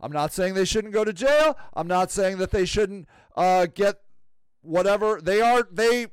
I'm 0.00 0.12
not 0.12 0.32
saying 0.32 0.54
they 0.54 0.64
shouldn't 0.64 0.94
go 0.94 1.04
to 1.04 1.12
jail. 1.12 1.58
I'm 1.74 1.88
not 1.88 2.10
saying 2.10 2.38
that 2.38 2.52
they 2.52 2.64
shouldn't 2.64 3.06
uh, 3.36 3.66
get 3.66 4.00
whatever 4.64 5.20
they 5.22 5.40
are. 5.40 5.66
They, 5.70 6.08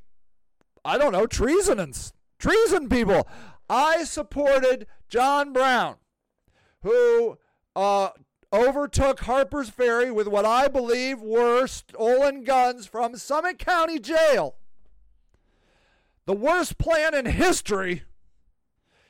I 0.84 0.98
don't 0.98 1.14
know, 1.14 1.26
treasonous, 1.26 2.14
treason 2.38 2.90
people. 2.90 3.28
I 3.70 4.04
supported 4.04 4.88
John 5.08 5.54
Brown, 5.54 5.96
who 6.84 7.38
uh, 7.76 8.10
overtook 8.52 9.22
Harper's 9.22 9.70
Ferry 9.70 10.12
with 10.12 10.28
what 10.28 10.46
I 10.46 10.68
believe 10.68 11.22
were 11.22 11.68
stolen 11.68 12.44
guns 12.44 12.86
from 12.86 13.16
Summit 13.16 13.60
County 13.60 14.00
Jail. 14.00 14.56
The 16.26 16.34
worst 16.34 16.78
plan 16.78 17.14
in 17.14 17.26
history. 17.26 18.04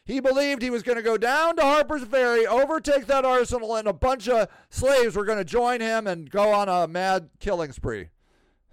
He 0.04 0.20
believed 0.20 0.62
he 0.62 0.70
was 0.70 0.84
going 0.84 0.98
to 0.98 1.04
go 1.04 1.18
down 1.18 1.56
to 1.56 1.62
Harper's 1.62 2.04
Ferry, 2.04 2.46
overtake 2.46 3.06
that 3.06 3.26
arsenal, 3.26 3.76
and 3.76 3.88
a 3.88 3.94
bunch 3.94 4.28
of 4.28 4.48
slaves 4.70 5.16
were 5.16 5.26
going 5.26 5.38
to 5.38 5.46
join 5.46 5.80
him 5.80 6.08
and 6.08 6.30
go 6.30 6.52
on 6.52 6.68
a 6.68 6.88
mad 6.88 7.30
killing 7.40 7.72
spree. 7.72 8.10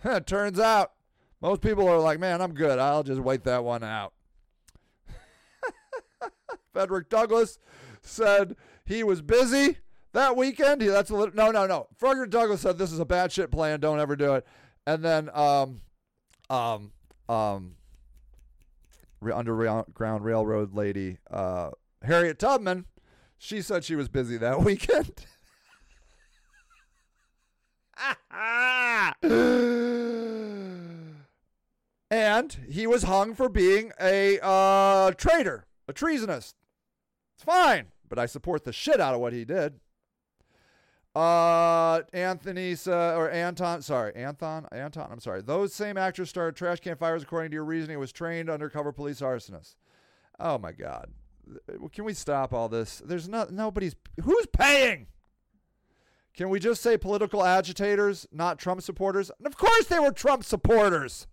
It 0.05 0.27
turns 0.27 0.61
out 0.61 0.93
most 1.41 1.61
people 1.61 1.89
are 1.89 1.99
like, 1.99 2.19
man, 2.19 2.41
I'm 2.41 2.55
good. 2.55 2.79
I'll 2.79 3.03
just 3.03 3.21
wait 3.21 3.45
that 3.45 3.65
one 3.65 3.83
out. 3.83 4.13
Frederick 6.73 7.09
Douglass 7.09 7.59
said 8.03 8.57
he 8.85 9.03
was 9.03 9.23
busy 9.23 9.79
that 10.13 10.37
weekend. 10.37 10.83
He, 10.83 10.89
that's 10.89 11.11
a 11.11 11.15
little, 11.15 11.35
no, 11.35 11.51
no, 11.51 11.67
no. 11.67 11.89
Frederick 11.97 12.31
Douglass 12.31 12.61
said 12.61 12.79
this 12.79 12.93
is 12.93 12.99
a 12.99 13.05
bad 13.05 13.33
shit 13.33 13.51
plan. 13.51 13.81
Don't 13.81 14.01
ever 14.01 14.17
do 14.17 14.35
it. 14.35 14.47
And 14.87 15.05
then, 15.05 15.31
um, 15.35 15.83
um, 16.51 16.93
um, 17.29 17.75
Underground 19.23 20.25
Railroad 20.25 20.75
lady, 20.75 21.19
uh, 21.31 21.71
Harriet 22.03 22.39
Tubman, 22.39 22.87
she 23.37 23.61
said 23.63 23.85
she 23.85 23.97
was 23.97 24.09
busy 24.09 24.37
that 24.39 24.61
weekend. 24.65 25.25
and 32.11 32.57
he 32.69 32.87
was 32.87 33.05
hung 33.05 33.35
for 33.35 33.49
being 33.49 33.93
a 34.01 34.39
uh, 34.43 35.13
traitor, 35.13 35.67
a 35.89 35.93
treasonist. 35.93 36.55
It's 37.37 37.45
fine, 37.45 37.87
but 38.09 38.19
I 38.19 38.27
support 38.27 38.65
the 38.65 38.73
shit 38.73 39.01
out 39.01 39.15
of 39.15 39.21
what 39.21 39.33
he 39.33 39.45
did. 39.45 39.81
Uh, 41.15 42.03
Anthony 42.13 42.77
uh, 42.87 43.17
or 43.17 43.31
Anton, 43.31 43.83
sorry, 43.83 44.15
Anton, 44.15 44.67
Anton. 44.71 45.09
I'm 45.11 45.21
sorry. 45.21 45.43
Those 45.43 45.75
same 45.75 45.97
actors 45.97 46.29
started 46.29 46.55
trash 46.55 46.81
can 46.81 46.97
fires 46.97 47.23
according 47.23 47.51
to 47.51 47.55
your 47.55 47.65
reasoning. 47.65 47.99
Was 47.99 48.13
trained 48.13 48.49
undercover 48.49 48.93
police 48.93 49.21
arsonist. 49.21 49.75
Oh 50.39 50.59
my 50.59 50.71
God, 50.71 51.11
can 51.93 52.05
we 52.05 52.15
stop 52.15 52.53
all 52.53 52.69
this? 52.69 53.03
There's 53.05 53.29
not 53.29 53.53
nobody's 53.53 53.97
who's 54.23 54.47
paying. 54.47 55.09
Can 56.39 56.51
we 56.51 56.61
just 56.61 56.81
say 56.83 56.97
political 56.97 57.45
agitators, 57.45 58.25
not 58.31 58.61
Trump 58.61 58.81
supporters? 58.83 59.29
And 59.39 59.47
of 59.49 59.57
course 59.57 59.87
they 59.87 59.99
were 59.99 60.13
Trump 60.13 60.45
supporters. 60.45 61.27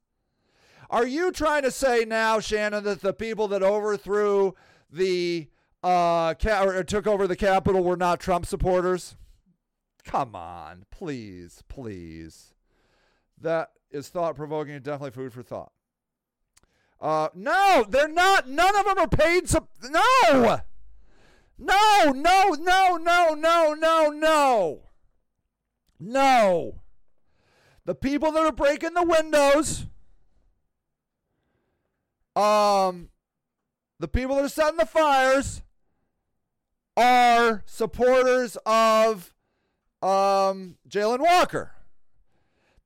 Are 0.90 1.06
you 1.06 1.32
trying 1.32 1.62
to 1.62 1.70
say 1.70 2.06
now, 2.06 2.40
Shannon, 2.40 2.84
that 2.86 3.02
the 3.02 3.14
people 3.14 3.48
that 3.50 3.62
overthrew 3.62 4.56
the 4.92 5.48
uh, 5.84 6.34
or 6.44 6.84
took 6.84 7.06
over 7.06 7.28
the 7.28 7.36
Capitol 7.36 7.84
were 7.84 7.96
not 7.96 8.20
Trump 8.20 8.48
supporters? 8.48 9.16
Come 10.04 10.36
on, 10.36 10.86
please, 10.90 11.62
please. 11.68 12.56
That 13.40 13.74
is 13.92 14.10
thought 14.10 14.36
provoking 14.36 14.74
and 14.74 14.84
definitely 14.84 15.12
food 15.12 15.34
for 15.34 15.44
thought. 15.44 15.72
Uh, 17.00 17.28
no, 17.36 17.86
they're 17.88 18.08
not. 18.08 18.50
None 18.50 18.76
of 18.76 18.86
them 18.86 18.98
are 18.98 19.08
paid. 19.08 19.54
No, 19.84 20.62
no, 21.60 22.12
no, 22.12 22.56
no, 22.56 22.98
no, 22.98 23.36
no, 23.36 23.76
no, 23.76 24.10
no 24.10 24.82
no. 26.00 26.82
The 27.86 27.96
people 27.96 28.32
that 28.32 28.46
are 28.46 28.52
breaking 28.52 28.94
the 28.94 29.04
windows, 29.04 29.86
um, 32.36 33.10
the 34.00 34.08
people 34.08 34.36
that 34.36 34.46
are 34.46 34.50
setting 34.50 34.78
the 34.78 34.86
fires, 34.86 35.62
are 36.98 37.64
supporters 37.66 38.58
of 38.66 39.34
um, 40.02 40.78
Jayland 40.90 41.20
Walker. 41.20 41.72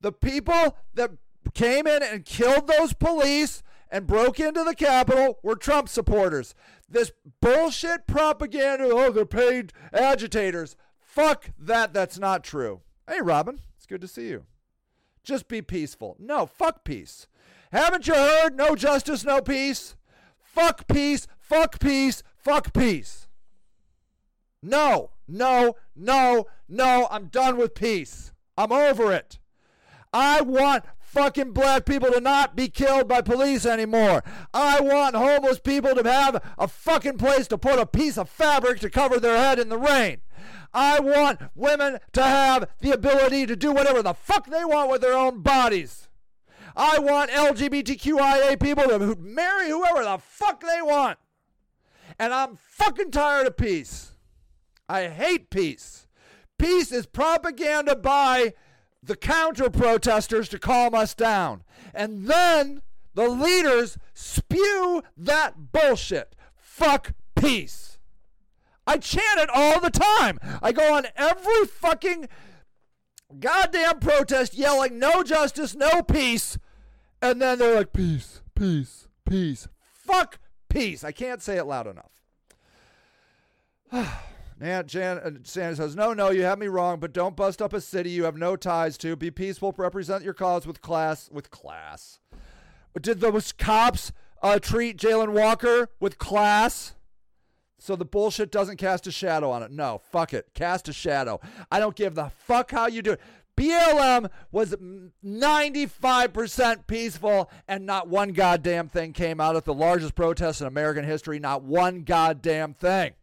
The 0.02 0.12
people 0.12 0.78
that 0.94 1.12
came 1.54 1.88
in 1.88 2.04
and 2.04 2.26
killed 2.26 2.68
those 2.68 2.94
police 2.94 3.64
and 3.92 4.08
broke 4.08 4.40
into 4.40 4.64
the 4.64 4.76
Capitol 4.76 5.40
were 5.44 5.56
Trump 5.56 5.90
supporters. 5.90 6.56
This 6.88 7.12
bullshit 7.42 8.08
propaganda, 8.08 8.86
oh, 8.86 9.12
they're 9.12 9.26
paid 9.26 9.74
agitators. 9.94 10.76
Fuck 11.00 11.52
that. 11.58 11.94
That's 11.94 12.20
not 12.20 12.44
true. 12.44 12.82
Hey, 13.10 13.22
Robin, 13.22 13.60
it's 13.76 13.88
good 13.88 14.02
to 14.02 14.08
see 14.08 14.28
you. 14.28 14.46
Just 15.24 15.48
be 15.48 15.64
peaceful. 15.64 16.16
No, 16.20 16.46
fuck 16.46 16.84
peace. 16.84 17.26
Haven't 17.72 18.06
you 18.06 18.14
heard? 18.14 18.56
No 18.56 18.76
justice, 18.76 19.26
no 19.26 19.42
peace. 19.42 19.96
Fuck 20.38 20.88
peace, 20.88 21.26
fuck 21.40 21.80
peace, 21.80 22.22
fuck 22.38 22.72
peace. 22.72 23.28
No, 24.62 25.10
no, 25.28 25.76
no, 25.96 26.46
no. 26.68 27.08
I'm 27.10 27.26
done 27.26 27.58
with 27.58 27.74
peace. 27.74 28.32
I'm 28.56 28.72
over 28.72 29.12
it. 29.12 29.40
I 30.14 30.42
want 30.42 30.84
fucking 31.00 31.52
black 31.54 31.86
people 31.86 32.12
to 32.12 32.22
not 32.22 32.56
be 32.56 32.68
killed 32.68 33.08
by 33.08 33.22
police 33.22 33.66
anymore. 33.66 34.24
I 34.54 34.82
want 34.82 35.16
homeless 35.16 35.60
people 35.60 35.96
to 35.96 36.08
have 36.08 36.44
a 36.60 36.68
fucking 36.68 37.18
place 37.18 37.48
to 37.48 37.58
put 37.58 37.80
a 37.80 37.88
piece 37.88 38.20
of 38.20 38.30
fabric 38.30 38.80
to 38.82 38.90
cover 38.92 39.20
their 39.20 39.38
head 39.38 39.58
in 39.58 39.70
the 39.70 39.80
rain. 39.80 40.22
I 40.74 41.00
want 41.00 41.42
women 41.56 42.00
to 42.14 42.24
have 42.24 42.70
the 42.80 42.92
ability 42.92 43.46
to 43.48 43.56
do 43.56 43.72
whatever 43.72 44.02
the 44.02 44.14
fuck 44.14 44.48
they 44.48 44.66
want 44.66 44.92
with 44.92 45.02
their 45.02 45.18
own 45.18 45.42
bodies. 45.42 46.08
I 46.76 47.00
want 47.00 47.32
LGBTQIA 47.32 48.62
people 48.62 48.86
to 48.86 49.16
marry 49.20 49.70
whoever 49.70 50.04
the 50.04 50.20
fuck 50.20 50.62
they 50.62 50.82
want. 50.82 51.18
And 52.18 52.34
I'm 52.34 52.56
fucking 52.56 53.12
tired 53.12 53.48
of 53.48 53.58
peace. 53.58 54.14
I 54.88 55.08
hate 55.08 55.50
peace. 55.50 56.08
Peace 56.58 56.92
is 56.92 57.06
propaganda 57.06 57.96
by 57.96 58.54
the 59.02 59.16
counter 59.16 59.70
protesters 59.70 60.50
to 60.50 60.60
calm 60.60 60.94
us 60.94 61.16
down. 61.16 61.64
And 61.94 62.28
then 62.28 62.82
the 63.14 63.30
leaders 63.30 63.98
spew 64.14 65.04
that 65.18 65.72
bullshit. 65.72 66.36
Fuck 66.56 67.14
peace. 67.36 67.89
I 68.90 68.98
chant 68.98 69.40
it 69.40 69.50
all 69.54 69.80
the 69.80 69.92
time. 69.92 70.40
I 70.64 70.72
go 70.72 70.96
on 70.96 71.06
every 71.16 71.68
fucking 71.68 72.28
goddamn 73.40 74.00
protest 74.00 74.56
yelling, 74.56 74.98
no 74.98 75.22
justice, 75.22 75.76
no 75.76 76.02
peace. 76.02 76.58
And 77.22 77.40
then 77.40 77.60
they're 77.60 77.76
like, 77.76 77.94
peace, 77.94 78.42
peace, 78.56 79.08
peace. 79.30 79.68
Fuck 79.94 80.40
peace. 80.70 81.04
I 81.04 81.12
can't 81.12 81.40
say 81.40 81.58
it 81.58 81.66
loud 81.66 81.86
enough. 81.86 82.12
Now, 84.62 84.82
Jan, 84.82 85.20
uh, 85.20 85.32
Sanders 85.44 85.78
says, 85.78 85.96
No, 85.96 86.14
no, 86.14 86.32
you 86.32 86.44
have 86.44 86.60
me 86.60 86.68
wrong, 86.68 87.00
but 87.00 87.14
don't 87.14 87.34
bust 87.34 87.62
up 87.62 87.72
a 87.72 87.80
city 87.80 88.10
you 88.10 88.26
have 88.26 88.36
no 88.36 88.58
ties 88.58 88.98
to. 88.98 89.16
Be 89.16 89.32
peaceful, 89.32 89.74
represent 89.78 90.22
your 90.22 90.34
cause 90.34 90.68
with 90.68 90.82
class. 90.82 91.30
With 91.32 91.50
class. 91.50 92.20
Did 93.00 93.22
those 93.22 93.54
cops 93.54 94.12
uh, 94.44 94.60
treat 94.60 94.98
Jayland 94.98 95.32
Walker 95.32 95.88
with 96.02 96.18
class? 96.18 96.94
So 97.82 97.96
the 97.96 98.06
bullshit 98.06 98.52
doesn't 98.52 98.78
cast 98.78 99.08
a 99.08 99.12
shadow 99.12 99.50
on 99.52 99.64
it. 99.64 99.72
No, 99.72 100.02
fuck 100.12 100.34
it. 100.34 100.50
Cast 100.54 100.90
a 100.90 100.94
shadow. 100.94 101.40
I 101.72 101.80
don't 101.80 101.96
give 101.96 102.16
the 102.16 102.30
fuck 102.30 102.72
how 102.72 102.88
you 102.88 103.02
do 103.02 103.14
it. 103.14 103.22
BLM 103.56 104.30
was 104.54 104.74
95% 105.26 106.88
peaceful, 106.88 107.52
and 107.68 107.86
not 107.86 108.08
one 108.08 108.32
goddamn 108.32 108.88
thing 108.88 109.12
came 109.12 109.42
out 109.42 109.58
of 109.58 109.66
the 109.66 109.74
largest 109.74 110.16
protest 110.16 110.62
in 110.62 110.68
American 110.68 111.04
history. 111.04 111.40
Not 111.40 111.64
one 111.64 112.04
goddamn 112.04 112.74
thing. 112.74 113.14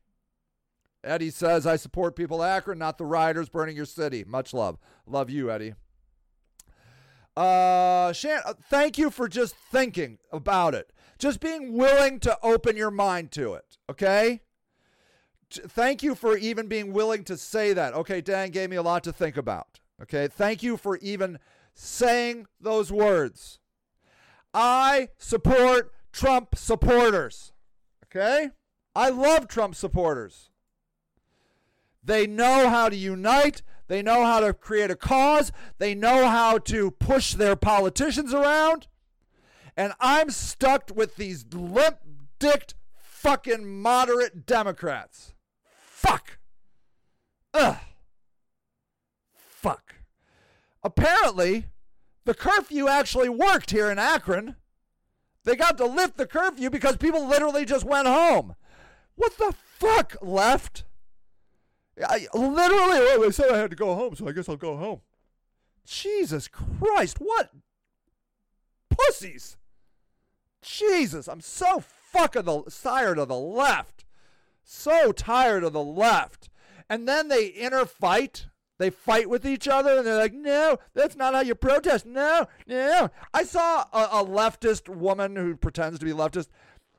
Eddie 1.02 1.30
says, 1.30 1.66
I 1.66 1.76
support 1.76 2.16
people 2.16 2.42
Akron, 2.42 2.78
not 2.78 2.98
the 2.98 3.06
rioters 3.06 3.48
burning 3.48 3.76
your 3.76 3.86
city. 3.86 4.24
Much 4.24 4.52
love. 4.52 4.76
Love 5.06 5.30
you, 5.30 5.50
Eddie. 5.50 5.74
Uh, 7.36 8.12
Shan, 8.12 8.40
uh, 8.44 8.54
thank 8.68 8.98
you 8.98 9.10
for 9.10 9.28
just 9.28 9.54
thinking 9.54 10.18
about 10.32 10.74
it. 10.74 10.92
Just 11.18 11.40
being 11.40 11.74
willing 11.74 12.18
to 12.20 12.38
open 12.42 12.76
your 12.76 12.90
mind 12.90 13.30
to 13.32 13.54
it, 13.54 13.78
okay? 13.90 14.42
Thank 15.50 16.02
you 16.02 16.14
for 16.14 16.36
even 16.36 16.66
being 16.66 16.92
willing 16.92 17.24
to 17.24 17.36
say 17.36 17.72
that. 17.72 17.94
Okay, 17.94 18.20
Dan 18.20 18.50
gave 18.50 18.70
me 18.70 18.76
a 18.76 18.82
lot 18.82 19.04
to 19.04 19.12
think 19.12 19.36
about. 19.36 19.80
Okay, 20.02 20.28
thank 20.28 20.62
you 20.62 20.76
for 20.76 20.96
even 20.98 21.38
saying 21.74 22.46
those 22.60 22.90
words. 22.92 23.58
I 24.52 25.10
support 25.18 25.92
Trump 26.12 26.56
supporters. 26.56 27.52
Okay? 28.04 28.50
I 28.94 29.10
love 29.10 29.48
Trump 29.48 29.74
supporters. 29.74 30.50
They 32.02 32.26
know 32.26 32.68
how 32.70 32.88
to 32.88 32.96
unite. 32.96 33.62
They 33.88 34.02
know 34.02 34.24
how 34.24 34.40
to 34.40 34.54
create 34.54 34.90
a 34.90 34.96
cause. 34.96 35.52
They 35.78 35.94
know 35.94 36.28
how 36.28 36.58
to 36.58 36.90
push 36.90 37.34
their 37.34 37.56
politicians 37.56 38.32
around. 38.32 38.88
And 39.76 39.92
I'm 40.00 40.30
stuck 40.30 40.90
with 40.94 41.16
these 41.16 41.44
limp 41.52 41.98
dicked 42.38 42.74
fucking 42.98 43.80
moderate 43.80 44.46
Democrats. 44.46 45.34
Fuck. 46.06 46.38
Ugh. 47.52 47.76
Fuck. 49.34 49.94
Apparently, 50.82 51.66
the 52.24 52.34
curfew 52.34 52.86
actually 52.88 53.28
worked 53.28 53.72
here 53.72 53.90
in 53.90 53.98
Akron. 53.98 54.56
They 55.44 55.56
got 55.56 55.76
to 55.78 55.86
lift 55.86 56.16
the 56.16 56.26
curfew 56.26 56.70
because 56.70 56.96
people 56.96 57.26
literally 57.26 57.64
just 57.64 57.84
went 57.84 58.06
home. 58.06 58.54
What 59.16 59.36
the 59.38 59.54
fuck, 59.78 60.16
left? 60.20 60.84
I 62.04 62.26
literally, 62.34 62.98
well, 63.00 63.20
they 63.22 63.30
said 63.30 63.50
I 63.50 63.58
had 63.58 63.70
to 63.70 63.76
go 63.76 63.94
home, 63.94 64.14
so 64.14 64.28
I 64.28 64.32
guess 64.32 64.48
I'll 64.48 64.56
go 64.56 64.76
home. 64.76 65.00
Jesus 65.86 66.48
Christ, 66.48 67.18
what 67.18 67.50
pussies? 68.90 69.56
Jesus, 70.62 71.28
I'm 71.28 71.40
so 71.40 71.80
fucking 72.12 72.44
the, 72.44 72.62
tired 72.82 73.18
of 73.18 73.28
the 73.28 73.36
left. 73.36 73.95
So 74.68 75.12
tired 75.12 75.62
of 75.62 75.72
the 75.72 75.82
left. 75.82 76.50
And 76.90 77.08
then 77.08 77.28
they 77.28 77.46
inner 77.46 77.86
fight. 77.86 78.48
They 78.78 78.90
fight 78.90 79.30
with 79.30 79.46
each 79.46 79.68
other 79.68 79.96
and 79.96 80.06
they're 80.06 80.18
like, 80.18 80.34
no, 80.34 80.78
that's 80.92 81.16
not 81.16 81.34
how 81.34 81.40
you 81.40 81.54
protest. 81.54 82.04
No, 82.04 82.46
no. 82.66 83.10
I 83.32 83.44
saw 83.44 83.84
a, 83.92 84.20
a 84.20 84.24
leftist 84.24 84.88
woman 84.88 85.36
who 85.36 85.56
pretends 85.56 86.00
to 86.00 86.04
be 86.04 86.12
leftist 86.12 86.48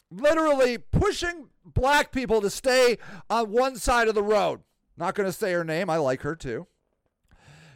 literally 0.09 0.78
pushing 0.78 1.49
black 1.65 2.11
people 2.13 2.39
to 2.41 2.49
stay 2.49 2.97
on 3.30 3.51
one 3.51 3.76
side 3.76 4.07
of 4.07 4.15
the 4.15 4.24
road. 4.24 4.61
Not 4.95 5.13
going 5.13 5.28
to 5.28 5.34
say 5.34 5.51
her 5.51 5.65
name. 5.65 5.89
I 5.89 5.97
like 5.97 6.22
her 6.22 6.36
too. 6.36 6.68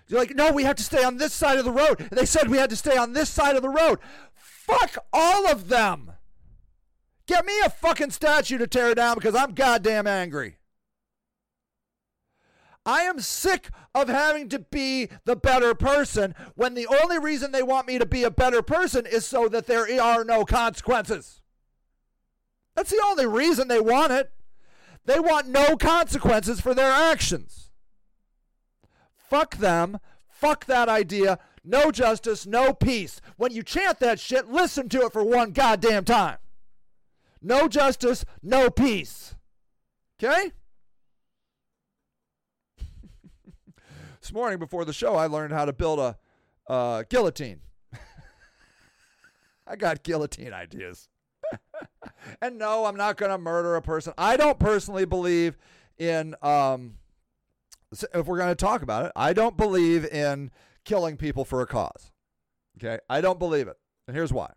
You're 0.08 0.20
like, 0.20 0.36
no, 0.36 0.52
we 0.54 0.64
have 0.64 0.78
to 0.78 0.84
stay 0.84 1.04
on 1.04 1.18
this 1.18 1.34
side 1.34 1.60
of 1.60 1.66
the 1.66 1.72
road. 1.72 2.00
And 2.00 2.12
they 2.12 2.26
said 2.26 2.50
we 2.50 2.58
had 2.58 2.70
to 2.72 2.76
stay 2.78 2.98
on 2.98 3.12
this 3.14 3.30
side 3.30 3.58
of 3.58 3.62
the 3.62 3.70
road. 3.70 4.00
Fuck 4.34 4.98
all 5.12 5.48
of 5.48 5.68
them. 5.68 6.14
Get 7.32 7.46
me 7.46 7.62
a 7.66 7.70
fucking 7.70 8.12
statue 8.12 8.58
to 8.58 8.68
tear 8.68 8.94
down 8.94 9.16
because 9.16 9.36
I'm 9.36 9.54
goddamn 9.54 10.06
angry. 10.06 10.58
I 12.86 13.04
am 13.04 13.22
sick 13.22 13.70
of 13.96 14.10
having 14.10 14.50
to 14.50 14.60
be 14.60 15.08
the 15.24 15.38
better 15.38 15.74
person 15.74 16.36
when 16.56 16.74
the 16.74 16.88
only 16.88 17.20
reason 17.20 17.54
they 17.54 17.64
want 17.64 17.88
me 17.88 17.98
to 17.98 18.06
be 18.06 18.26
a 18.26 18.30
better 18.30 18.62
person 18.62 19.06
is 19.06 19.26
so 19.26 19.48
that 19.48 19.66
there 19.66 19.88
are 20.02 20.26
no 20.26 20.44
consequences. 20.44 21.40
That's 22.76 22.90
the 22.90 23.02
only 23.06 23.28
reason 23.28 23.70
they 23.70 23.80
want 23.80 24.12
it. 24.12 24.34
They 25.06 25.22
want 25.22 25.48
no 25.48 25.78
consequences 25.78 26.60
for 26.60 26.74
their 26.74 26.92
actions. 26.92 27.70
Fuck 29.16 29.56
them. 29.56 30.00
Fuck 30.28 30.66
that 30.66 30.90
idea. 30.90 31.40
No 31.64 31.92
justice, 31.92 32.46
no 32.46 32.74
peace. 32.74 33.22
When 33.38 33.54
you 33.54 33.64
chant 33.64 34.02
that 34.02 34.20
shit, 34.20 34.52
listen 34.52 34.90
to 34.90 35.04
it 35.04 35.14
for 35.14 35.24
one 35.24 35.52
goddamn 35.52 36.04
time. 36.04 36.40
No 37.42 37.68
justice, 37.68 38.24
no 38.44 38.70
peace. 38.70 39.36
Okay? 40.22 40.52
this 44.22 44.32
morning 44.32 44.60
before 44.60 44.86
the 44.86 44.94
show, 44.94 45.16
I 45.16 45.26
learned 45.26 45.52
how 45.52 45.66
to 45.66 45.74
build 45.74 46.00
a 46.00 46.18
uh, 46.70 47.04
guillotine. 47.10 47.62
I 49.68 49.76
got 49.76 50.04
guillotine 50.04 50.54
ideas. 50.54 51.10
and 52.42 52.60
no, 52.60 52.86
I'm 52.86 52.96
not 52.96 53.18
going 53.18 53.32
to 53.32 53.40
murder 53.40 53.76
a 53.76 53.82
person. 53.82 54.14
I 54.18 54.38
don't 54.38 54.60
personally 54.60 55.06
believe 55.06 55.58
in, 55.98 56.36
um, 56.44 56.96
if 57.92 58.28
we're 58.28 58.38
going 58.38 58.50
to 58.50 58.56
talk 58.56 58.84
about 58.84 59.06
it, 59.06 59.12
I 59.16 59.34
don't 59.34 59.58
believe 59.58 60.06
in 60.06 60.52
killing 60.86 61.18
people 61.18 61.44
for 61.44 61.62
a 61.62 61.68
cause. 61.68 62.12
Okay? 62.78 63.00
I 63.10 63.22
don't 63.22 63.40
believe 63.40 63.68
it. 63.68 63.78
And 64.08 64.16
here's 64.16 64.32
why. 64.32 64.52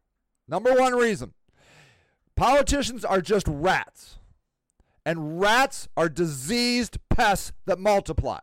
Number 0.46 0.74
one 0.74 0.94
reason 0.94 1.32
politicians 2.36 3.04
are 3.04 3.20
just 3.20 3.46
rats. 3.48 4.18
And 5.06 5.38
rats 5.40 5.88
are 5.96 6.08
diseased 6.08 6.98
pests 7.10 7.52
that 7.66 7.78
multiply. 7.78 8.40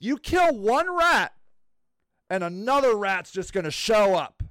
You 0.00 0.18
kill 0.18 0.56
one 0.58 0.94
rat, 0.94 1.32
and 2.28 2.42
another 2.42 2.96
rat's 2.96 3.30
just 3.30 3.52
going 3.52 3.64
to 3.64 3.70
show 3.70 4.14
up. 4.14 4.42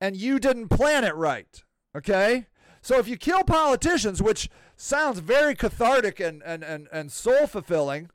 And 0.00 0.16
you 0.16 0.38
didn't 0.38 0.68
plan 0.68 1.04
it 1.04 1.14
right. 1.14 1.62
Okay? 1.94 2.46
So 2.80 2.98
if 2.98 3.08
you 3.08 3.16
kill 3.16 3.44
politicians, 3.44 4.22
which 4.22 4.48
sounds 4.76 5.18
very 5.18 5.54
cathartic 5.54 6.18
and, 6.20 6.42
and, 6.44 6.62
and, 6.62 6.88
and 6.92 7.12
soul 7.12 7.46
fulfilling, 7.46 8.10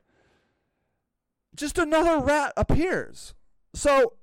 just 1.55 1.77
another 1.77 2.19
rat 2.19 2.53
appears. 2.57 3.33
So 3.73 4.13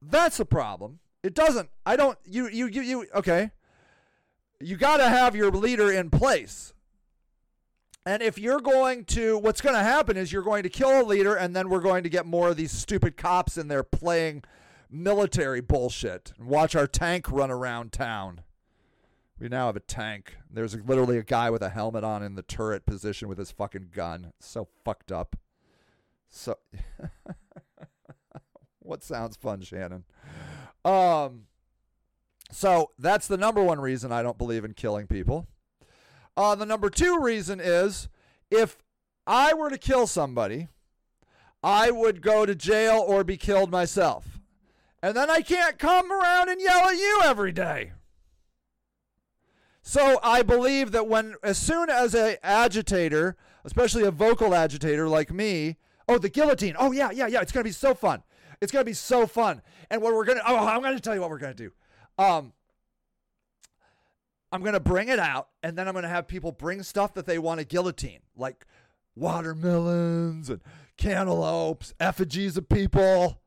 that's 0.00 0.40
a 0.40 0.44
problem. 0.44 1.00
It 1.22 1.34
doesn't. 1.34 1.70
I 1.84 1.96
don't. 1.96 2.18
You 2.24 2.48
you 2.48 2.66
you, 2.66 2.82
you 2.82 3.06
okay. 3.14 3.50
You 4.60 4.76
got 4.76 4.98
to 4.98 5.08
have 5.08 5.34
your 5.34 5.50
leader 5.50 5.90
in 5.90 6.10
place. 6.10 6.74
And 8.06 8.22
if 8.22 8.38
you're 8.38 8.60
going 8.60 9.04
to, 9.06 9.38
what's 9.38 9.60
going 9.60 9.76
to 9.76 9.82
happen 9.82 10.16
is 10.16 10.32
you're 10.32 10.42
going 10.42 10.62
to 10.62 10.68
kill 10.68 11.00
a 11.00 11.04
leader, 11.04 11.34
and 11.34 11.54
then 11.54 11.68
we're 11.68 11.80
going 11.80 12.02
to 12.02 12.08
get 12.08 12.26
more 12.26 12.48
of 12.48 12.56
these 12.56 12.72
stupid 12.72 13.16
cops 13.16 13.58
in 13.58 13.68
there 13.68 13.82
playing 13.82 14.42
military 14.90 15.60
bullshit 15.60 16.32
and 16.38 16.48
watch 16.48 16.74
our 16.74 16.86
tank 16.86 17.30
run 17.30 17.50
around 17.50 17.92
town. 17.92 18.42
We 19.38 19.48
now 19.48 19.66
have 19.66 19.76
a 19.76 19.80
tank. 19.80 20.36
There's 20.50 20.76
literally 20.76 21.16
a 21.16 21.22
guy 21.22 21.50
with 21.50 21.62
a 21.62 21.70
helmet 21.70 22.04
on 22.04 22.22
in 22.22 22.34
the 22.34 22.42
turret 22.42 22.84
position 22.84 23.28
with 23.28 23.38
his 23.38 23.50
fucking 23.50 23.88
gun. 23.92 24.32
So 24.38 24.68
fucked 24.84 25.10
up. 25.12 25.36
So, 26.28 26.58
what 28.80 29.02
sounds 29.02 29.36
fun, 29.36 29.62
Shannon? 29.62 30.04
Um, 30.84 31.46
so 32.50 32.90
that's 32.98 33.26
the 33.26 33.36
number 33.36 33.62
one 33.62 33.80
reason 33.80 34.12
I 34.12 34.22
don't 34.22 34.38
believe 34.38 34.64
in 34.64 34.74
killing 34.74 35.06
people. 35.06 35.46
Uh, 36.36 36.54
the 36.54 36.66
number 36.66 36.90
two 36.90 37.18
reason 37.20 37.60
is 37.60 38.08
if 38.50 38.78
I 39.26 39.54
were 39.54 39.70
to 39.70 39.78
kill 39.78 40.06
somebody, 40.06 40.68
I 41.62 41.90
would 41.90 42.22
go 42.22 42.46
to 42.46 42.54
jail 42.54 43.04
or 43.06 43.24
be 43.24 43.36
killed 43.36 43.70
myself. 43.70 44.40
And 45.02 45.16
then 45.16 45.30
I 45.30 45.40
can't 45.40 45.78
come 45.78 46.10
around 46.12 46.48
and 46.48 46.60
yell 46.60 46.88
at 46.88 46.96
you 46.96 47.20
every 47.24 47.52
day. 47.52 47.92
So 49.82 50.20
I 50.22 50.42
believe 50.42 50.92
that 50.92 51.06
when 51.08 51.34
as 51.42 51.58
soon 51.58 51.88
as 51.88 52.14
a 52.14 52.44
agitator, 52.44 53.36
especially 53.64 54.04
a 54.04 54.10
vocal 54.10 54.54
agitator 54.54 55.08
like 55.08 55.32
me, 55.32 55.76
oh 56.08 56.18
the 56.18 56.28
guillotine. 56.28 56.76
Oh 56.78 56.92
yeah, 56.92 57.10
yeah, 57.10 57.26
yeah, 57.26 57.40
it's 57.40 57.52
going 57.52 57.64
to 57.64 57.68
be 57.68 57.72
so 57.72 57.94
fun. 57.94 58.22
It's 58.60 58.70
going 58.70 58.82
to 58.82 58.90
be 58.90 58.94
so 58.94 59.26
fun. 59.26 59.62
And 59.90 60.02
what 60.02 60.14
we're 60.14 60.24
going 60.24 60.38
to 60.38 60.44
Oh, 60.46 60.56
I'm 60.56 60.82
going 60.82 60.94
to 60.94 61.00
tell 61.00 61.14
you 61.14 61.20
what 61.20 61.30
we're 61.30 61.38
going 61.38 61.54
to 61.54 61.62
do. 61.62 61.72
Um 62.20 62.52
I'm 64.52 64.62
going 64.62 64.74
to 64.74 64.80
bring 64.80 65.08
it 65.08 65.18
out 65.18 65.48
and 65.62 65.78
then 65.78 65.86
I'm 65.86 65.94
going 65.94 66.02
to 66.02 66.08
have 66.08 66.26
people 66.26 66.52
bring 66.52 66.82
stuff 66.82 67.14
that 67.14 67.24
they 67.24 67.38
want 67.38 67.60
to 67.60 67.64
guillotine, 67.64 68.20
like 68.36 68.66
watermelons 69.14 70.50
and 70.50 70.60
cantaloupes, 70.96 71.94
effigies 72.00 72.56
of 72.56 72.68
people. 72.68 73.40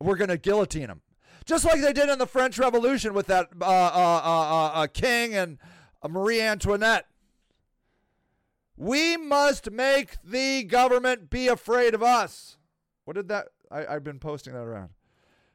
We're 0.00 0.16
going 0.16 0.28
to 0.28 0.36
guillotine 0.36 0.88
them. 0.88 1.00
Just 1.46 1.64
like 1.64 1.80
they 1.80 1.92
did 1.92 2.08
in 2.08 2.18
the 2.18 2.26
French 2.26 2.58
Revolution 2.58 3.14
with 3.14 3.26
that 3.28 3.48
uh, 3.60 3.64
uh, 3.64 4.20
uh, 4.22 4.70
uh, 4.74 4.86
king 4.86 5.34
and 5.34 5.58
Marie 6.06 6.40
Antoinette. 6.40 7.06
We 8.76 9.16
must 9.16 9.70
make 9.70 10.16
the 10.22 10.64
government 10.64 11.30
be 11.30 11.48
afraid 11.48 11.94
of 11.94 12.02
us. 12.02 12.56
What 13.04 13.14
did 13.14 13.28
that? 13.28 13.48
I, 13.70 13.86
I've 13.86 14.04
been 14.04 14.18
posting 14.18 14.52
that 14.52 14.60
around. 14.60 14.90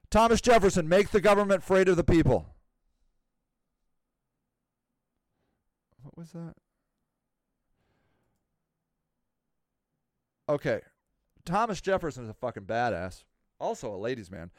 Thomas 0.09 0.41
Jefferson, 0.41 0.88
make 0.88 1.09
the 1.09 1.21
government 1.21 1.63
afraid 1.63 1.89
of 1.89 1.97
the 1.97 2.03
people. 2.03 2.55
What 6.16 6.24
was 6.24 6.32
that? 6.32 6.53
Okay. 10.47 10.82
Thomas 11.45 11.82
Jefferson 11.82 12.24
is 12.24 12.30
a 12.30 12.34
fucking 12.34 12.63
badass. 12.63 13.24
Also 13.59 13.93
a 13.93 13.97
ladies' 13.97 14.32
man. 14.32 14.51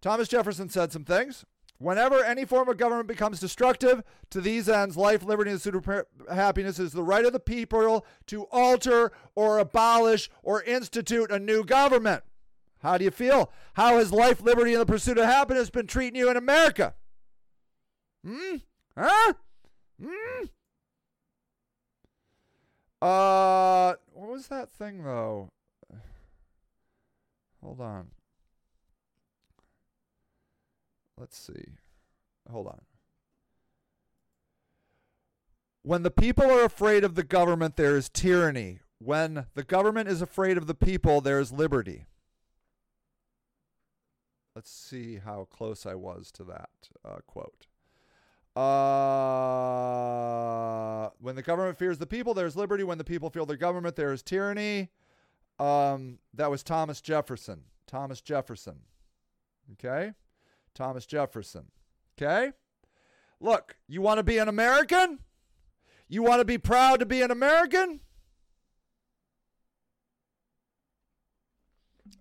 Thomas 0.00 0.28
Jefferson 0.28 0.68
said 0.68 0.90
some 0.90 1.04
things. 1.04 1.44
Whenever 1.78 2.22
any 2.22 2.44
form 2.44 2.68
of 2.68 2.76
government 2.76 3.08
becomes 3.08 3.40
destructive 3.40 4.02
to 4.30 4.40
these 4.40 4.68
ends, 4.68 4.96
life, 4.96 5.24
liberty, 5.24 5.50
and 5.50 5.60
super 5.60 6.06
happiness 6.32 6.78
is 6.78 6.92
the 6.92 7.02
right 7.02 7.24
of 7.24 7.32
the 7.32 7.40
people 7.40 8.06
to 8.26 8.44
alter 8.52 9.10
or 9.34 9.58
abolish 9.58 10.30
or 10.42 10.62
institute 10.62 11.30
a 11.30 11.38
new 11.38 11.64
government. 11.64 12.22
How 12.82 12.98
do 12.98 13.04
you 13.04 13.10
feel? 13.10 13.50
How 13.74 13.98
has 13.98 14.12
life, 14.12 14.40
liberty, 14.40 14.74
and 14.74 14.80
the 14.80 14.86
pursuit 14.86 15.18
of 15.18 15.24
happiness 15.24 15.70
been 15.70 15.86
treating 15.86 16.18
you 16.18 16.30
in 16.30 16.36
America? 16.36 16.94
Hmm? 18.24 18.56
Huh? 18.96 19.32
Hmm? 20.00 20.44
Uh, 23.02 23.94
what 24.14 24.30
was 24.30 24.46
that 24.46 24.70
thing 24.70 25.02
though? 25.02 25.48
Hold 27.60 27.80
on. 27.80 28.06
Let's 31.18 31.36
see. 31.36 31.72
Hold 32.48 32.68
on. 32.68 32.80
When 35.82 36.04
the 36.04 36.12
people 36.12 36.44
are 36.44 36.64
afraid 36.64 37.02
of 37.02 37.16
the 37.16 37.24
government, 37.24 37.74
there 37.76 37.96
is 37.96 38.08
tyranny. 38.08 38.78
When 39.00 39.46
the 39.54 39.64
government 39.64 40.08
is 40.08 40.22
afraid 40.22 40.56
of 40.56 40.68
the 40.68 40.74
people, 40.74 41.20
there 41.20 41.40
is 41.40 41.50
liberty. 41.50 42.06
Let's 44.54 44.70
see 44.70 45.16
how 45.16 45.48
close 45.50 45.86
I 45.86 45.96
was 45.96 46.30
to 46.32 46.44
that 46.44 46.70
uh, 47.04 47.16
quote. 47.26 47.66
Uh, 48.54 48.68
when 51.20 51.34
the 51.36 51.42
government 51.42 51.78
fears 51.78 51.98
the 51.98 52.06
people, 52.06 52.34
there's 52.34 52.54
liberty. 52.56 52.84
When 52.84 52.98
the 52.98 53.04
people 53.04 53.30
fear 53.30 53.46
the 53.46 53.56
government, 53.56 53.96
there 53.96 54.12
is 54.12 54.22
tyranny. 54.22 54.90
Um, 55.58 56.18
that 56.34 56.50
was 56.50 56.62
Thomas 56.62 57.00
Jefferson. 57.00 57.62
Thomas 57.86 58.20
Jefferson. 58.20 58.80
Okay? 59.72 60.12
Thomas 60.74 61.06
Jefferson. 61.06 61.66
Okay? 62.16 62.52
Look, 63.40 63.76
you 63.88 64.02
want 64.02 64.18
to 64.18 64.22
be 64.22 64.38
an 64.38 64.48
American? 64.48 65.18
You 66.08 66.22
want 66.22 66.40
to 66.40 66.44
be 66.44 66.58
proud 66.58 67.00
to 67.00 67.06
be 67.06 67.22
an 67.22 67.30
American? 67.30 68.00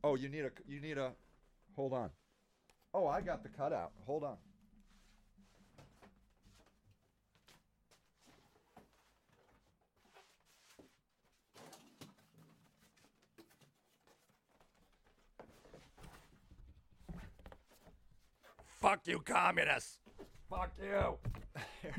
Oh, 0.03 0.15
you 0.15 0.29
need 0.29 0.45
a 0.45 0.51
you 0.67 0.79
need 0.79 0.97
a 0.97 1.11
hold 1.75 1.93
on. 1.93 2.09
Oh, 2.93 3.07
I 3.07 3.21
got 3.21 3.43
the 3.43 3.49
cutout. 3.49 3.91
Hold 4.05 4.23
on. 4.23 4.37
Fuck 18.81 19.05
you, 19.05 19.19
communists. 19.19 19.99
Fuck 20.49 20.71
you. 20.81 21.17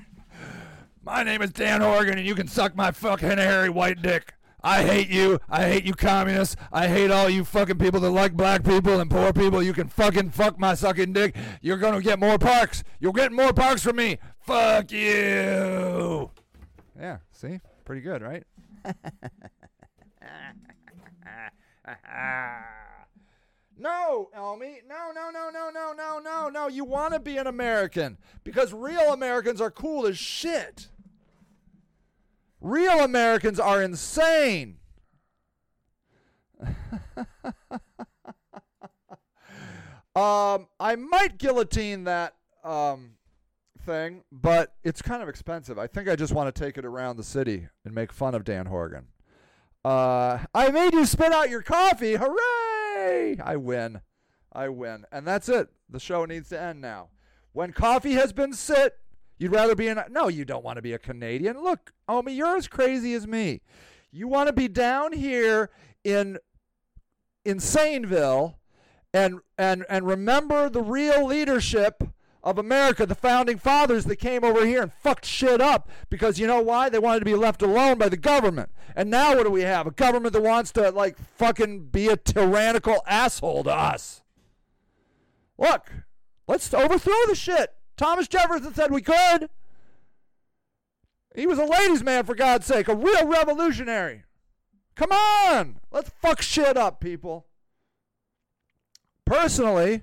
my 1.05 1.23
name 1.23 1.41
is 1.41 1.53
Dan 1.53 1.81
Horrigan, 1.81 2.19
and 2.19 2.27
you 2.27 2.35
can 2.35 2.49
suck 2.49 2.75
my 2.75 2.91
fucking 2.91 3.39
hairy 3.39 3.71
white 3.71 4.03
dick. 4.03 4.35
I 4.65 4.83
hate 4.83 5.09
you. 5.09 5.39
I 5.49 5.69
hate 5.69 5.85
you, 5.85 5.95
communists. 5.95 6.57
I 6.73 6.89
hate 6.89 7.13
all 7.13 7.29
you 7.29 7.45
fucking 7.45 7.79
people 7.79 8.01
that 8.01 8.11
like 8.11 8.35
black 8.35 8.65
people 8.65 8.99
and 8.99 9.09
poor 9.09 9.33
people. 9.33 9.63
You 9.63 9.73
can 9.73 9.87
fucking 9.87 10.31
fuck 10.31 10.59
my 10.59 10.75
sucking 10.75 11.13
dick. 11.13 11.37
You're 11.61 11.79
gonna 11.79 12.03
get 12.03 12.19
more 12.19 12.37
parks. 12.39 12.83
You're 12.99 13.13
getting 13.13 13.37
more 13.37 13.53
parks 13.53 13.85
from 13.85 13.97
me. 13.97 14.19
Fuck 14.41 14.91
you. 14.91 16.31
Yeah, 16.99 17.19
see? 17.31 17.61
Pretty 17.85 18.03
good, 18.03 18.23
right? 18.23 18.45
No, 23.79 24.31
Elmi. 24.37 24.77
No, 24.89 25.11
no, 25.15 25.31
no, 25.31 25.51
no, 25.51 25.71
no, 25.71 25.93
no, 25.93 26.19
no, 26.19 26.49
no. 26.49 26.69
You 26.69 26.85
want 26.85 27.15
to 27.15 27.21
be 27.21 27.37
an 27.37 27.47
American 27.47 28.19
because 28.45 28.73
real 28.73 29.13
Americans 29.13 29.61
are 29.61 29.71
cool 29.71 30.07
as 30.07 30.19
shit. 30.19 30.89
Real 32.61 33.01
Americans 33.01 33.59
are 33.59 33.83
insane. 33.83 34.77
um, 40.15 40.69
I 40.79 40.97
might 40.97 41.39
guillotine 41.39 42.05
that 42.05 42.37
um, 42.63 43.15
thing, 43.85 44.23
but 44.31 44.75
it's 44.85 45.03
kind 45.03 45.23
of 45.23 45.29
expensive. 45.29 45.79
I 45.79 45.89
think 45.89 46.09
I 46.09 46.15
just 46.15 46.33
want 46.33 46.55
to 46.55 46.65
take 46.65 46.79
it 46.79 46.85
around 46.85 47.17
the 47.17 47.25
city 47.25 47.67
and 47.85 47.95
make 47.95 48.13
fun 48.13 48.35
of 48.35 48.45
Dan 48.45 48.67
Horrigan. 48.67 49.07
Uh, 49.85 50.39
I 50.55 50.71
made 50.71 50.93
you 50.93 51.05
spit 51.05 51.33
out 51.33 51.51
your 51.51 51.63
coffee. 51.63 52.15
Hooray! 52.15 52.62
I 53.45 53.57
win. 53.57 54.01
I 54.53 54.69
win. 54.69 55.05
And 55.13 55.27
that's 55.27 55.49
it. 55.49 55.69
The 55.89 56.01
show 56.01 56.25
needs 56.25 56.49
to 56.51 56.61
end 56.61 56.81
now. 56.81 57.09
When 57.53 57.73
coffee 57.73 58.13
has 58.13 58.33
been 58.33 58.53
sit, 58.53 58.99
you'd 59.39 59.53
rather 59.53 59.75
be 59.75 59.89
in. 59.89 60.01
No, 60.11 60.29
you 60.29 60.45
don't 60.45 60.65
want 60.65 60.77
to 60.77 60.83
be 60.83 60.93
a 60.93 60.99
Canadian. 60.99 61.63
Look, 61.63 61.93
Omi, 62.09 62.33
you're 62.33 62.57
as 62.57 62.69
crazy 62.69 63.15
as 63.15 63.27
me. 63.27 63.61
You 64.11 64.29
want 64.29 64.49
to 64.49 64.53
be 64.53 64.69
down 64.69 65.13
here 65.13 65.71
in 66.05 66.39
Insaneville 67.45 68.55
and 69.13 69.41
and 69.59 69.85
and 69.89 70.07
remember 70.07 70.71
the 70.71 70.83
real 70.83 71.27
leadership 71.27 72.03
of 72.43 72.59
America, 72.59 73.07
the 73.07 73.15
founding 73.15 73.59
fathers 73.59 74.05
that 74.07 74.17
came 74.17 74.43
over 74.43 74.67
here 74.67 74.83
and 74.83 74.93
fucked 74.93 75.25
shit 75.25 75.61
up 75.61 75.89
because 76.11 76.39
you 76.39 76.47
know 76.47 76.61
why? 76.61 76.89
They 76.89 76.99
wanted 76.99 77.21
to 77.21 77.25
be 77.25 77.35
left 77.35 77.63
alone 77.63 77.99
by 77.99 78.09
the 78.09 78.17
government. 78.17 78.71
And 78.97 79.11
now 79.11 79.37
what 79.37 79.45
do 79.45 79.51
we 79.51 79.63
have? 79.63 79.87
A 79.87 79.93
government 79.93 80.33
that 80.33 80.43
wants 80.43 80.73
to 80.73 80.91
like 80.91 81.17
fucking 81.19 81.87
be 81.87 82.09
a 82.09 82.17
tyrannical 82.17 83.03
asshole 83.07 83.65
to 83.65 83.73
us. 83.73 84.23
Look, 85.57 85.93
let's 86.49 86.73
overthrow 86.75 87.15
the 87.29 87.35
shit. 87.35 87.73
Thomas 87.97 88.27
Jefferson 88.27 88.75
said 88.75 88.91
we 88.91 89.03
could. 89.03 89.49
He 91.35 91.47
was 91.47 91.59
a 91.59 91.65
ladies' 91.65 92.03
man, 92.03 92.25
for 92.25 92.35
God's 92.35 92.67
sake, 92.67 92.89
a 92.89 92.95
real 92.95 93.27
revolutionary. 93.27 94.25
Come 94.95 95.13
on, 95.13 95.81
let's 95.91 96.11
fuck 96.21 96.43
shit 96.43 96.77
up, 96.77 97.01
people. 97.01 97.47
Personally, 99.25 100.03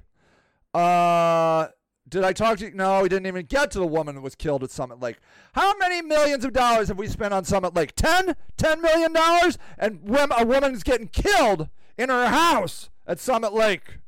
uh, 0.73 1.67
did 2.09 2.23
I 2.23 2.33
talk 2.33 2.57
to 2.59 2.65
you? 2.65 2.71
No, 2.73 3.01
we 3.01 3.09
didn't 3.09 3.27
even 3.27 3.45
get 3.45 3.71
to 3.71 3.79
the 3.79 3.87
woman 3.87 4.15
that 4.15 4.21
was 4.21 4.35
killed 4.35 4.63
at 4.63 4.71
Summit 4.71 4.99
Lake. 4.99 5.17
How 5.53 5.77
many 5.77 6.01
millions 6.01 6.43
of 6.43 6.53
dollars 6.53 6.87
have 6.87 6.97
we 6.97 7.07
spent 7.07 7.33
on 7.33 7.45
Summit 7.45 7.75
Lake? 7.75 7.93
Ten? 7.95 8.35
Ten 8.57 8.81
million 8.81 9.13
dollars? 9.13 9.57
And 9.77 9.99
a 10.05 10.45
woman's 10.45 10.83
getting 10.83 11.07
killed 11.07 11.69
in 11.97 12.09
her 12.09 12.27
house 12.27 12.89
at 13.05 13.19
Summit 13.19 13.53
Lake. 13.53 13.99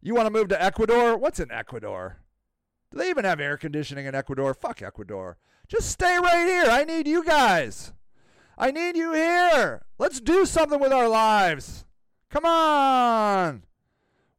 You 0.00 0.14
want 0.14 0.26
to 0.26 0.30
move 0.30 0.48
to 0.48 0.62
Ecuador? 0.62 1.16
What's 1.16 1.40
in 1.40 1.50
Ecuador? 1.50 2.18
Do 2.90 2.98
they 2.98 3.10
even 3.10 3.24
have 3.24 3.38
air 3.38 3.56
conditioning 3.56 4.06
in 4.06 4.14
Ecuador? 4.14 4.54
Fuck 4.54 4.82
Ecuador. 4.82 5.36
Just 5.68 5.90
stay 5.90 6.18
right 6.18 6.46
here. 6.46 6.64
I 6.70 6.84
need 6.84 7.06
you 7.06 7.22
guys. 7.22 7.92
I 8.58 8.70
need 8.70 8.96
you 8.96 9.12
here. 9.12 9.82
Let's 9.98 10.20
do 10.20 10.44
something 10.44 10.80
with 10.80 10.92
our 10.92 11.08
lives. 11.08 11.84
Come 12.30 12.44
on. 12.44 13.62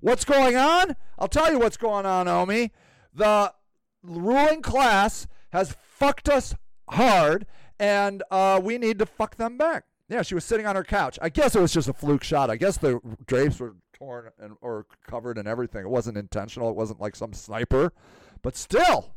What's 0.01 0.25
going 0.25 0.55
on? 0.55 0.95
I'll 1.17 1.27
tell 1.27 1.51
you 1.51 1.59
what's 1.59 1.77
going 1.77 2.05
on, 2.05 2.27
Omi. 2.27 2.71
The 3.13 3.53
ruling 4.01 4.61
class 4.63 5.27
has 5.51 5.75
fucked 5.79 6.27
us 6.27 6.55
hard, 6.89 7.45
and 7.79 8.23
uh, 8.31 8.59
we 8.61 8.79
need 8.79 8.97
to 8.99 9.05
fuck 9.05 9.35
them 9.35 9.57
back. 9.57 9.85
Yeah, 10.09 10.23
she 10.23 10.33
was 10.35 10.43
sitting 10.43 10.65
on 10.65 10.75
her 10.75 10.83
couch. 10.83 11.19
I 11.21 11.29
guess 11.29 11.55
it 11.55 11.61
was 11.61 11.71
just 11.71 11.87
a 11.87 11.93
fluke 11.93 12.23
shot. 12.23 12.49
I 12.49 12.57
guess 12.57 12.77
the 12.77 12.99
drapes 13.27 13.59
were 13.59 13.75
torn 13.93 14.31
and 14.39 14.55
or 14.59 14.87
covered 15.07 15.37
and 15.37 15.47
everything. 15.47 15.81
It 15.85 15.89
wasn't 15.89 16.17
intentional. 16.17 16.69
It 16.69 16.75
wasn't 16.75 16.99
like 16.99 17.15
some 17.15 17.33
sniper, 17.33 17.93
but 18.41 18.57
still, 18.57 19.13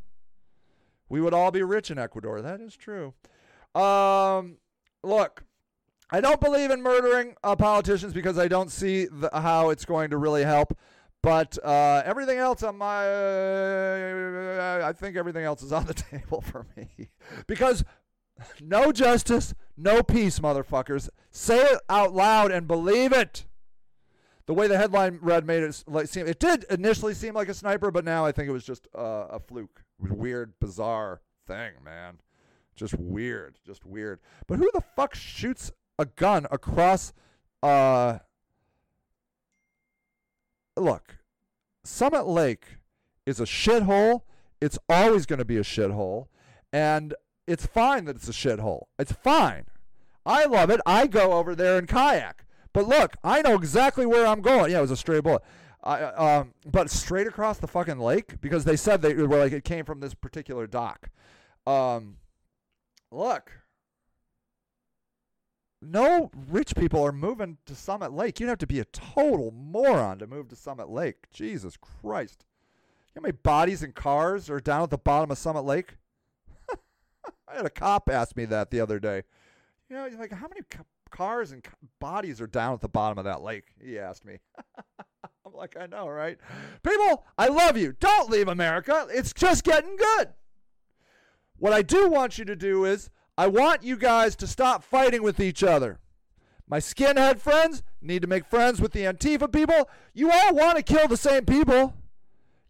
we 1.08 1.20
would 1.20 1.34
all 1.34 1.50
be 1.50 1.62
rich 1.62 1.90
in 1.90 1.98
Ecuador. 1.98 2.42
That 2.42 2.60
is 2.60 2.76
true. 2.76 3.14
Um, 3.74 4.58
look, 5.02 5.44
I 6.14 6.20
don't 6.20 6.40
believe 6.40 6.70
in 6.70 6.80
murdering 6.80 7.34
uh, 7.42 7.56
politicians 7.56 8.12
because 8.12 8.38
I 8.38 8.46
don't 8.46 8.70
see 8.70 9.06
the, 9.06 9.30
how 9.32 9.70
it's 9.70 9.84
going 9.84 10.10
to 10.10 10.16
really 10.16 10.44
help. 10.44 10.78
But 11.24 11.58
uh, 11.64 12.02
everything 12.04 12.38
else 12.38 12.62
on 12.62 12.78
my, 12.78 13.04
uh, 13.04 14.82
I 14.84 14.92
think 14.92 15.16
everything 15.16 15.42
else 15.42 15.60
is 15.64 15.72
on 15.72 15.86
the 15.86 15.94
table 16.12 16.40
for 16.40 16.66
me 16.76 17.08
because 17.48 17.82
no 18.60 18.92
justice, 18.92 19.56
no 19.76 20.04
peace, 20.04 20.38
motherfuckers. 20.38 21.08
Say 21.32 21.58
it 21.58 21.80
out 21.88 22.14
loud 22.14 22.52
and 22.52 22.68
believe 22.68 23.12
it. 23.12 23.46
The 24.46 24.54
way 24.54 24.68
the 24.68 24.78
headline 24.78 25.18
read 25.20 25.44
made 25.44 25.64
it 25.64 25.74
seem. 26.08 26.28
It 26.28 26.38
did 26.38 26.64
initially 26.70 27.14
seem 27.14 27.34
like 27.34 27.48
a 27.48 27.54
sniper, 27.54 27.90
but 27.90 28.04
now 28.04 28.24
I 28.24 28.30
think 28.30 28.48
it 28.48 28.52
was 28.52 28.64
just 28.64 28.86
uh, 28.96 29.26
a 29.30 29.40
fluke. 29.40 29.82
Weird, 29.98 30.52
bizarre 30.60 31.22
thing, 31.48 31.72
man. 31.84 32.20
Just 32.76 32.94
weird, 32.94 33.58
just 33.66 33.84
weird. 33.84 34.20
But 34.46 34.60
who 34.60 34.70
the 34.72 34.82
fuck 34.94 35.16
shoots 35.16 35.72
a 35.98 36.06
gun 36.06 36.46
across? 36.50 37.12
Uh, 37.62 38.18
look, 40.76 41.18
Summit 41.84 42.26
Lake 42.26 42.78
is 43.26 43.40
a 43.40 43.44
shithole. 43.44 44.22
It's 44.60 44.78
always 44.88 45.26
going 45.26 45.38
to 45.38 45.44
be 45.44 45.56
a 45.56 45.62
shithole, 45.62 46.28
and 46.72 47.14
it's 47.46 47.66
fine 47.66 48.06
that 48.06 48.16
it's 48.16 48.28
a 48.28 48.32
shithole. 48.32 48.84
It's 48.98 49.12
fine. 49.12 49.66
I 50.26 50.46
love 50.46 50.70
it. 50.70 50.80
I 50.86 51.06
go 51.06 51.32
over 51.32 51.54
there 51.54 51.78
and 51.78 51.86
kayak. 51.86 52.46
But 52.72 52.88
look, 52.88 53.16
I 53.22 53.42
know 53.42 53.54
exactly 53.54 54.06
where 54.06 54.26
I'm 54.26 54.40
going. 54.40 54.72
Yeah, 54.72 54.78
it 54.78 54.82
was 54.82 54.90
a 54.90 54.96
stray 54.96 55.20
bullet. 55.20 55.42
I, 55.84 56.02
um, 56.02 56.54
but 56.64 56.90
straight 56.90 57.26
across 57.26 57.58
the 57.58 57.66
fucking 57.66 57.98
lake 57.98 58.40
because 58.40 58.64
they 58.64 58.76
said 58.76 59.02
they 59.02 59.12
were 59.12 59.38
like 59.38 59.52
it 59.52 59.64
came 59.64 59.84
from 59.84 60.00
this 60.00 60.14
particular 60.14 60.66
dock. 60.66 61.10
Um, 61.66 62.16
look, 63.10 63.52
no 65.84 66.30
rich 66.50 66.74
people 66.74 67.04
are 67.04 67.12
moving 67.12 67.58
to 67.66 67.74
Summit 67.74 68.12
Lake. 68.12 68.40
You'd 68.40 68.48
have 68.48 68.58
to 68.58 68.66
be 68.66 68.80
a 68.80 68.84
total 68.86 69.50
moron 69.50 70.18
to 70.18 70.26
move 70.26 70.48
to 70.48 70.56
Summit 70.56 70.88
Lake. 70.88 71.30
Jesus 71.32 71.76
Christ. 71.76 72.44
You 73.14 73.20
know 73.20 73.26
how 73.26 73.28
many 73.28 73.38
bodies 73.42 73.82
and 73.82 73.94
cars 73.94 74.50
are 74.50 74.60
down 74.60 74.82
at 74.82 74.90
the 74.90 74.98
bottom 74.98 75.30
of 75.30 75.38
Summit 75.38 75.64
Lake? 75.64 75.96
I 77.48 77.56
had 77.56 77.66
a 77.66 77.70
cop 77.70 78.10
ask 78.10 78.36
me 78.36 78.44
that 78.46 78.70
the 78.70 78.80
other 78.80 78.98
day. 78.98 79.22
You 79.88 79.96
know, 79.96 80.08
he's 80.08 80.18
like, 80.18 80.32
how 80.32 80.48
many 80.48 80.62
ca- 80.68 80.84
cars 81.10 81.52
and 81.52 81.64
bodies 82.00 82.40
are 82.40 82.46
down 82.46 82.74
at 82.74 82.80
the 82.80 82.88
bottom 82.88 83.18
of 83.18 83.24
that 83.24 83.42
lake? 83.42 83.66
He 83.80 83.98
asked 83.98 84.24
me. 84.24 84.38
I'm 85.46 85.52
like, 85.52 85.76
I 85.78 85.86
know, 85.86 86.08
right? 86.08 86.38
People, 86.82 87.24
I 87.38 87.48
love 87.48 87.76
you. 87.76 87.94
Don't 88.00 88.30
leave 88.30 88.48
America. 88.48 89.06
It's 89.10 89.32
just 89.32 89.62
getting 89.62 89.96
good. 89.96 90.30
What 91.58 91.72
I 91.72 91.82
do 91.82 92.08
want 92.08 92.38
you 92.38 92.44
to 92.46 92.56
do 92.56 92.84
is, 92.84 93.10
I 93.36 93.48
want 93.48 93.82
you 93.82 93.96
guys 93.96 94.36
to 94.36 94.46
stop 94.46 94.84
fighting 94.84 95.22
with 95.22 95.40
each 95.40 95.62
other. 95.62 95.98
My 96.66 96.78
skinhead 96.78 97.40
friends 97.40 97.82
need 98.00 98.22
to 98.22 98.28
make 98.28 98.46
friends 98.46 98.80
with 98.80 98.92
the 98.92 99.00
Antifa 99.00 99.52
people. 99.52 99.88
You 100.14 100.30
all 100.30 100.54
want 100.54 100.76
to 100.76 100.82
kill 100.82 101.08
the 101.08 101.16
same 101.16 101.44
people. 101.44 101.94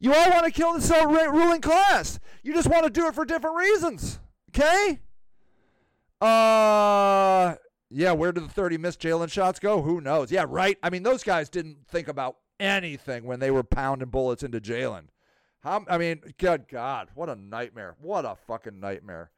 You 0.00 0.12
all 0.12 0.30
want 0.30 0.46
to 0.46 0.50
kill 0.50 0.72
the 0.74 0.80
same 0.80 1.08
ruling 1.08 1.60
class. 1.60 2.18
You 2.42 2.52
just 2.54 2.68
want 2.68 2.84
to 2.84 2.90
do 2.90 3.06
it 3.06 3.14
for 3.14 3.24
different 3.24 3.56
reasons. 3.56 4.18
Okay? 4.50 5.00
Uh, 6.20 7.54
yeah, 7.90 8.12
where 8.12 8.32
did 8.32 8.44
the 8.44 8.48
30 8.48 8.78
missed 8.78 9.00
Jayland 9.00 9.30
shots 9.30 9.58
go? 9.58 9.82
Who 9.82 10.00
knows? 10.00 10.32
Yeah, 10.32 10.46
right. 10.48 10.78
I 10.82 10.90
mean, 10.90 11.02
those 11.02 11.22
guys 11.22 11.48
didn't 11.48 11.86
think 11.86 12.08
about 12.08 12.36
anything 12.58 13.24
when 13.24 13.40
they 13.40 13.50
were 13.50 13.62
pounding 13.62 14.08
bullets 14.08 14.42
into 14.42 14.60
Jayland. 14.60 15.08
I 15.64 15.96
mean, 15.96 16.20
good 16.38 16.68
God, 16.68 17.08
what 17.14 17.30
a 17.30 17.36
nightmare. 17.36 17.96
What 18.00 18.26
a 18.26 18.36
fucking 18.46 18.80
nightmare. 18.80 19.30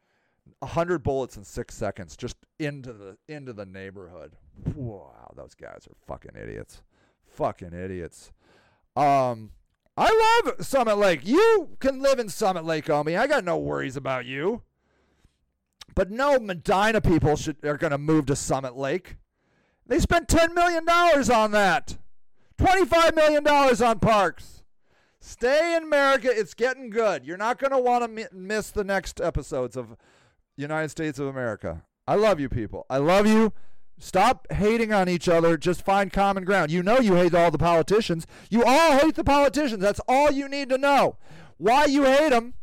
A 0.61 0.65
hundred 0.65 1.03
bullets 1.03 1.37
in 1.37 1.43
six 1.43 1.75
seconds 1.75 2.17
just 2.17 2.37
into 2.59 2.93
the 2.93 3.17
into 3.27 3.53
the 3.53 3.65
neighborhood. 3.65 4.33
Wow, 4.75 5.31
those 5.35 5.53
guys 5.53 5.87
are 5.87 5.95
fucking 6.07 6.31
idiots. 6.41 6.81
Fucking 7.33 7.73
idiots. 7.73 8.31
Um, 8.95 9.51
I 9.95 10.41
love 10.45 10.65
Summit 10.65 10.97
Lake. 10.97 11.21
You 11.23 11.69
can 11.79 12.01
live 12.01 12.19
in 12.19 12.29
Summit 12.29 12.65
Lake, 12.65 12.89
Omi. 12.89 13.15
I 13.15 13.27
got 13.27 13.43
no 13.43 13.57
worries 13.57 13.95
about 13.95 14.25
you. 14.25 14.63
But 15.95 16.11
no 16.11 16.37
Medina 16.39 17.01
people 17.01 17.35
should 17.35 17.63
are 17.65 17.77
going 17.77 17.91
to 17.91 17.97
move 17.97 18.27
to 18.27 18.35
Summit 18.35 18.75
Lake. 18.75 19.17
They 19.87 19.99
spent 19.99 20.27
$10 20.27 20.53
million 20.53 20.87
on 20.87 21.51
that. 21.51 21.97
$25 22.59 23.15
million 23.15 23.47
on 23.47 23.99
parks. 23.99 24.63
Stay 25.19 25.75
in 25.75 25.83
America. 25.83 26.29
It's 26.31 26.53
getting 26.53 26.89
good. 26.89 27.25
You're 27.25 27.37
not 27.37 27.57
going 27.57 27.71
to 27.71 27.79
want 27.79 28.03
to 28.03 28.07
mi- 28.07 28.25
miss 28.31 28.69
the 28.69 28.83
next 28.83 29.19
episodes 29.19 29.75
of 29.75 29.95
United 30.57 30.89
States 30.89 31.19
of 31.19 31.27
America. 31.27 31.83
I 32.07 32.15
love 32.15 32.39
you 32.39 32.49
people. 32.49 32.85
I 32.89 32.97
love 32.97 33.27
you. 33.27 33.53
Stop 33.99 34.51
hating 34.51 34.93
on 34.93 35.09
each 35.09 35.27
other. 35.27 35.57
Just 35.57 35.83
find 35.83 36.11
common 36.11 36.43
ground. 36.43 36.71
You 36.71 36.83
know 36.83 36.99
you 36.99 37.15
hate 37.15 37.33
all 37.33 37.51
the 37.51 37.57
politicians. 37.57 38.27
You 38.49 38.63
all 38.63 38.97
hate 38.97 39.15
the 39.15 39.23
politicians. 39.23 39.81
That's 39.81 40.01
all 40.07 40.31
you 40.31 40.47
need 40.47 40.69
to 40.69 40.77
know. 40.77 41.17
Why 41.57 41.85
you 41.85 42.03
hate 42.03 42.29
them. 42.29 42.53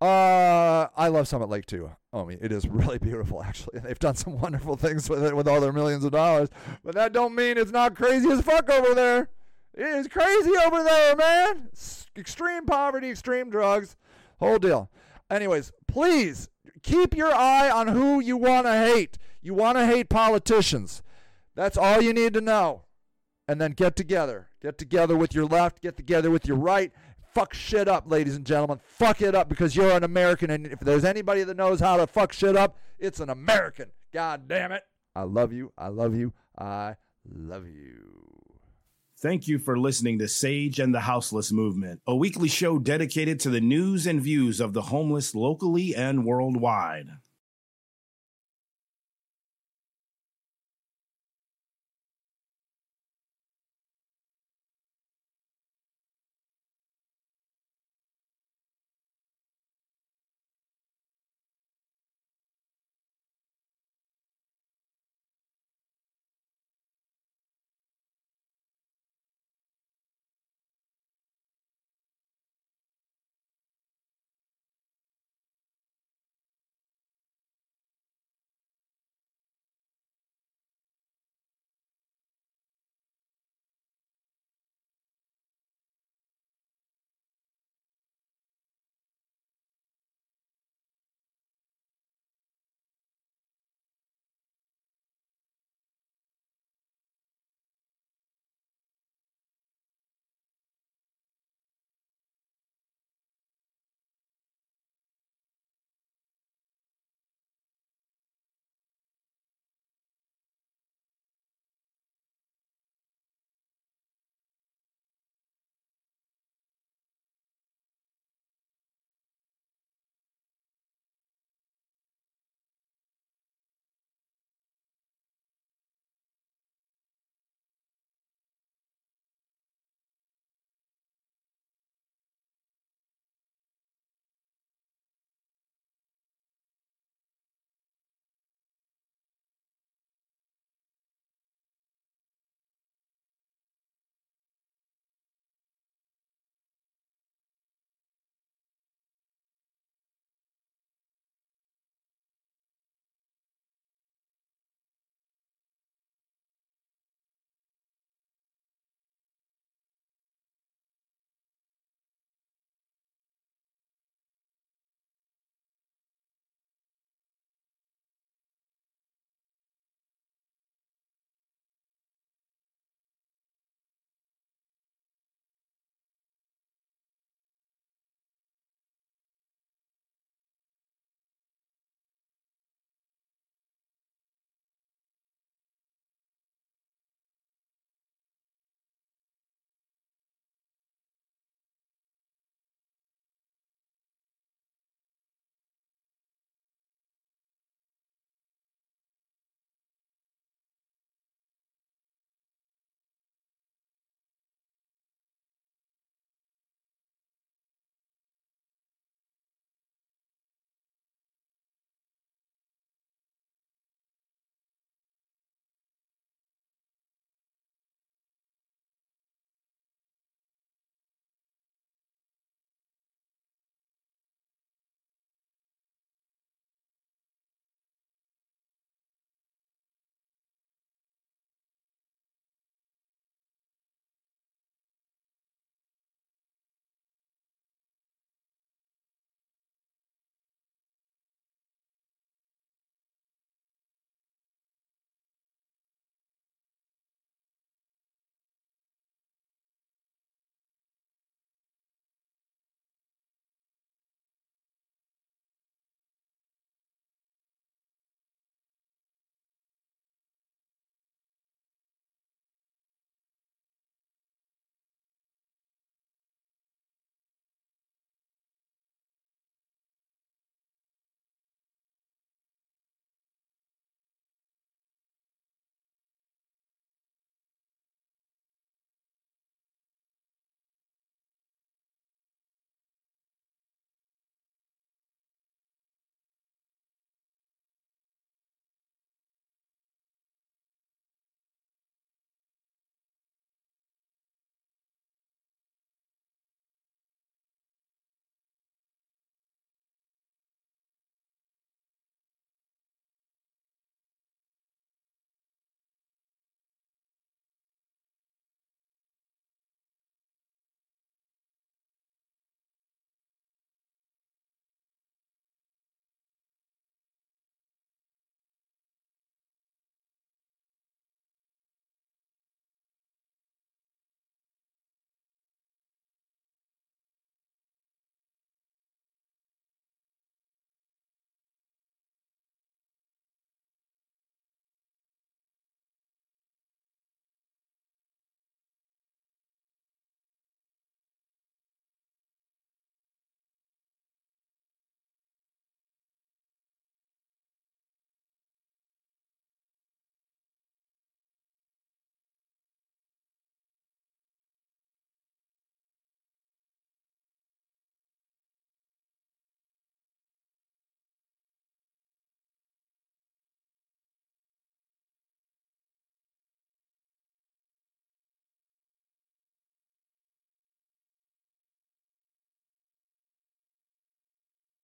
Uh, 0.00 0.86
I 0.96 1.08
love 1.08 1.26
Summit 1.26 1.48
Lake 1.48 1.66
too. 1.66 1.90
Oh, 2.12 2.22
I 2.22 2.24
mean, 2.24 2.38
it 2.40 2.52
is 2.52 2.68
really 2.68 2.98
beautiful 3.02 3.42
actually. 3.42 3.80
They've 3.80 3.98
done 3.98 4.14
some 4.14 4.40
wonderful 4.40 4.76
things 4.76 5.08
with 5.08 5.24
it 5.24 5.34
with 5.36 5.48
all 5.48 5.60
their 5.60 5.72
millions 5.72 6.04
of 6.04 6.12
dollars. 6.12 6.48
But 6.84 6.94
that 6.94 7.12
don't 7.12 7.34
mean 7.34 7.58
it's 7.58 7.72
not 7.72 7.96
crazy 7.96 8.30
as 8.30 8.42
fuck 8.42 8.70
over 8.70 8.94
there. 8.94 9.28
It 9.74 9.86
is 9.86 10.08
crazy 10.08 10.52
over 10.66 10.82
there, 10.82 11.16
man. 11.16 11.68
Extreme 12.16 12.66
poverty, 12.66 13.10
extreme 13.10 13.48
drugs, 13.48 13.96
whole 14.38 14.58
deal. 14.58 14.90
Anyways, 15.30 15.72
please 15.86 16.48
keep 16.82 17.16
your 17.16 17.32
eye 17.32 17.70
on 17.70 17.88
who 17.88 18.20
you 18.20 18.36
want 18.36 18.66
to 18.66 18.72
hate. 18.72 19.18
You 19.40 19.54
want 19.54 19.78
to 19.78 19.86
hate 19.86 20.08
politicians. 20.08 21.02
That's 21.54 21.76
all 21.76 22.00
you 22.00 22.12
need 22.12 22.34
to 22.34 22.40
know. 22.40 22.84
And 23.46 23.60
then 23.60 23.72
get 23.72 23.96
together. 23.96 24.48
Get 24.60 24.78
together 24.78 25.16
with 25.16 25.34
your 25.34 25.46
left, 25.46 25.80
get 25.80 25.96
together 25.96 26.30
with 26.30 26.46
your 26.46 26.56
right. 26.56 26.92
Fuck 27.34 27.54
shit 27.54 27.88
up, 27.88 28.10
ladies 28.10 28.36
and 28.36 28.44
gentlemen. 28.44 28.80
Fuck 28.82 29.22
it 29.22 29.34
up 29.34 29.48
because 29.48 29.76
you're 29.76 29.92
an 29.92 30.02
American. 30.02 30.50
And 30.50 30.66
if 30.66 30.80
there's 30.80 31.04
anybody 31.04 31.44
that 31.44 31.56
knows 31.56 31.80
how 31.80 31.96
to 31.96 32.06
fuck 32.06 32.32
shit 32.32 32.56
up, 32.56 32.78
it's 32.98 33.20
an 33.20 33.30
American. 33.30 33.90
God 34.12 34.48
damn 34.48 34.72
it. 34.72 34.82
I 35.14 35.22
love 35.22 35.52
you. 35.52 35.72
I 35.78 35.88
love 35.88 36.16
you. 36.16 36.32
I 36.58 36.96
love 37.30 37.66
you. 37.66 38.27
Thank 39.20 39.48
you 39.48 39.58
for 39.58 39.76
listening 39.76 40.20
to 40.20 40.28
Sage 40.28 40.78
and 40.78 40.94
the 40.94 41.00
Houseless 41.00 41.50
Movement, 41.50 42.00
a 42.06 42.14
weekly 42.14 42.48
show 42.48 42.78
dedicated 42.78 43.40
to 43.40 43.50
the 43.50 43.60
news 43.60 44.06
and 44.06 44.20
views 44.20 44.60
of 44.60 44.74
the 44.74 44.82
homeless 44.82 45.34
locally 45.34 45.92
and 45.92 46.24
worldwide. 46.24 47.08